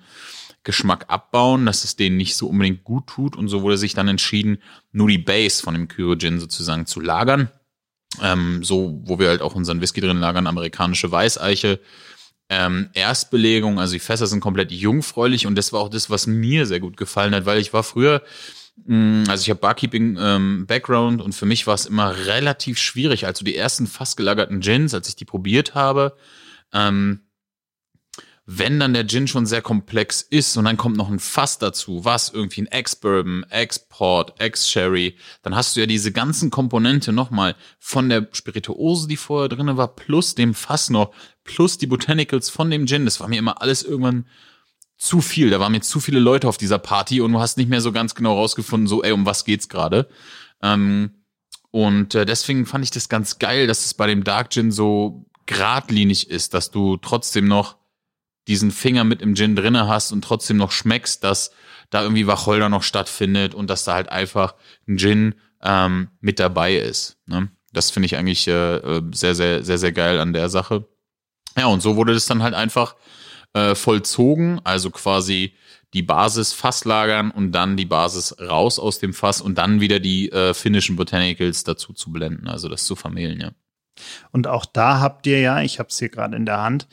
Geschmack 0.68 1.06
abbauen, 1.08 1.64
dass 1.64 1.82
es 1.82 1.96
denen 1.96 2.18
nicht 2.18 2.36
so 2.36 2.46
unbedingt 2.46 2.84
gut 2.84 3.06
tut. 3.06 3.36
Und 3.36 3.48
so 3.48 3.62
wurde 3.62 3.78
sich 3.78 3.94
dann 3.94 4.06
entschieden, 4.06 4.58
nur 4.92 5.08
die 5.08 5.16
Base 5.16 5.62
von 5.62 5.72
dem 5.72 5.88
Kyojin 5.88 6.38
sozusagen 6.38 6.84
zu 6.84 7.00
lagern. 7.00 7.50
Ähm, 8.20 8.62
so, 8.62 9.00
wo 9.04 9.18
wir 9.18 9.28
halt 9.28 9.40
auch 9.40 9.54
unseren 9.54 9.80
Whisky 9.80 10.02
drin 10.02 10.20
lagern, 10.20 10.46
amerikanische 10.46 11.10
Weißeiche. 11.10 11.80
Ähm, 12.50 12.90
Erstbelegung, 12.92 13.80
also 13.80 13.94
die 13.94 13.98
Fässer 13.98 14.26
sind 14.26 14.40
komplett 14.40 14.70
jungfräulich 14.70 15.46
und 15.46 15.54
das 15.54 15.72
war 15.72 15.80
auch 15.80 15.88
das, 15.88 16.10
was 16.10 16.26
mir 16.26 16.66
sehr 16.66 16.80
gut 16.80 16.98
gefallen 16.98 17.34
hat, 17.34 17.46
weil 17.46 17.58
ich 17.58 17.72
war 17.72 17.82
früher, 17.82 18.22
mm, 18.84 19.24
also 19.28 19.40
ich 19.40 19.48
habe 19.48 19.60
Barkeeping 19.60 20.18
ähm, 20.20 20.66
und 21.20 21.34
für 21.34 21.46
mich 21.46 21.66
war 21.66 21.74
es 21.74 21.86
immer 21.86 22.14
relativ 22.26 22.78
schwierig, 22.78 23.24
also 23.26 23.42
die 23.42 23.56
ersten 23.56 23.86
fast 23.86 24.18
gelagerten 24.18 24.60
Gins, 24.60 24.92
als 24.92 25.08
ich 25.08 25.16
die 25.16 25.24
probiert 25.24 25.74
habe, 25.74 26.14
ähm, 26.74 27.20
wenn 28.50 28.80
dann 28.80 28.94
der 28.94 29.06
Gin 29.06 29.28
schon 29.28 29.44
sehr 29.44 29.60
komplex 29.60 30.22
ist 30.22 30.56
und 30.56 30.64
dann 30.64 30.78
kommt 30.78 30.96
noch 30.96 31.10
ein 31.10 31.18
Fass 31.18 31.58
dazu, 31.58 32.06
was 32.06 32.30
irgendwie 32.30 32.62
ein 32.62 32.66
Ex-Bourbon, 32.66 33.44
Ex-Port, 33.50 34.40
Ex-Sherry, 34.40 35.18
dann 35.42 35.54
hast 35.54 35.76
du 35.76 35.80
ja 35.80 35.86
diese 35.86 36.12
ganzen 36.12 36.48
Komponente 36.48 37.12
nochmal 37.12 37.56
von 37.78 38.08
der 38.08 38.26
Spirituose, 38.32 39.06
die 39.06 39.18
vorher 39.18 39.50
drinne 39.50 39.76
war, 39.76 39.88
plus 39.88 40.34
dem 40.34 40.54
Fass 40.54 40.88
noch, 40.88 41.12
plus 41.44 41.76
die 41.76 41.86
Botanicals 41.86 42.48
von 42.48 42.70
dem 42.70 42.86
Gin. 42.86 43.04
Das 43.04 43.20
war 43.20 43.28
mir 43.28 43.38
immer 43.38 43.60
alles 43.60 43.82
irgendwann 43.82 44.26
zu 44.96 45.20
viel. 45.20 45.50
Da 45.50 45.60
waren 45.60 45.72
mir 45.72 45.82
zu 45.82 46.00
viele 46.00 46.18
Leute 46.18 46.48
auf 46.48 46.56
dieser 46.56 46.78
Party 46.78 47.20
und 47.20 47.32
du 47.32 47.40
hast 47.40 47.58
nicht 47.58 47.68
mehr 47.68 47.82
so 47.82 47.92
ganz 47.92 48.14
genau 48.14 48.32
rausgefunden, 48.32 48.86
so, 48.86 49.02
ey, 49.02 49.12
um 49.12 49.26
was 49.26 49.44
geht's 49.44 49.68
gerade? 49.68 50.08
Ähm, 50.62 51.10
und 51.70 52.14
äh, 52.14 52.24
deswegen 52.24 52.64
fand 52.64 52.82
ich 52.82 52.92
das 52.92 53.10
ganz 53.10 53.38
geil, 53.38 53.66
dass 53.66 53.84
es 53.84 53.92
bei 53.92 54.06
dem 54.06 54.24
Dark 54.24 54.52
Gin 54.52 54.72
so 54.72 55.26
geradlinig 55.44 56.30
ist, 56.30 56.54
dass 56.54 56.70
du 56.70 56.96
trotzdem 56.96 57.46
noch 57.46 57.76
diesen 58.48 58.70
Finger 58.70 59.04
mit 59.04 59.22
im 59.22 59.34
Gin 59.34 59.54
drinne 59.54 59.86
hast 59.86 60.10
und 60.10 60.22
trotzdem 60.22 60.56
noch 60.56 60.72
schmeckst, 60.72 61.22
dass 61.22 61.52
da 61.90 62.02
irgendwie 62.02 62.26
Wacholder 62.26 62.68
noch 62.68 62.82
stattfindet 62.82 63.54
und 63.54 63.68
dass 63.70 63.84
da 63.84 63.94
halt 63.94 64.08
einfach 64.08 64.54
ein 64.88 64.98
Gin 64.98 65.34
ähm, 65.62 66.08
mit 66.20 66.40
dabei 66.40 66.76
ist. 66.76 67.18
Ne? 67.26 67.50
Das 67.72 67.90
finde 67.90 68.06
ich 68.06 68.16
eigentlich 68.16 68.48
äh, 68.48 68.76
äh, 68.76 69.02
sehr, 69.12 69.34
sehr, 69.34 69.62
sehr, 69.62 69.78
sehr 69.78 69.92
geil 69.92 70.18
an 70.18 70.32
der 70.32 70.48
Sache. 70.48 70.86
Ja, 71.56 71.66
und 71.66 71.82
so 71.82 71.96
wurde 71.96 72.14
das 72.14 72.26
dann 72.26 72.42
halt 72.42 72.54
einfach 72.54 72.96
äh, 73.52 73.74
vollzogen, 73.74 74.60
also 74.64 74.90
quasi 74.90 75.54
die 75.94 76.02
Basis 76.02 76.52
Fass 76.52 76.84
lagern 76.84 77.30
und 77.30 77.52
dann 77.52 77.76
die 77.76 77.86
Basis 77.86 78.38
raus 78.40 78.78
aus 78.78 78.98
dem 78.98 79.14
Fass 79.14 79.40
und 79.40 79.56
dann 79.56 79.80
wieder 79.80 80.00
die 80.00 80.30
äh, 80.30 80.52
finnischen 80.52 80.96
Botanicals 80.96 81.64
dazu 81.64 81.92
zu 81.92 82.12
blenden, 82.12 82.46
also 82.48 82.68
das 82.68 82.84
zu 82.84 82.94
vermehlen, 82.94 83.40
ja. 83.40 83.52
Und 84.30 84.46
auch 84.46 84.64
da 84.64 85.00
habt 85.00 85.26
ihr 85.26 85.40
ja, 85.40 85.60
ich 85.62 85.78
habe 85.78 85.88
es 85.88 85.98
hier 85.98 86.08
gerade 86.08 86.36
in 86.36 86.46
der 86.46 86.60
Hand, 86.60 86.86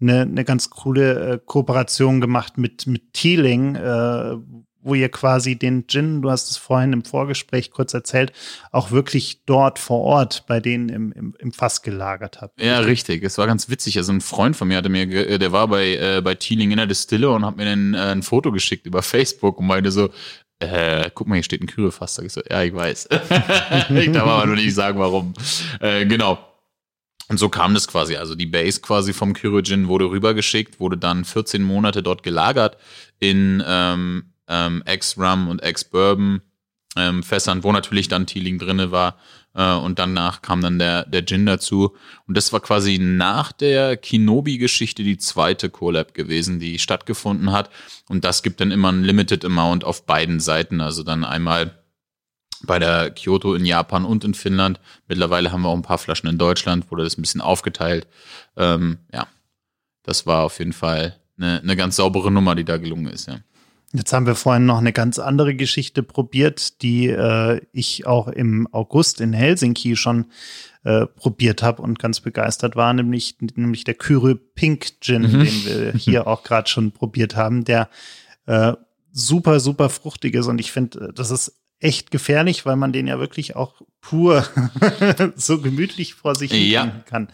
eine, 0.00 0.22
eine 0.22 0.44
ganz 0.44 0.70
coole 0.70 1.32
äh, 1.32 1.38
Kooperation 1.44 2.20
gemacht 2.20 2.58
mit, 2.58 2.86
mit 2.86 3.12
Teeling, 3.12 3.76
äh, 3.76 4.36
wo 4.82 4.94
ihr 4.94 5.10
quasi 5.10 5.58
den 5.58 5.86
Gin, 5.86 6.22
du 6.22 6.30
hast 6.30 6.50
es 6.50 6.56
vorhin 6.56 6.92
im 6.92 7.04
Vorgespräch 7.04 7.70
kurz 7.70 7.92
erzählt, 7.92 8.32
auch 8.72 8.90
wirklich 8.90 9.44
dort 9.44 9.78
vor 9.78 10.00
Ort 10.00 10.44
bei 10.46 10.60
denen 10.60 10.88
im, 10.88 11.12
im, 11.12 11.36
im 11.38 11.52
Fass 11.52 11.82
gelagert 11.82 12.40
habt. 12.40 12.60
Ja, 12.60 12.80
richtig. 12.80 13.22
Es 13.22 13.36
war 13.36 13.46
ganz 13.46 13.68
witzig. 13.68 13.98
Also 13.98 14.12
ein 14.12 14.22
Freund 14.22 14.56
von 14.56 14.68
mir 14.68 14.78
hatte 14.78 14.88
mir, 14.88 15.38
der 15.38 15.52
war 15.52 15.68
bei, 15.68 15.96
äh, 15.96 16.22
bei 16.22 16.34
Teeling 16.34 16.70
in 16.70 16.78
der 16.78 16.86
Distille 16.86 17.30
und 17.30 17.44
hat 17.44 17.56
mir 17.56 17.66
dann 17.66 17.94
äh, 17.94 17.98
ein 17.98 18.22
Foto 18.22 18.52
geschickt 18.52 18.86
über 18.86 19.02
Facebook 19.02 19.58
und 19.58 19.66
meinte 19.66 19.90
so, 19.90 20.08
äh, 20.60 21.10
guck 21.14 21.26
mal, 21.26 21.36
hier 21.36 21.42
steht 21.42 21.62
ein 21.62 21.66
Kühlfass. 21.66 22.14
Sag 22.14 22.24
ich 22.24 22.32
so, 22.32 22.42
ja, 22.48 22.62
ich 22.62 22.74
weiß. 22.74 23.08
ich 23.90 24.12
darf 24.12 24.28
aber 24.28 24.46
nur 24.46 24.56
nicht 24.56 24.74
sagen, 24.74 24.98
warum. 24.98 25.34
Äh, 25.80 26.06
genau. 26.06 26.38
Und 27.30 27.38
so 27.38 27.48
kam 27.48 27.74
das 27.74 27.86
quasi. 27.86 28.16
Also 28.16 28.34
die 28.34 28.46
Base 28.46 28.80
quasi 28.80 29.12
vom 29.12 29.34
Kyrogin 29.34 29.86
wurde 29.86 30.06
rübergeschickt, 30.06 30.80
wurde 30.80 30.98
dann 30.98 31.24
14 31.24 31.62
Monate 31.62 32.02
dort 32.02 32.24
gelagert 32.24 32.76
in 33.20 33.62
ähm, 33.64 34.32
ähm, 34.48 34.82
Ex-Rum 34.84 35.46
und 35.46 35.62
Ex-Bourbon 35.62 36.40
ähm, 36.96 37.22
Fässern, 37.22 37.62
wo 37.62 37.70
natürlich 37.70 38.08
dann 38.08 38.26
Teeling 38.26 38.58
drinne 38.58 38.90
war. 38.90 39.16
Äh, 39.54 39.74
und 39.74 40.00
danach 40.00 40.42
kam 40.42 40.60
dann 40.60 40.80
der, 40.80 41.06
der 41.06 41.24
Gin 41.24 41.46
dazu. 41.46 41.94
Und 42.26 42.36
das 42.36 42.52
war 42.52 42.58
quasi 42.58 42.98
nach 42.98 43.52
der 43.52 43.96
Kinobi-Geschichte 43.96 45.04
die 45.04 45.18
zweite 45.18 45.70
Collab 45.70 46.14
gewesen, 46.14 46.58
die 46.58 46.80
stattgefunden 46.80 47.52
hat. 47.52 47.70
Und 48.08 48.24
das 48.24 48.42
gibt 48.42 48.60
dann 48.60 48.72
immer 48.72 48.90
ein 48.90 49.04
Limited 49.04 49.44
Amount 49.44 49.84
auf 49.84 50.04
beiden 50.04 50.40
Seiten. 50.40 50.80
Also 50.80 51.04
dann 51.04 51.24
einmal 51.24 51.79
bei 52.62 52.78
der 52.78 53.10
Kyoto 53.10 53.54
in 53.54 53.64
Japan 53.64 54.04
und 54.04 54.24
in 54.24 54.34
Finnland. 54.34 54.80
Mittlerweile 55.08 55.52
haben 55.52 55.62
wir 55.62 55.68
auch 55.68 55.76
ein 55.76 55.82
paar 55.82 55.98
Flaschen 55.98 56.28
in 56.28 56.38
Deutschland, 56.38 56.90
wurde 56.90 57.04
das 57.04 57.16
ein 57.16 57.22
bisschen 57.22 57.40
aufgeteilt. 57.40 58.06
Ähm, 58.56 58.98
ja, 59.12 59.26
das 60.02 60.26
war 60.26 60.44
auf 60.44 60.58
jeden 60.58 60.72
Fall 60.72 61.16
eine, 61.38 61.60
eine 61.60 61.76
ganz 61.76 61.96
saubere 61.96 62.30
Nummer, 62.30 62.54
die 62.54 62.64
da 62.64 62.76
gelungen 62.76 63.08
ist, 63.08 63.28
ja. 63.28 63.38
Jetzt 63.92 64.12
haben 64.12 64.26
wir 64.26 64.36
vorhin 64.36 64.66
noch 64.66 64.78
eine 64.78 64.92
ganz 64.92 65.18
andere 65.18 65.56
Geschichte 65.56 66.04
probiert, 66.04 66.80
die 66.82 67.08
äh, 67.08 67.60
ich 67.72 68.06
auch 68.06 68.28
im 68.28 68.68
August 68.70 69.20
in 69.20 69.32
Helsinki 69.32 69.96
schon 69.96 70.26
äh, 70.84 71.06
probiert 71.06 71.64
habe 71.64 71.82
und 71.82 71.98
ganz 71.98 72.20
begeistert 72.20 72.76
war, 72.76 72.92
nämlich, 72.92 73.38
nämlich 73.40 73.82
der 73.82 73.94
Kyrie 73.94 74.36
Pink 74.36 75.00
Gin, 75.00 75.22
mhm. 75.22 75.44
den 75.44 75.64
wir 75.64 75.92
hier 75.96 76.28
auch 76.28 76.44
gerade 76.44 76.70
schon 76.70 76.92
probiert 76.92 77.34
haben, 77.34 77.64
der 77.64 77.88
äh, 78.46 78.74
super, 79.10 79.58
super 79.58 79.88
fruchtig 79.88 80.34
ist. 80.34 80.46
Und 80.46 80.60
ich 80.60 80.70
finde, 80.70 81.08
äh, 81.08 81.12
das 81.12 81.32
ist 81.32 81.59
echt 81.80 82.10
gefährlich, 82.10 82.66
weil 82.66 82.76
man 82.76 82.92
den 82.92 83.06
ja 83.06 83.18
wirklich 83.18 83.56
auch 83.56 83.80
pur 84.00 84.46
so 85.36 85.60
gemütlich 85.60 86.14
vor 86.14 86.34
sich 86.34 86.52
ja. 86.52 87.02
kann. 87.06 87.28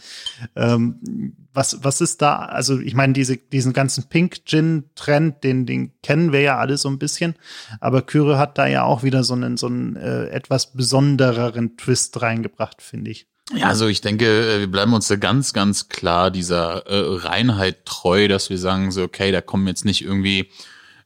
Ähm, 0.55 1.37
was, 1.53 1.83
was 1.83 2.01
ist 2.01 2.23
da? 2.23 2.37
Also 2.37 2.79
ich 2.79 2.95
meine, 2.95 3.13
diese, 3.13 3.37
diesen 3.37 3.73
ganzen 3.73 4.09
Pink 4.09 4.45
Gin 4.47 4.85
Trend, 4.95 5.43
den, 5.43 5.67
den 5.67 5.93
kennen 6.03 6.33
wir 6.33 6.41
ja 6.41 6.59
alle 6.59 6.77
so 6.77 6.89
ein 6.89 6.99
bisschen, 6.99 7.35
aber 7.81 8.03
Kyre 8.03 8.39
hat 8.39 8.59
da 8.59 8.67
ja 8.67 8.85
auch 8.85 9.03
wieder 9.03 9.25
so 9.25 9.35
einen, 9.35 9.57
so 9.57 9.67
einen 9.67 9.97
äh, 9.97 10.27
etwas 10.29 10.73
besondereren 10.73 11.77
Twist 11.77 12.21
reingebracht, 12.23 12.83
finde 12.83 13.11
ich. 13.11 13.27
Ja, 13.55 13.69
also 13.69 13.87
ich 13.87 14.01
denke, 14.01 14.27
äh, 14.27 14.61
wir 14.61 14.71
bleiben 14.71 14.93
uns 14.93 15.09
da 15.09 15.17
ganz, 15.17 15.53
ganz 15.53 15.89
klar 15.89 16.31
dieser 16.31 16.87
äh, 16.87 17.27
Reinheit 17.27 17.87
treu, 17.87 18.29
dass 18.29 18.51
wir 18.51 18.59
sagen 18.59 18.91
so, 18.91 19.03
okay, 19.03 19.31
da 19.31 19.41
kommen 19.41 19.67
jetzt 19.69 19.85
nicht 19.85 20.03
irgendwie 20.03 20.51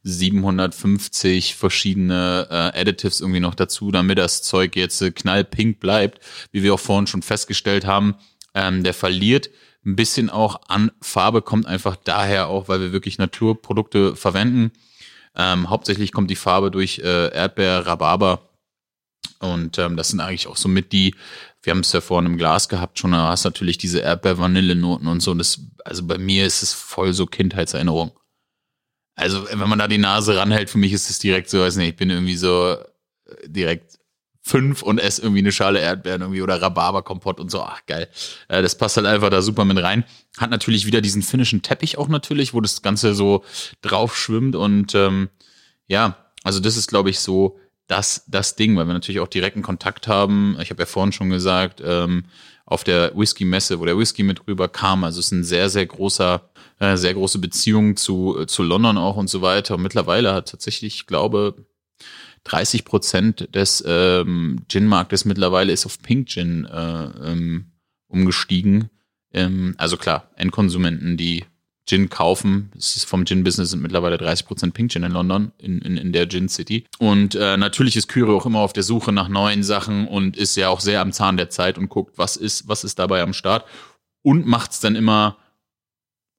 750 0.02 1.54
verschiedene 1.54 2.46
äh, 2.50 2.80
Additives 2.80 3.20
irgendwie 3.20 3.40
noch 3.40 3.54
dazu, 3.54 3.90
damit 3.90 4.18
das 4.18 4.42
Zeug 4.42 4.76
jetzt 4.76 5.00
äh, 5.02 5.10
knallpink 5.10 5.80
bleibt, 5.80 6.20
wie 6.52 6.62
wir 6.62 6.74
auch 6.74 6.80
vorhin 6.80 7.06
schon 7.06 7.22
festgestellt 7.22 7.86
haben. 7.86 8.14
Ähm, 8.54 8.82
der 8.82 8.94
verliert 8.94 9.50
ein 9.84 9.96
bisschen 9.96 10.30
auch 10.30 10.60
an 10.68 10.90
Farbe, 11.00 11.42
kommt 11.42 11.66
einfach 11.66 11.96
daher 11.96 12.48
auch, 12.48 12.68
weil 12.68 12.80
wir 12.80 12.92
wirklich 12.92 13.18
Naturprodukte 13.18 14.16
verwenden. 14.16 14.72
Ähm, 15.36 15.70
hauptsächlich 15.70 16.12
kommt 16.12 16.30
die 16.30 16.36
Farbe 16.36 16.70
durch 16.70 16.98
äh, 16.98 17.32
Erdbeer, 17.32 17.86
Rhabarber 17.86 18.50
und 19.40 19.78
ähm, 19.78 19.96
das 19.96 20.08
sind 20.08 20.20
eigentlich 20.20 20.46
auch 20.46 20.56
so 20.56 20.68
mit 20.68 20.92
die, 20.92 21.14
wir 21.62 21.72
haben 21.72 21.80
es 21.80 21.92
ja 21.92 22.00
vorhin 22.00 22.30
im 22.30 22.36
Glas 22.36 22.68
gehabt 22.68 22.98
schon, 22.98 23.12
da 23.12 23.28
hast 23.28 23.44
natürlich 23.44 23.78
diese 23.78 24.00
Erdbeer-Vanille-Noten 24.00 25.06
und 25.06 25.20
so. 25.20 25.30
Und 25.30 25.38
das, 25.38 25.60
also 25.84 26.06
bei 26.06 26.18
mir 26.18 26.46
ist 26.46 26.62
es 26.62 26.74
voll 26.74 27.14
so 27.14 27.26
Kindheitserinnerung. 27.26 28.12
Also, 29.20 29.46
wenn 29.50 29.68
man 29.68 29.78
da 29.78 29.88
die 29.88 29.98
Nase 29.98 30.36
ranhält, 30.36 30.70
für 30.70 30.78
mich 30.78 30.92
ist 30.92 31.10
es 31.10 31.18
direkt 31.18 31.50
so, 31.50 31.60
weiß 31.60 31.76
nicht, 31.76 31.90
ich 31.90 31.96
bin 31.96 32.10
irgendwie 32.10 32.36
so 32.36 32.72
äh, 32.72 33.48
direkt 33.48 33.98
fünf 34.42 34.82
und 34.82 34.98
esse 34.98 35.22
irgendwie 35.22 35.40
eine 35.40 35.52
Schale 35.52 35.80
Erdbeeren 35.80 36.22
irgendwie 36.22 36.42
oder 36.42 36.60
Rhabarberkompott 36.60 37.40
und 37.40 37.50
so. 37.50 37.62
Ach, 37.62 37.84
geil. 37.86 38.08
Äh, 38.48 38.62
das 38.62 38.76
passt 38.76 38.96
halt 38.96 39.06
einfach 39.06 39.30
da 39.30 39.42
super 39.42 39.64
mit 39.64 39.80
rein. 39.82 40.04
Hat 40.38 40.50
natürlich 40.50 40.86
wieder 40.86 41.00
diesen 41.00 41.22
finnischen 41.22 41.62
Teppich 41.62 41.98
auch 41.98 42.08
natürlich, 42.08 42.54
wo 42.54 42.60
das 42.60 42.82
Ganze 42.82 43.14
so 43.14 43.44
drauf 43.82 44.16
schwimmt 44.16 44.56
und 44.56 44.94
ähm, 44.94 45.28
ja, 45.86 46.16
also 46.42 46.60
das 46.60 46.76
ist, 46.76 46.88
glaube 46.88 47.10
ich, 47.10 47.20
so 47.20 47.58
das, 47.86 48.24
das 48.28 48.56
Ding, 48.56 48.76
weil 48.76 48.86
wir 48.86 48.94
natürlich 48.94 49.20
auch 49.20 49.28
direkten 49.28 49.62
Kontakt 49.62 50.06
haben. 50.06 50.56
Ich 50.60 50.70
habe 50.70 50.82
ja 50.82 50.86
vorhin 50.86 51.12
schon 51.12 51.28
gesagt, 51.28 51.82
ähm, 51.84 52.24
auf 52.70 52.84
der 52.84 53.12
Whisky-Messe, 53.14 53.78
wo 53.80 53.84
der 53.84 53.98
Whisky 53.98 54.22
mit 54.22 54.46
rüber 54.48 54.68
kam. 54.68 55.04
Also 55.04 55.20
es 55.20 55.26
ist 55.26 55.32
ein 55.32 55.44
sehr, 55.44 55.68
sehr 55.68 55.84
großer 55.84 56.50
äh, 56.80 56.96
sehr 56.96 57.14
große 57.14 57.38
Beziehung 57.38 57.96
zu, 57.96 58.36
äh, 58.40 58.46
zu 58.46 58.62
London 58.62 58.96
auch 58.96 59.16
und 59.16 59.28
so 59.28 59.42
weiter. 59.42 59.74
Und 59.76 59.82
mittlerweile 59.82 60.32
hat 60.32 60.48
tatsächlich, 60.48 60.96
ich 60.96 61.06
glaube, 61.06 61.66
30 62.44 62.86
Prozent 62.86 63.54
des 63.54 63.84
ähm, 63.86 64.62
Gin-Marktes 64.68 65.26
mittlerweile 65.26 65.72
ist 65.72 65.84
auf 65.84 66.00
Pink 66.00 66.28
Gin 66.28 66.64
äh, 66.64 67.04
ähm, 67.30 67.72
umgestiegen. 68.08 68.88
Ähm, 69.32 69.74
also 69.76 69.98
klar, 69.98 70.30
Endkonsumenten, 70.36 71.18
die 71.18 71.44
Gin 71.86 72.08
kaufen. 72.08 72.70
Es 72.76 72.96
ist 72.96 73.04
vom 73.04 73.24
Gin-Business 73.24 73.70
sind 73.70 73.82
mittlerweile 73.82 74.18
30 74.18 74.46
Prozent 74.46 74.74
Pink 74.74 74.92
Gin 74.92 75.02
in 75.02 75.12
London, 75.12 75.52
in, 75.58 75.80
in, 75.80 75.96
in 75.96 76.12
der 76.12 76.28
Gin 76.28 76.48
City. 76.48 76.84
Und 76.98 77.34
äh, 77.34 77.56
natürlich 77.56 77.96
ist 77.96 78.08
Kyrie 78.08 78.32
auch 78.32 78.46
immer 78.46 78.60
auf 78.60 78.72
der 78.72 78.82
Suche 78.82 79.12
nach 79.12 79.28
neuen 79.28 79.62
Sachen 79.62 80.06
und 80.06 80.36
ist 80.36 80.56
ja 80.56 80.68
auch 80.68 80.80
sehr 80.80 81.00
am 81.00 81.12
Zahn 81.12 81.36
der 81.36 81.50
Zeit 81.50 81.78
und 81.78 81.88
guckt, 81.88 82.16
was 82.16 82.36
ist, 82.36 82.68
was 82.68 82.84
ist 82.84 82.98
dabei 82.98 83.22
am 83.22 83.32
Start 83.32 83.64
und 84.22 84.46
macht 84.46 84.72
es 84.72 84.80
dann 84.80 84.96
immer 84.96 85.38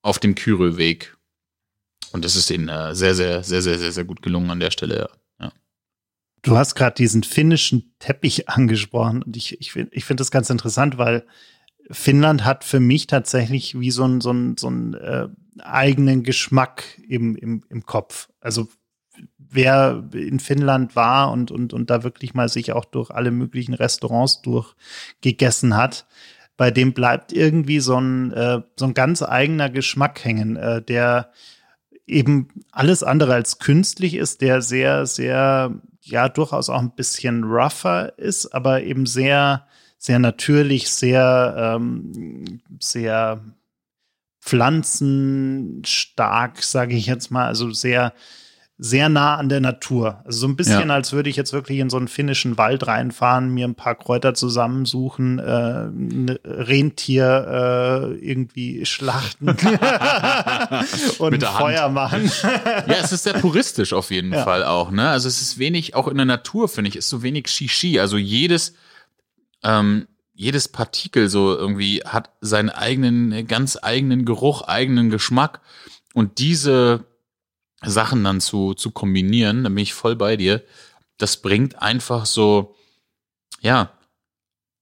auf 0.03 0.19
dem 0.19 0.35
Kyrie-Weg. 0.35 1.17
Und 2.11 2.25
das 2.25 2.35
ist 2.35 2.49
ihnen 2.49 2.69
äh, 2.69 2.93
sehr, 2.95 3.15
sehr, 3.15 3.43
sehr, 3.43 3.61
sehr, 3.61 3.77
sehr, 3.77 3.91
sehr 3.91 4.03
gut 4.03 4.21
gelungen 4.21 4.51
an 4.51 4.59
der 4.59 4.71
Stelle. 4.71 5.09
Ja. 5.39 5.51
Du 6.41 6.57
hast 6.57 6.75
gerade 6.75 6.95
diesen 6.95 7.23
finnischen 7.23 7.93
Teppich 7.99 8.49
angesprochen 8.49 9.21
und 9.21 9.37
ich, 9.37 9.59
ich 9.61 9.71
finde 9.71 9.93
ich 9.93 10.05
find 10.05 10.19
das 10.19 10.31
ganz 10.31 10.49
interessant, 10.49 10.97
weil 10.97 11.25
Finnland 11.89 12.45
hat 12.45 12.63
für 12.63 12.79
mich 12.79 13.07
tatsächlich 13.07 13.79
wie 13.79 13.91
so 13.91 14.03
einen 14.03 14.21
so 14.21 14.33
so 14.57 14.67
einen 14.67 14.93
äh, 14.93 15.27
eigenen 15.59 16.23
Geschmack 16.23 16.83
im, 17.07 17.35
im, 17.35 17.63
im 17.69 17.85
Kopf. 17.85 18.29
Also 18.39 18.67
wer 19.37 20.03
in 20.13 20.39
Finnland 20.39 20.95
war 20.95 21.31
und, 21.31 21.51
und, 21.51 21.73
und 21.73 21.89
da 21.89 22.03
wirklich 22.03 22.33
mal 22.33 22.49
sich 22.49 22.71
auch 22.71 22.85
durch 22.85 23.11
alle 23.11 23.31
möglichen 23.31 23.73
Restaurants 23.73 24.41
durchgegessen 24.41 25.75
hat, 25.75 26.07
bei 26.57 26.71
dem 26.71 26.93
bleibt 26.93 27.33
irgendwie 27.33 27.79
so 27.79 27.99
ein, 27.99 28.31
äh, 28.33 28.61
so 28.77 28.85
ein 28.85 28.93
ganz 28.93 29.21
eigener 29.23 29.69
Geschmack 29.69 30.23
hängen, 30.23 30.55
äh, 30.55 30.81
der 30.81 31.31
eben 32.07 32.49
alles 32.71 33.03
andere 33.03 33.33
als 33.33 33.59
künstlich 33.59 34.15
ist, 34.15 34.41
der 34.41 34.61
sehr, 34.61 35.05
sehr, 35.05 35.73
ja, 36.01 36.29
durchaus 36.29 36.69
auch 36.69 36.79
ein 36.79 36.95
bisschen 36.95 37.43
rougher 37.43 38.17
ist, 38.17 38.53
aber 38.53 38.83
eben 38.83 39.05
sehr, 39.05 39.65
sehr 40.01 40.17
natürlich, 40.17 40.89
sehr, 40.89 41.75
ähm, 41.75 42.61
sehr 42.79 43.39
pflanzenstark, 44.41 46.63
sage 46.63 46.95
ich 46.95 47.05
jetzt 47.05 47.29
mal, 47.29 47.45
also 47.45 47.69
sehr, 47.69 48.13
sehr 48.79 49.09
nah 49.09 49.35
an 49.35 49.47
der 49.47 49.59
Natur. 49.59 50.23
Also 50.25 50.39
so 50.39 50.47
ein 50.47 50.55
bisschen, 50.55 50.89
ja. 50.89 50.95
als 50.95 51.13
würde 51.13 51.29
ich 51.29 51.35
jetzt 51.35 51.53
wirklich 51.53 51.77
in 51.77 51.91
so 51.91 51.97
einen 51.97 52.07
finnischen 52.07 52.57
Wald 52.57 52.87
reinfahren, 52.87 53.53
mir 53.53 53.67
ein 53.67 53.75
paar 53.75 53.93
Kräuter 53.93 54.33
zusammensuchen, 54.33 55.37
äh, 55.37 55.85
ein 55.85 56.35
Rentier 56.45 58.09
äh, 58.09 58.15
irgendwie 58.27 58.87
schlachten 58.87 59.49
und 61.19 61.43
Feuer 61.43 61.89
machen. 61.89 62.31
ja, 62.87 62.95
es 63.03 63.11
ist 63.11 63.25
sehr 63.25 63.33
puristisch 63.33 63.93
auf 63.93 64.09
jeden 64.09 64.33
ja. 64.33 64.43
Fall 64.43 64.63
auch. 64.63 64.89
Ne? 64.89 65.09
Also 65.09 65.27
es 65.27 65.41
ist 65.41 65.59
wenig, 65.59 65.93
auch 65.93 66.07
in 66.07 66.17
der 66.17 66.25
Natur 66.25 66.69
finde 66.69 66.89
ich, 66.89 66.95
ist 66.95 67.09
so 67.09 67.21
wenig 67.21 67.49
Shishi. 67.49 67.99
Also 67.99 68.17
jedes 68.17 68.73
ähm, 69.63 70.07
jedes 70.33 70.67
Partikel 70.67 71.29
so 71.29 71.55
irgendwie 71.55 72.01
hat 72.03 72.31
seinen 72.41 72.69
eigenen, 72.69 73.47
ganz 73.47 73.77
eigenen 73.81 74.25
Geruch, 74.25 74.63
eigenen 74.63 75.09
Geschmack. 75.09 75.61
Und 76.13 76.39
diese 76.39 77.05
Sachen 77.83 78.23
dann 78.23 78.41
zu, 78.41 78.73
zu 78.73 78.91
kombinieren, 78.91 79.63
da 79.63 79.69
bin 79.69 79.77
ich 79.79 79.93
voll 79.93 80.15
bei 80.15 80.37
dir. 80.37 80.63
Das 81.17 81.37
bringt 81.37 81.81
einfach 81.81 82.25
so, 82.25 82.75
ja, 83.61 83.91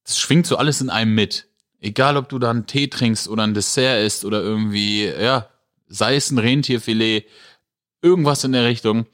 das 0.03 0.17
schwingt 0.17 0.47
so 0.47 0.57
alles 0.57 0.81
in 0.81 0.89
einem 0.89 1.13
mit. 1.13 1.47
Egal, 1.79 2.17
ob 2.17 2.29
du 2.29 2.39
da 2.39 2.49
einen 2.49 2.65
Tee 2.65 2.87
trinkst 2.87 3.27
oder 3.27 3.43
ein 3.43 3.53
Dessert 3.53 4.03
isst 4.05 4.25
oder 4.25 4.41
irgendwie, 4.41 5.05
ja, 5.05 5.49
sei 5.87 6.15
es 6.15 6.31
ein 6.31 6.37
Rentierfilet, 6.37 7.25
irgendwas 8.01 8.43
in 8.43 8.51
der 8.51 8.65
Richtung. 8.65 9.07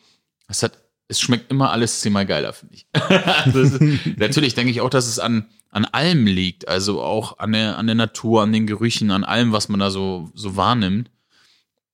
Es 0.48 0.64
hat, 0.64 0.78
es 1.08 1.20
schmeckt 1.20 1.52
immer 1.52 1.72
alles 1.72 2.02
zehnmal 2.02 2.26
geiler, 2.26 2.54
finde 2.54 2.76
ich. 2.76 2.88
ist, 3.56 4.18
natürlich 4.18 4.56
denke 4.56 4.72
ich 4.72 4.82
auch, 4.82 4.90
dass 4.90 5.08
es 5.08 5.20
an, 5.20 5.46
an 5.70 5.86
allem 5.86 6.26
liegt. 6.26 6.68
Also 6.68 7.02
auch 7.02 7.38
an 7.38 7.52
der, 7.52 7.78
an 7.78 7.86
der 7.86 7.96
Natur, 7.96 8.42
an 8.42 8.54
den 8.54 8.66
Gerüchen, 8.68 9.12
an 9.12 9.24
allem, 9.24 9.52
was 9.52 9.70
man 9.70 9.80
da 9.80 9.92
so, 9.92 10.32
so 10.34 10.56
wahrnimmt. 10.56 11.12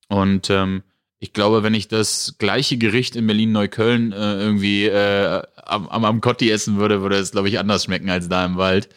Und 0.08 0.50
ähm, 0.50 0.82
ich 1.18 1.32
glaube, 1.32 1.62
wenn 1.62 1.74
ich 1.74 1.88
das 1.88 2.36
gleiche 2.38 2.78
Gericht 2.78 3.14
in 3.14 3.26
Berlin-Neukölln 3.26 4.12
äh, 4.12 4.34
irgendwie 4.40 4.86
äh, 4.86 5.42
am, 5.56 5.88
am 5.88 6.20
Kotti 6.20 6.50
essen 6.50 6.78
würde, 6.78 7.02
würde 7.02 7.16
es, 7.16 7.32
glaube 7.32 7.48
ich, 7.48 7.58
anders 7.58 7.84
schmecken 7.84 8.10
als 8.10 8.28
da 8.28 8.44
im 8.44 8.56
Wald. 8.56 8.88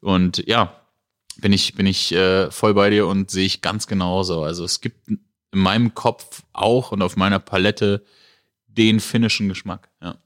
Und 0.00 0.46
ja, 0.46 0.80
bin 1.38 1.52
ich, 1.52 1.74
bin 1.74 1.86
ich 1.86 2.12
äh, 2.12 2.50
voll 2.50 2.74
bei 2.74 2.90
dir 2.90 3.06
und 3.06 3.30
sehe 3.30 3.44
ich 3.44 3.62
ganz 3.62 3.86
genauso. 3.86 4.42
Also 4.42 4.64
es 4.64 4.80
gibt 4.80 5.08
in 5.08 5.20
meinem 5.52 5.94
Kopf 5.94 6.42
auch 6.52 6.92
und 6.92 7.02
auf 7.02 7.16
meiner 7.16 7.40
Palette 7.40 8.04
den 8.76 9.00
finnischen 9.00 9.48
Geschmack. 9.48 9.90
Ja. 10.02 10.16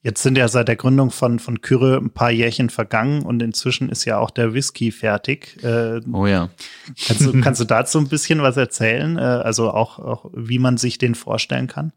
Jetzt 0.00 0.22
sind 0.22 0.38
ja 0.38 0.46
seit 0.46 0.68
der 0.68 0.76
Gründung 0.76 1.10
von, 1.10 1.40
von 1.40 1.60
Kyre 1.60 1.96
ein 1.96 2.10
paar 2.10 2.30
Jährchen 2.30 2.70
vergangen 2.70 3.22
und 3.22 3.42
inzwischen 3.42 3.88
ist 3.88 4.04
ja 4.04 4.18
auch 4.18 4.30
der 4.30 4.54
Whisky 4.54 4.92
fertig. 4.92 5.62
Äh, 5.64 6.00
oh 6.12 6.26
ja. 6.26 6.50
Kannst 7.06 7.26
du, 7.26 7.40
kannst 7.42 7.60
du 7.60 7.64
dazu 7.64 7.98
ein 7.98 8.08
bisschen 8.08 8.40
was 8.40 8.56
erzählen? 8.56 9.18
Äh, 9.18 9.20
also 9.20 9.70
auch, 9.72 9.98
auch, 9.98 10.30
wie 10.32 10.60
man 10.60 10.76
sich 10.76 10.98
den 10.98 11.16
vorstellen 11.16 11.66
kann? 11.66 11.92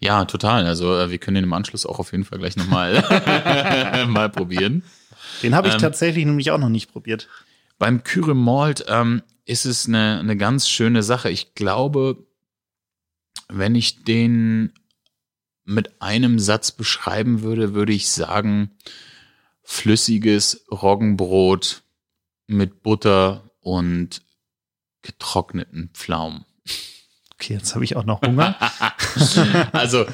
Ja, 0.00 0.26
total. 0.26 0.66
Also 0.66 0.94
äh, 0.96 1.10
wir 1.10 1.18
können 1.18 1.36
den 1.36 1.44
im 1.44 1.52
Anschluss 1.54 1.86
auch 1.86 1.98
auf 1.98 2.12
jeden 2.12 2.24
Fall 2.24 2.38
gleich 2.38 2.56
nochmal 2.56 3.02
mal 4.08 4.28
probieren. 4.28 4.82
Den 5.42 5.54
habe 5.54 5.68
ich 5.68 5.74
ähm, 5.74 5.80
tatsächlich 5.80 6.26
nämlich 6.26 6.50
auch 6.50 6.58
noch 6.58 6.68
nicht 6.68 6.92
probiert. 6.92 7.28
Beim 7.78 8.04
Kyre 8.04 8.34
Malt 8.34 8.84
ähm, 8.88 9.22
ist 9.46 9.64
es 9.64 9.88
eine, 9.88 10.18
eine 10.20 10.36
ganz 10.36 10.68
schöne 10.68 11.02
Sache. 11.02 11.30
Ich 11.30 11.54
glaube, 11.54 12.18
wenn 13.48 13.74
ich 13.74 14.04
den 14.04 14.72
mit 15.64 16.00
einem 16.02 16.38
Satz 16.38 16.72
beschreiben 16.72 17.42
würde, 17.42 17.74
würde 17.74 17.92
ich 17.92 18.10
sagen, 18.10 18.70
flüssiges 19.62 20.64
Roggenbrot 20.70 21.82
mit 22.46 22.82
Butter 22.82 23.50
und 23.60 24.22
getrockneten 25.02 25.90
Pflaumen. 25.94 26.44
Okay, 27.34 27.54
jetzt 27.54 27.74
habe 27.74 27.84
ich 27.84 27.96
auch 27.96 28.04
noch 28.04 28.20
Hunger. 28.22 28.56
also 29.72 30.06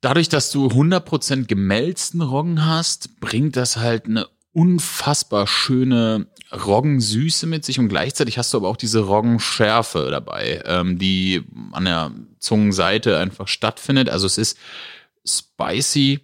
dadurch, 0.00 0.28
dass 0.28 0.50
du 0.50 0.68
100% 0.68 1.46
gemälzten 1.46 2.20
Roggen 2.20 2.64
hast, 2.64 3.18
bringt 3.20 3.56
das 3.56 3.76
halt 3.76 4.06
eine 4.06 4.28
unfassbar 4.52 5.46
schöne 5.46 6.28
Roggensüße 6.52 7.46
mit 7.46 7.64
sich 7.64 7.78
und 7.78 7.88
gleichzeitig 7.88 8.38
hast 8.38 8.52
du 8.52 8.58
aber 8.58 8.68
auch 8.68 8.76
diese 8.76 9.00
Roggenschärfe 9.00 10.08
dabei, 10.10 10.62
ähm, 10.64 10.98
die 10.98 11.44
an 11.72 11.84
der 11.84 12.12
Zungenseite 12.38 13.18
einfach 13.18 13.48
stattfindet. 13.48 14.08
Also 14.08 14.26
es 14.26 14.38
ist 14.38 14.58
spicy, 15.26 16.20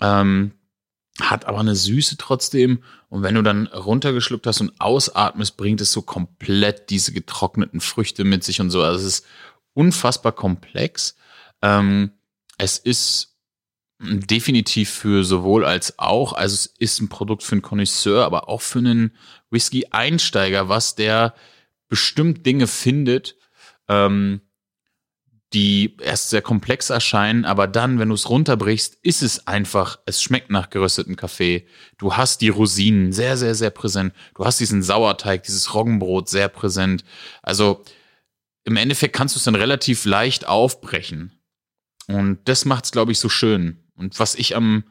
ähm, 0.00 0.52
hat 1.20 1.46
aber 1.46 1.60
eine 1.60 1.74
Süße 1.74 2.16
trotzdem. 2.18 2.82
Und 3.08 3.22
wenn 3.22 3.34
du 3.34 3.42
dann 3.42 3.66
runtergeschluckt 3.68 4.46
hast 4.46 4.60
und 4.60 4.78
ausatmest, 4.78 5.56
bringt 5.56 5.80
es 5.80 5.92
so 5.92 6.02
komplett 6.02 6.90
diese 6.90 7.12
getrockneten 7.12 7.80
Früchte 7.80 8.24
mit 8.24 8.44
sich 8.44 8.60
und 8.60 8.70
so. 8.70 8.82
Also 8.82 9.06
es 9.06 9.20
ist 9.20 9.26
unfassbar 9.72 10.32
komplex. 10.32 11.16
Ähm, 11.62 12.10
es 12.58 12.76
ist 12.78 13.35
definitiv 13.98 14.90
für 14.90 15.24
sowohl 15.24 15.64
als 15.64 15.98
auch, 15.98 16.32
also 16.34 16.54
es 16.54 16.66
ist 16.78 17.00
ein 17.00 17.08
Produkt 17.08 17.42
für 17.42 17.52
einen 17.52 17.62
Connoisseur, 17.62 18.24
aber 18.24 18.48
auch 18.48 18.60
für 18.60 18.80
einen 18.80 19.16
Whisky-Einsteiger, 19.50 20.68
was 20.68 20.94
der 20.94 21.34
bestimmt 21.88 22.44
Dinge 22.44 22.66
findet, 22.66 23.36
ähm, 23.88 24.42
die 25.52 25.96
erst 26.00 26.30
sehr 26.30 26.42
komplex 26.42 26.90
erscheinen, 26.90 27.44
aber 27.44 27.68
dann, 27.68 27.98
wenn 27.98 28.08
du 28.08 28.14
es 28.14 28.28
runterbrichst, 28.28 28.98
ist 29.02 29.22
es 29.22 29.46
einfach, 29.46 29.98
es 30.04 30.20
schmeckt 30.20 30.50
nach 30.50 30.70
gerösteten 30.70 31.16
Kaffee. 31.16 31.66
Du 31.98 32.14
hast 32.16 32.40
die 32.40 32.48
Rosinen 32.48 33.12
sehr, 33.12 33.36
sehr, 33.36 33.54
sehr 33.54 33.70
präsent. 33.70 34.12
Du 34.34 34.44
hast 34.44 34.58
diesen 34.58 34.82
Sauerteig, 34.82 35.44
dieses 35.44 35.72
Roggenbrot 35.72 36.28
sehr 36.28 36.48
präsent. 36.48 37.04
Also 37.42 37.84
im 38.64 38.76
Endeffekt 38.76 39.14
kannst 39.14 39.36
du 39.36 39.38
es 39.38 39.44
dann 39.44 39.54
relativ 39.54 40.04
leicht 40.04 40.46
aufbrechen. 40.46 41.32
Und 42.08 42.40
das 42.44 42.64
macht 42.64 42.84
es, 42.84 42.90
glaube 42.90 43.12
ich, 43.12 43.18
so 43.18 43.28
schön. 43.28 43.85
Und 43.96 44.18
was 44.18 44.34
ich 44.34 44.56
am 44.56 44.84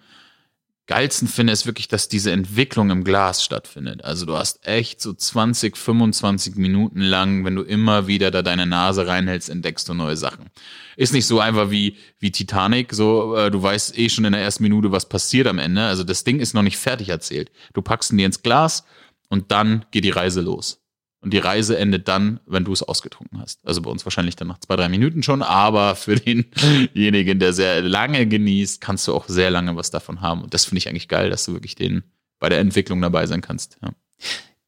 geilsten 0.88 1.28
finde, 1.28 1.52
ist 1.52 1.66
wirklich, 1.66 1.88
dass 1.88 2.10
diese 2.10 2.32
Entwicklung 2.32 2.92
im 2.92 3.04
Glas 3.04 3.44
stattfindet. 3.44 4.04
Also 4.04 4.26
du 4.26 4.38
hast 4.38 4.68
echt 4.68 5.02
so 5.02 5.14
20, 5.14 5.76
25 5.76 6.56
Minuten 6.56 7.02
lang, 7.02 7.44
wenn 7.44 7.56
du 7.56 7.64
immer 7.64 8.08
wieder 8.08 8.30
da 8.30 8.44
deine 8.44 8.68
Nase 8.68 9.08
reinhältst, 9.08 9.50
entdeckst 9.50 9.90
du 9.90 9.96
neue 9.96 10.16
Sachen. 10.16 10.52
Ist 10.96 11.14
nicht 11.14 11.26
so 11.26 11.40
einfach 11.40 11.72
wie, 11.72 11.98
wie 12.20 12.32
Titanic, 12.32 12.94
so, 12.94 13.36
äh, 13.36 13.50
du 13.50 13.62
weißt 13.62 13.98
eh 13.98 14.10
schon 14.10 14.26
in 14.26 14.34
der 14.34 14.42
ersten 14.42 14.64
Minute, 14.64 14.92
was 14.92 15.10
passiert 15.10 15.48
am 15.48 15.58
Ende. 15.58 15.84
Also 15.84 16.04
das 16.04 16.24
Ding 16.24 16.40
ist 16.40 16.54
noch 16.54 16.62
nicht 16.62 16.78
fertig 16.78 17.10
erzählt. 17.10 17.52
Du 17.74 17.82
packst 17.82 18.12
ihn 18.12 18.18
dir 18.18 18.28
ins 18.28 18.44
Glas 18.44 18.86
und 19.30 19.52
dann 19.52 19.86
geht 19.90 20.04
die 20.04 20.12
Reise 20.12 20.42
los. 20.42 20.85
Und 21.26 21.32
die 21.34 21.40
Reise 21.40 21.76
endet 21.76 22.08
dann, 22.08 22.40
wenn 22.46 22.66
du 22.66 22.72
es 22.72 22.84
ausgetrunken 22.84 23.42
hast. 23.42 23.60
Also 23.66 23.82
bei 23.82 23.90
uns 23.90 24.06
wahrscheinlich 24.06 24.36
dann 24.36 24.48
nach 24.48 24.60
zwei, 24.60 24.76
drei 24.76 24.90
Minuten 24.90 25.24
schon, 25.24 25.42
aber 25.42 25.96
für 25.96 26.18
denjenigen, 26.18 27.40
der 27.40 27.52
sehr 27.52 27.82
lange 27.82 28.28
genießt, 28.28 28.80
kannst 28.80 29.08
du 29.08 29.16
auch 29.16 29.28
sehr 29.28 29.50
lange 29.50 29.76
was 29.76 29.90
davon 29.90 30.22
haben. 30.22 30.44
Und 30.44 30.54
das 30.54 30.66
finde 30.66 30.78
ich 30.78 30.88
eigentlich 30.88 31.08
geil, 31.08 31.32
dass 31.32 31.46
du 31.46 31.54
wirklich 31.54 31.74
den 31.74 32.04
bei 32.38 32.48
der 32.48 32.60
Entwicklung 32.60 33.02
dabei 33.02 33.26
sein 33.26 33.42
kannst. 33.42 33.80
Ja. 33.82 33.90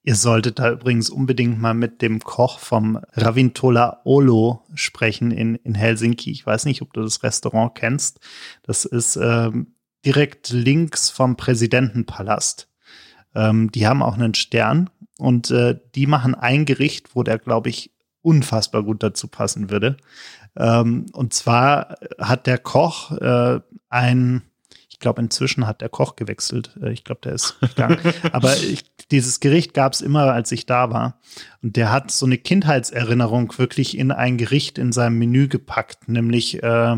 Ihr 0.01 0.15
solltet 0.15 0.57
da 0.57 0.71
übrigens 0.71 1.11
unbedingt 1.11 1.61
mal 1.61 1.75
mit 1.75 2.01
dem 2.01 2.21
Koch 2.21 2.57
vom 2.57 2.99
Ravintola 3.13 4.01
Olo 4.03 4.63
sprechen 4.73 5.29
in, 5.29 5.53
in 5.57 5.75
Helsinki. 5.75 6.31
Ich 6.31 6.43
weiß 6.43 6.65
nicht, 6.65 6.81
ob 6.81 6.91
du 6.91 7.03
das 7.03 7.21
Restaurant 7.21 7.75
kennst. 7.75 8.19
Das 8.63 8.83
ist 8.83 9.15
ähm, 9.15 9.75
direkt 10.03 10.49
links 10.49 11.11
vom 11.11 11.37
Präsidentenpalast. 11.37 12.67
Ähm, 13.35 13.69
die 13.71 13.85
haben 13.85 14.01
auch 14.01 14.15
einen 14.15 14.33
Stern 14.33 14.89
und 15.17 15.51
äh, 15.51 15.79
die 15.95 16.07
machen 16.07 16.35
ein 16.35 16.65
Gericht, 16.65 17.15
wo 17.15 17.23
der, 17.23 17.39
glaube 17.39 17.69
ich, 17.69 17.91
unfassbar 18.21 18.83
gut 18.83 19.03
dazu 19.03 19.27
passen 19.27 19.69
würde. 19.69 19.97
Ähm, 20.55 21.05
und 21.13 21.33
zwar 21.33 21.97
hat 22.19 22.47
der 22.47 22.57
Koch 22.57 23.11
äh, 23.11 23.59
ein, 23.89 24.41
ich 24.89 24.99
glaube, 24.99 25.21
inzwischen 25.21 25.65
hat 25.65 25.81
der 25.81 25.89
Koch 25.89 26.15
gewechselt. 26.15 26.77
Äh, 26.81 26.91
ich 26.91 27.03
glaube, 27.03 27.21
der 27.23 27.33
ist 27.33 27.59
gegangen. 27.61 27.99
Aber 28.31 28.55
ich, 28.57 28.83
dieses 29.11 29.39
Gericht 29.39 29.73
gab 29.73 29.93
es 29.93 30.01
immer, 30.01 30.33
als 30.33 30.51
ich 30.51 30.65
da 30.65 30.91
war. 30.91 31.19
Und 31.61 31.75
der 31.75 31.91
hat 31.91 32.11
so 32.11 32.25
eine 32.25 32.37
Kindheitserinnerung 32.37 33.57
wirklich 33.57 33.97
in 33.97 34.11
ein 34.11 34.37
Gericht 34.37 34.77
in 34.77 34.91
seinem 34.91 35.17
Menü 35.19 35.47
gepackt, 35.47 36.09
nämlich 36.09 36.61
äh, 36.61 36.97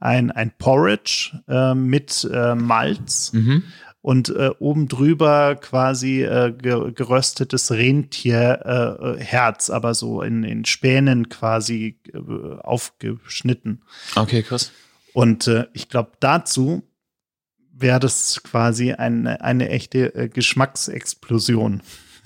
ein, 0.00 0.30
ein 0.30 0.52
Porridge 0.58 1.42
äh, 1.48 1.74
mit 1.74 2.28
äh, 2.30 2.54
Malz. 2.54 3.32
Mhm 3.32 3.64
und 4.00 4.28
äh, 4.30 4.50
oben 4.58 4.88
drüber 4.88 5.56
quasi 5.56 6.22
äh, 6.22 6.52
ge 6.52 6.92
geröstetes 6.92 7.70
Rentierherz, 7.70 9.68
äh, 9.68 9.72
aber 9.72 9.94
so 9.94 10.22
in, 10.22 10.44
in 10.44 10.64
Spänen 10.64 11.28
quasi 11.28 11.98
äh, 12.12 12.18
aufgeschnitten. 12.60 13.82
Okay, 14.14 14.42
krass. 14.42 14.70
Und 15.12 15.48
äh, 15.48 15.66
ich 15.72 15.88
glaube, 15.88 16.12
dazu 16.20 16.82
wäre 17.72 18.00
das 18.00 18.40
quasi 18.42 18.92
eine, 18.92 19.40
eine 19.40 19.68
echte 19.68 20.14
äh, 20.14 20.28
Geschmacksexplosion. 20.28 21.82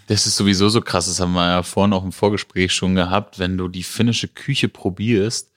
Das 0.09 0.27
ist 0.27 0.37
sowieso 0.37 0.68
so 0.68 0.81
krass, 0.81 1.07
das 1.07 1.20
haben 1.20 1.33
wir 1.33 1.47
ja 1.47 1.62
vorhin 1.62 1.93
auch 1.93 2.05
im 2.05 2.12
Vorgespräch 2.12 2.73
schon 2.73 2.95
gehabt, 2.95 3.39
wenn 3.39 3.57
du 3.57 3.68
die 3.68 3.83
finnische 3.83 4.29
Küche 4.29 4.68
probierst. 4.68 5.53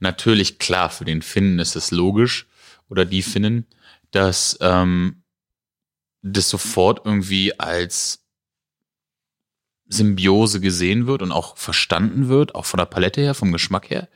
Natürlich, 0.00 0.58
klar, 0.58 0.90
für 0.90 1.04
den 1.04 1.22
Finnen 1.22 1.58
ist 1.58 1.76
es 1.76 1.90
logisch, 1.90 2.46
oder 2.90 3.04
die 3.04 3.22
Finnen, 3.22 3.66
dass 4.10 4.58
ähm, 4.60 5.23
das 6.24 6.48
sofort 6.48 7.02
irgendwie 7.04 7.58
als 7.60 8.24
Symbiose 9.86 10.60
gesehen 10.60 11.06
wird 11.06 11.20
und 11.20 11.30
auch 11.30 11.56
verstanden 11.58 12.28
wird, 12.28 12.54
auch 12.54 12.64
von 12.64 12.78
der 12.78 12.86
Palette 12.86 13.20
her, 13.20 13.34
vom 13.34 13.52
Geschmack 13.52 13.90
her. 13.90 14.08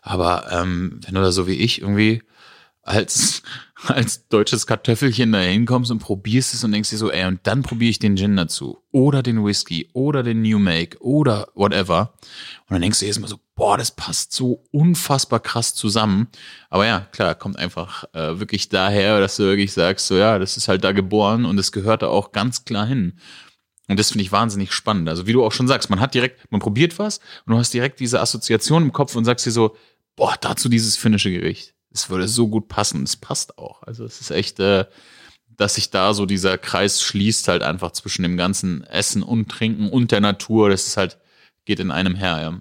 Aber 0.00 0.50
ähm, 0.52 1.00
wenn 1.04 1.14
du 1.14 1.20
da 1.20 1.32
so 1.32 1.48
wie 1.48 1.54
ich 1.54 1.82
irgendwie 1.82 2.22
als, 2.82 3.42
als 3.88 4.28
deutsches 4.28 4.68
Kartoffelchen 4.68 5.32
da 5.32 5.40
hinkommst 5.40 5.90
und 5.90 5.98
probierst 5.98 6.54
es 6.54 6.62
und 6.62 6.70
denkst 6.70 6.90
dir 6.90 6.96
so, 6.96 7.10
ey, 7.10 7.26
und 7.26 7.40
dann 7.42 7.62
probiere 7.62 7.90
ich 7.90 7.98
den 7.98 8.16
Gin 8.16 8.36
dazu. 8.36 8.78
Oder 8.92 9.24
den 9.24 9.44
Whisky. 9.44 9.90
Oder 9.92 10.22
den 10.22 10.42
New 10.42 10.60
Make. 10.60 11.02
Oder 11.02 11.48
whatever. 11.54 12.14
Und 12.68 12.74
dann 12.74 12.82
denkst 12.82 13.00
du 13.00 13.06
erstmal 13.06 13.28
so, 13.28 13.40
boah, 13.58 13.76
das 13.76 13.90
passt 13.90 14.32
so 14.32 14.64
unfassbar 14.72 15.40
krass 15.40 15.74
zusammen. 15.74 16.28
Aber 16.70 16.86
ja, 16.86 17.00
klar, 17.12 17.34
kommt 17.34 17.58
einfach 17.58 18.04
äh, 18.14 18.40
wirklich 18.40 18.70
daher, 18.70 19.20
dass 19.20 19.36
du 19.36 19.42
wirklich 19.42 19.72
sagst, 19.72 20.06
so 20.06 20.16
ja, 20.16 20.38
das 20.38 20.56
ist 20.56 20.68
halt 20.68 20.82
da 20.82 20.92
geboren 20.92 21.44
und 21.44 21.58
es 21.58 21.70
gehört 21.70 22.00
da 22.00 22.06
auch 22.06 22.32
ganz 22.32 22.64
klar 22.64 22.86
hin. 22.86 23.18
Und 23.88 23.98
das 23.98 24.10
finde 24.10 24.22
ich 24.22 24.32
wahnsinnig 24.32 24.72
spannend. 24.72 25.08
Also 25.10 25.26
wie 25.26 25.32
du 25.32 25.44
auch 25.44 25.52
schon 25.52 25.68
sagst, 25.68 25.90
man 25.90 26.00
hat 26.00 26.14
direkt, 26.14 26.50
man 26.50 26.60
probiert 26.60 26.98
was 26.98 27.18
und 27.44 27.52
du 27.52 27.58
hast 27.58 27.74
direkt 27.74 28.00
diese 28.00 28.20
Assoziation 28.20 28.82
im 28.82 28.92
Kopf 28.92 29.14
und 29.14 29.26
sagst 29.26 29.44
dir 29.44 29.50
so, 29.50 29.76
boah, 30.16 30.34
dazu 30.40 30.70
dieses 30.70 30.96
finnische 30.96 31.30
Gericht 31.30 31.74
es 31.92 32.10
würde 32.10 32.28
so 32.28 32.48
gut 32.48 32.68
passen. 32.68 33.02
Es 33.02 33.16
passt 33.16 33.58
auch. 33.58 33.82
Also 33.82 34.04
es 34.04 34.20
ist 34.20 34.30
echt, 34.30 34.60
äh, 34.60 34.86
dass 35.56 35.74
sich 35.74 35.90
da 35.90 36.14
so 36.14 36.26
dieser 36.26 36.58
Kreis 36.58 37.02
schließt 37.02 37.48
halt 37.48 37.62
einfach 37.62 37.92
zwischen 37.92 38.22
dem 38.22 38.36
ganzen 38.36 38.84
Essen 38.84 39.22
und 39.22 39.48
Trinken 39.48 39.88
und 39.88 40.12
der 40.12 40.20
Natur. 40.20 40.70
Das 40.70 40.86
ist 40.86 40.96
halt, 40.96 41.18
geht 41.64 41.80
in 41.80 41.90
einem 41.90 42.14
her, 42.14 42.40
ja. 42.40 42.60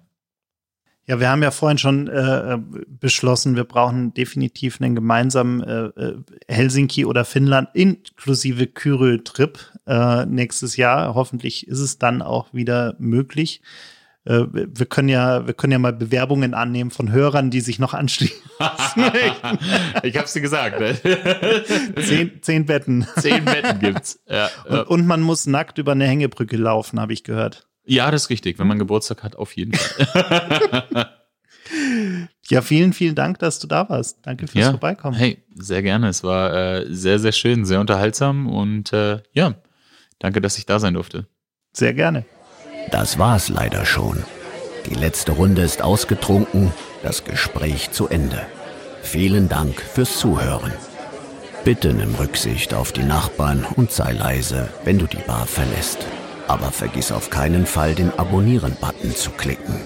Ja, 1.07 1.21
wir 1.21 1.29
haben 1.29 1.41
ja 1.41 1.51
vorhin 1.51 1.77
schon 1.77 2.09
äh, 2.09 2.57
beschlossen, 2.87 3.55
wir 3.55 3.63
brauchen 3.63 4.13
definitiv 4.13 4.81
einen 4.81 4.93
gemeinsamen 4.93 5.63
äh, 5.63 5.85
äh 5.85 6.17
Helsinki 6.49 7.05
oder 7.05 7.23
Finnland 7.23 7.69
inklusive 7.73 8.67
Kyryl-Trip 8.67 9.57
äh, 9.87 10.25
nächstes 10.25 10.75
Jahr. 10.75 11.15
Hoffentlich 11.15 11.65
ist 11.67 11.79
es 11.79 11.97
dann 11.97 12.21
auch 12.21 12.53
wieder 12.53 12.95
möglich. 12.99 13.61
Äh, 14.25 14.43
wir 14.51 14.85
können 14.85 15.07
ja, 15.07 15.47
wir 15.47 15.53
können 15.53 15.71
ja 15.71 15.79
mal 15.79 15.93
Bewerbungen 15.93 16.53
annehmen 16.53 16.91
von 16.91 17.09
Hörern, 17.09 17.51
die 17.51 17.61
sich 17.61 17.79
noch 17.79 17.93
anschließen. 17.93 18.43
ich 20.03 20.17
hab's 20.17 20.33
dir 20.33 20.41
gesagt. 20.41 20.81
Ne? 20.81 21.63
Zehn, 22.01 22.41
zehn 22.41 22.65
Betten. 22.65 23.07
Zehn 23.17 23.45
Betten 23.45 23.79
gibt's. 23.79 24.19
Ja, 24.29 24.49
und, 24.67 24.87
und 24.87 25.07
man 25.07 25.21
muss 25.21 25.47
nackt 25.47 25.77
über 25.77 25.93
eine 25.93 26.05
Hängebrücke 26.05 26.57
laufen, 26.57 26.99
habe 26.99 27.13
ich 27.13 27.23
gehört. 27.23 27.65
Ja, 27.87 28.11
das 28.11 28.23
ist 28.23 28.29
richtig. 28.29 28.59
Wenn 28.59 28.67
man 28.67 28.79
Geburtstag 28.79 29.23
hat, 29.23 29.35
auf 29.37 29.55
jeden 29.55 29.73
Fall. 29.73 31.09
ja, 32.49 32.61
vielen, 32.61 32.93
vielen 32.93 33.15
Dank, 33.15 33.39
dass 33.39 33.59
du 33.59 33.67
da 33.67 33.87
warst. 33.89 34.19
Danke 34.23 34.47
fürs 34.47 34.65
ja, 34.65 34.71
Vorbeikommen. 34.71 35.17
Hey, 35.17 35.43
sehr 35.55 35.81
gerne. 35.81 36.09
Es 36.09 36.23
war 36.23 36.53
äh, 36.53 36.85
sehr, 36.89 37.17
sehr 37.19 37.31
schön, 37.31 37.65
sehr 37.65 37.79
unterhaltsam 37.79 38.47
und 38.47 38.91
äh, 38.93 39.21
ja, 39.31 39.55
danke, 40.19 40.41
dass 40.41 40.57
ich 40.57 40.65
da 40.65 40.79
sein 40.79 40.95
durfte. 40.95 41.27
Sehr 41.71 41.93
gerne. 41.93 42.25
Das 42.91 43.17
war's 43.17 43.49
leider 43.49 43.85
schon. 43.85 44.23
Die 44.85 44.95
letzte 44.95 45.31
Runde 45.33 45.61
ist 45.61 45.81
ausgetrunken, 45.81 46.73
das 47.03 47.23
Gespräch 47.23 47.91
zu 47.91 48.07
Ende. 48.07 48.45
Vielen 49.01 49.47
Dank 49.47 49.81
fürs 49.81 50.19
Zuhören. 50.19 50.73
Bitte 51.63 51.93
nimm 51.93 52.15
Rücksicht 52.15 52.73
auf 52.73 52.91
die 52.91 53.03
Nachbarn 53.03 53.65
und 53.75 53.91
sei 53.91 54.13
leise, 54.13 54.69
wenn 54.83 54.99
du 54.99 55.05
die 55.05 55.17
Bar 55.17 55.47
verlässt. 55.47 56.05
Aber 56.47 56.71
vergiss 56.71 57.11
auf 57.11 57.29
keinen 57.29 57.65
Fall, 57.65 57.93
den 57.93 58.17
Abonnieren-Button 58.17 59.15
zu 59.15 59.31
klicken. 59.31 59.81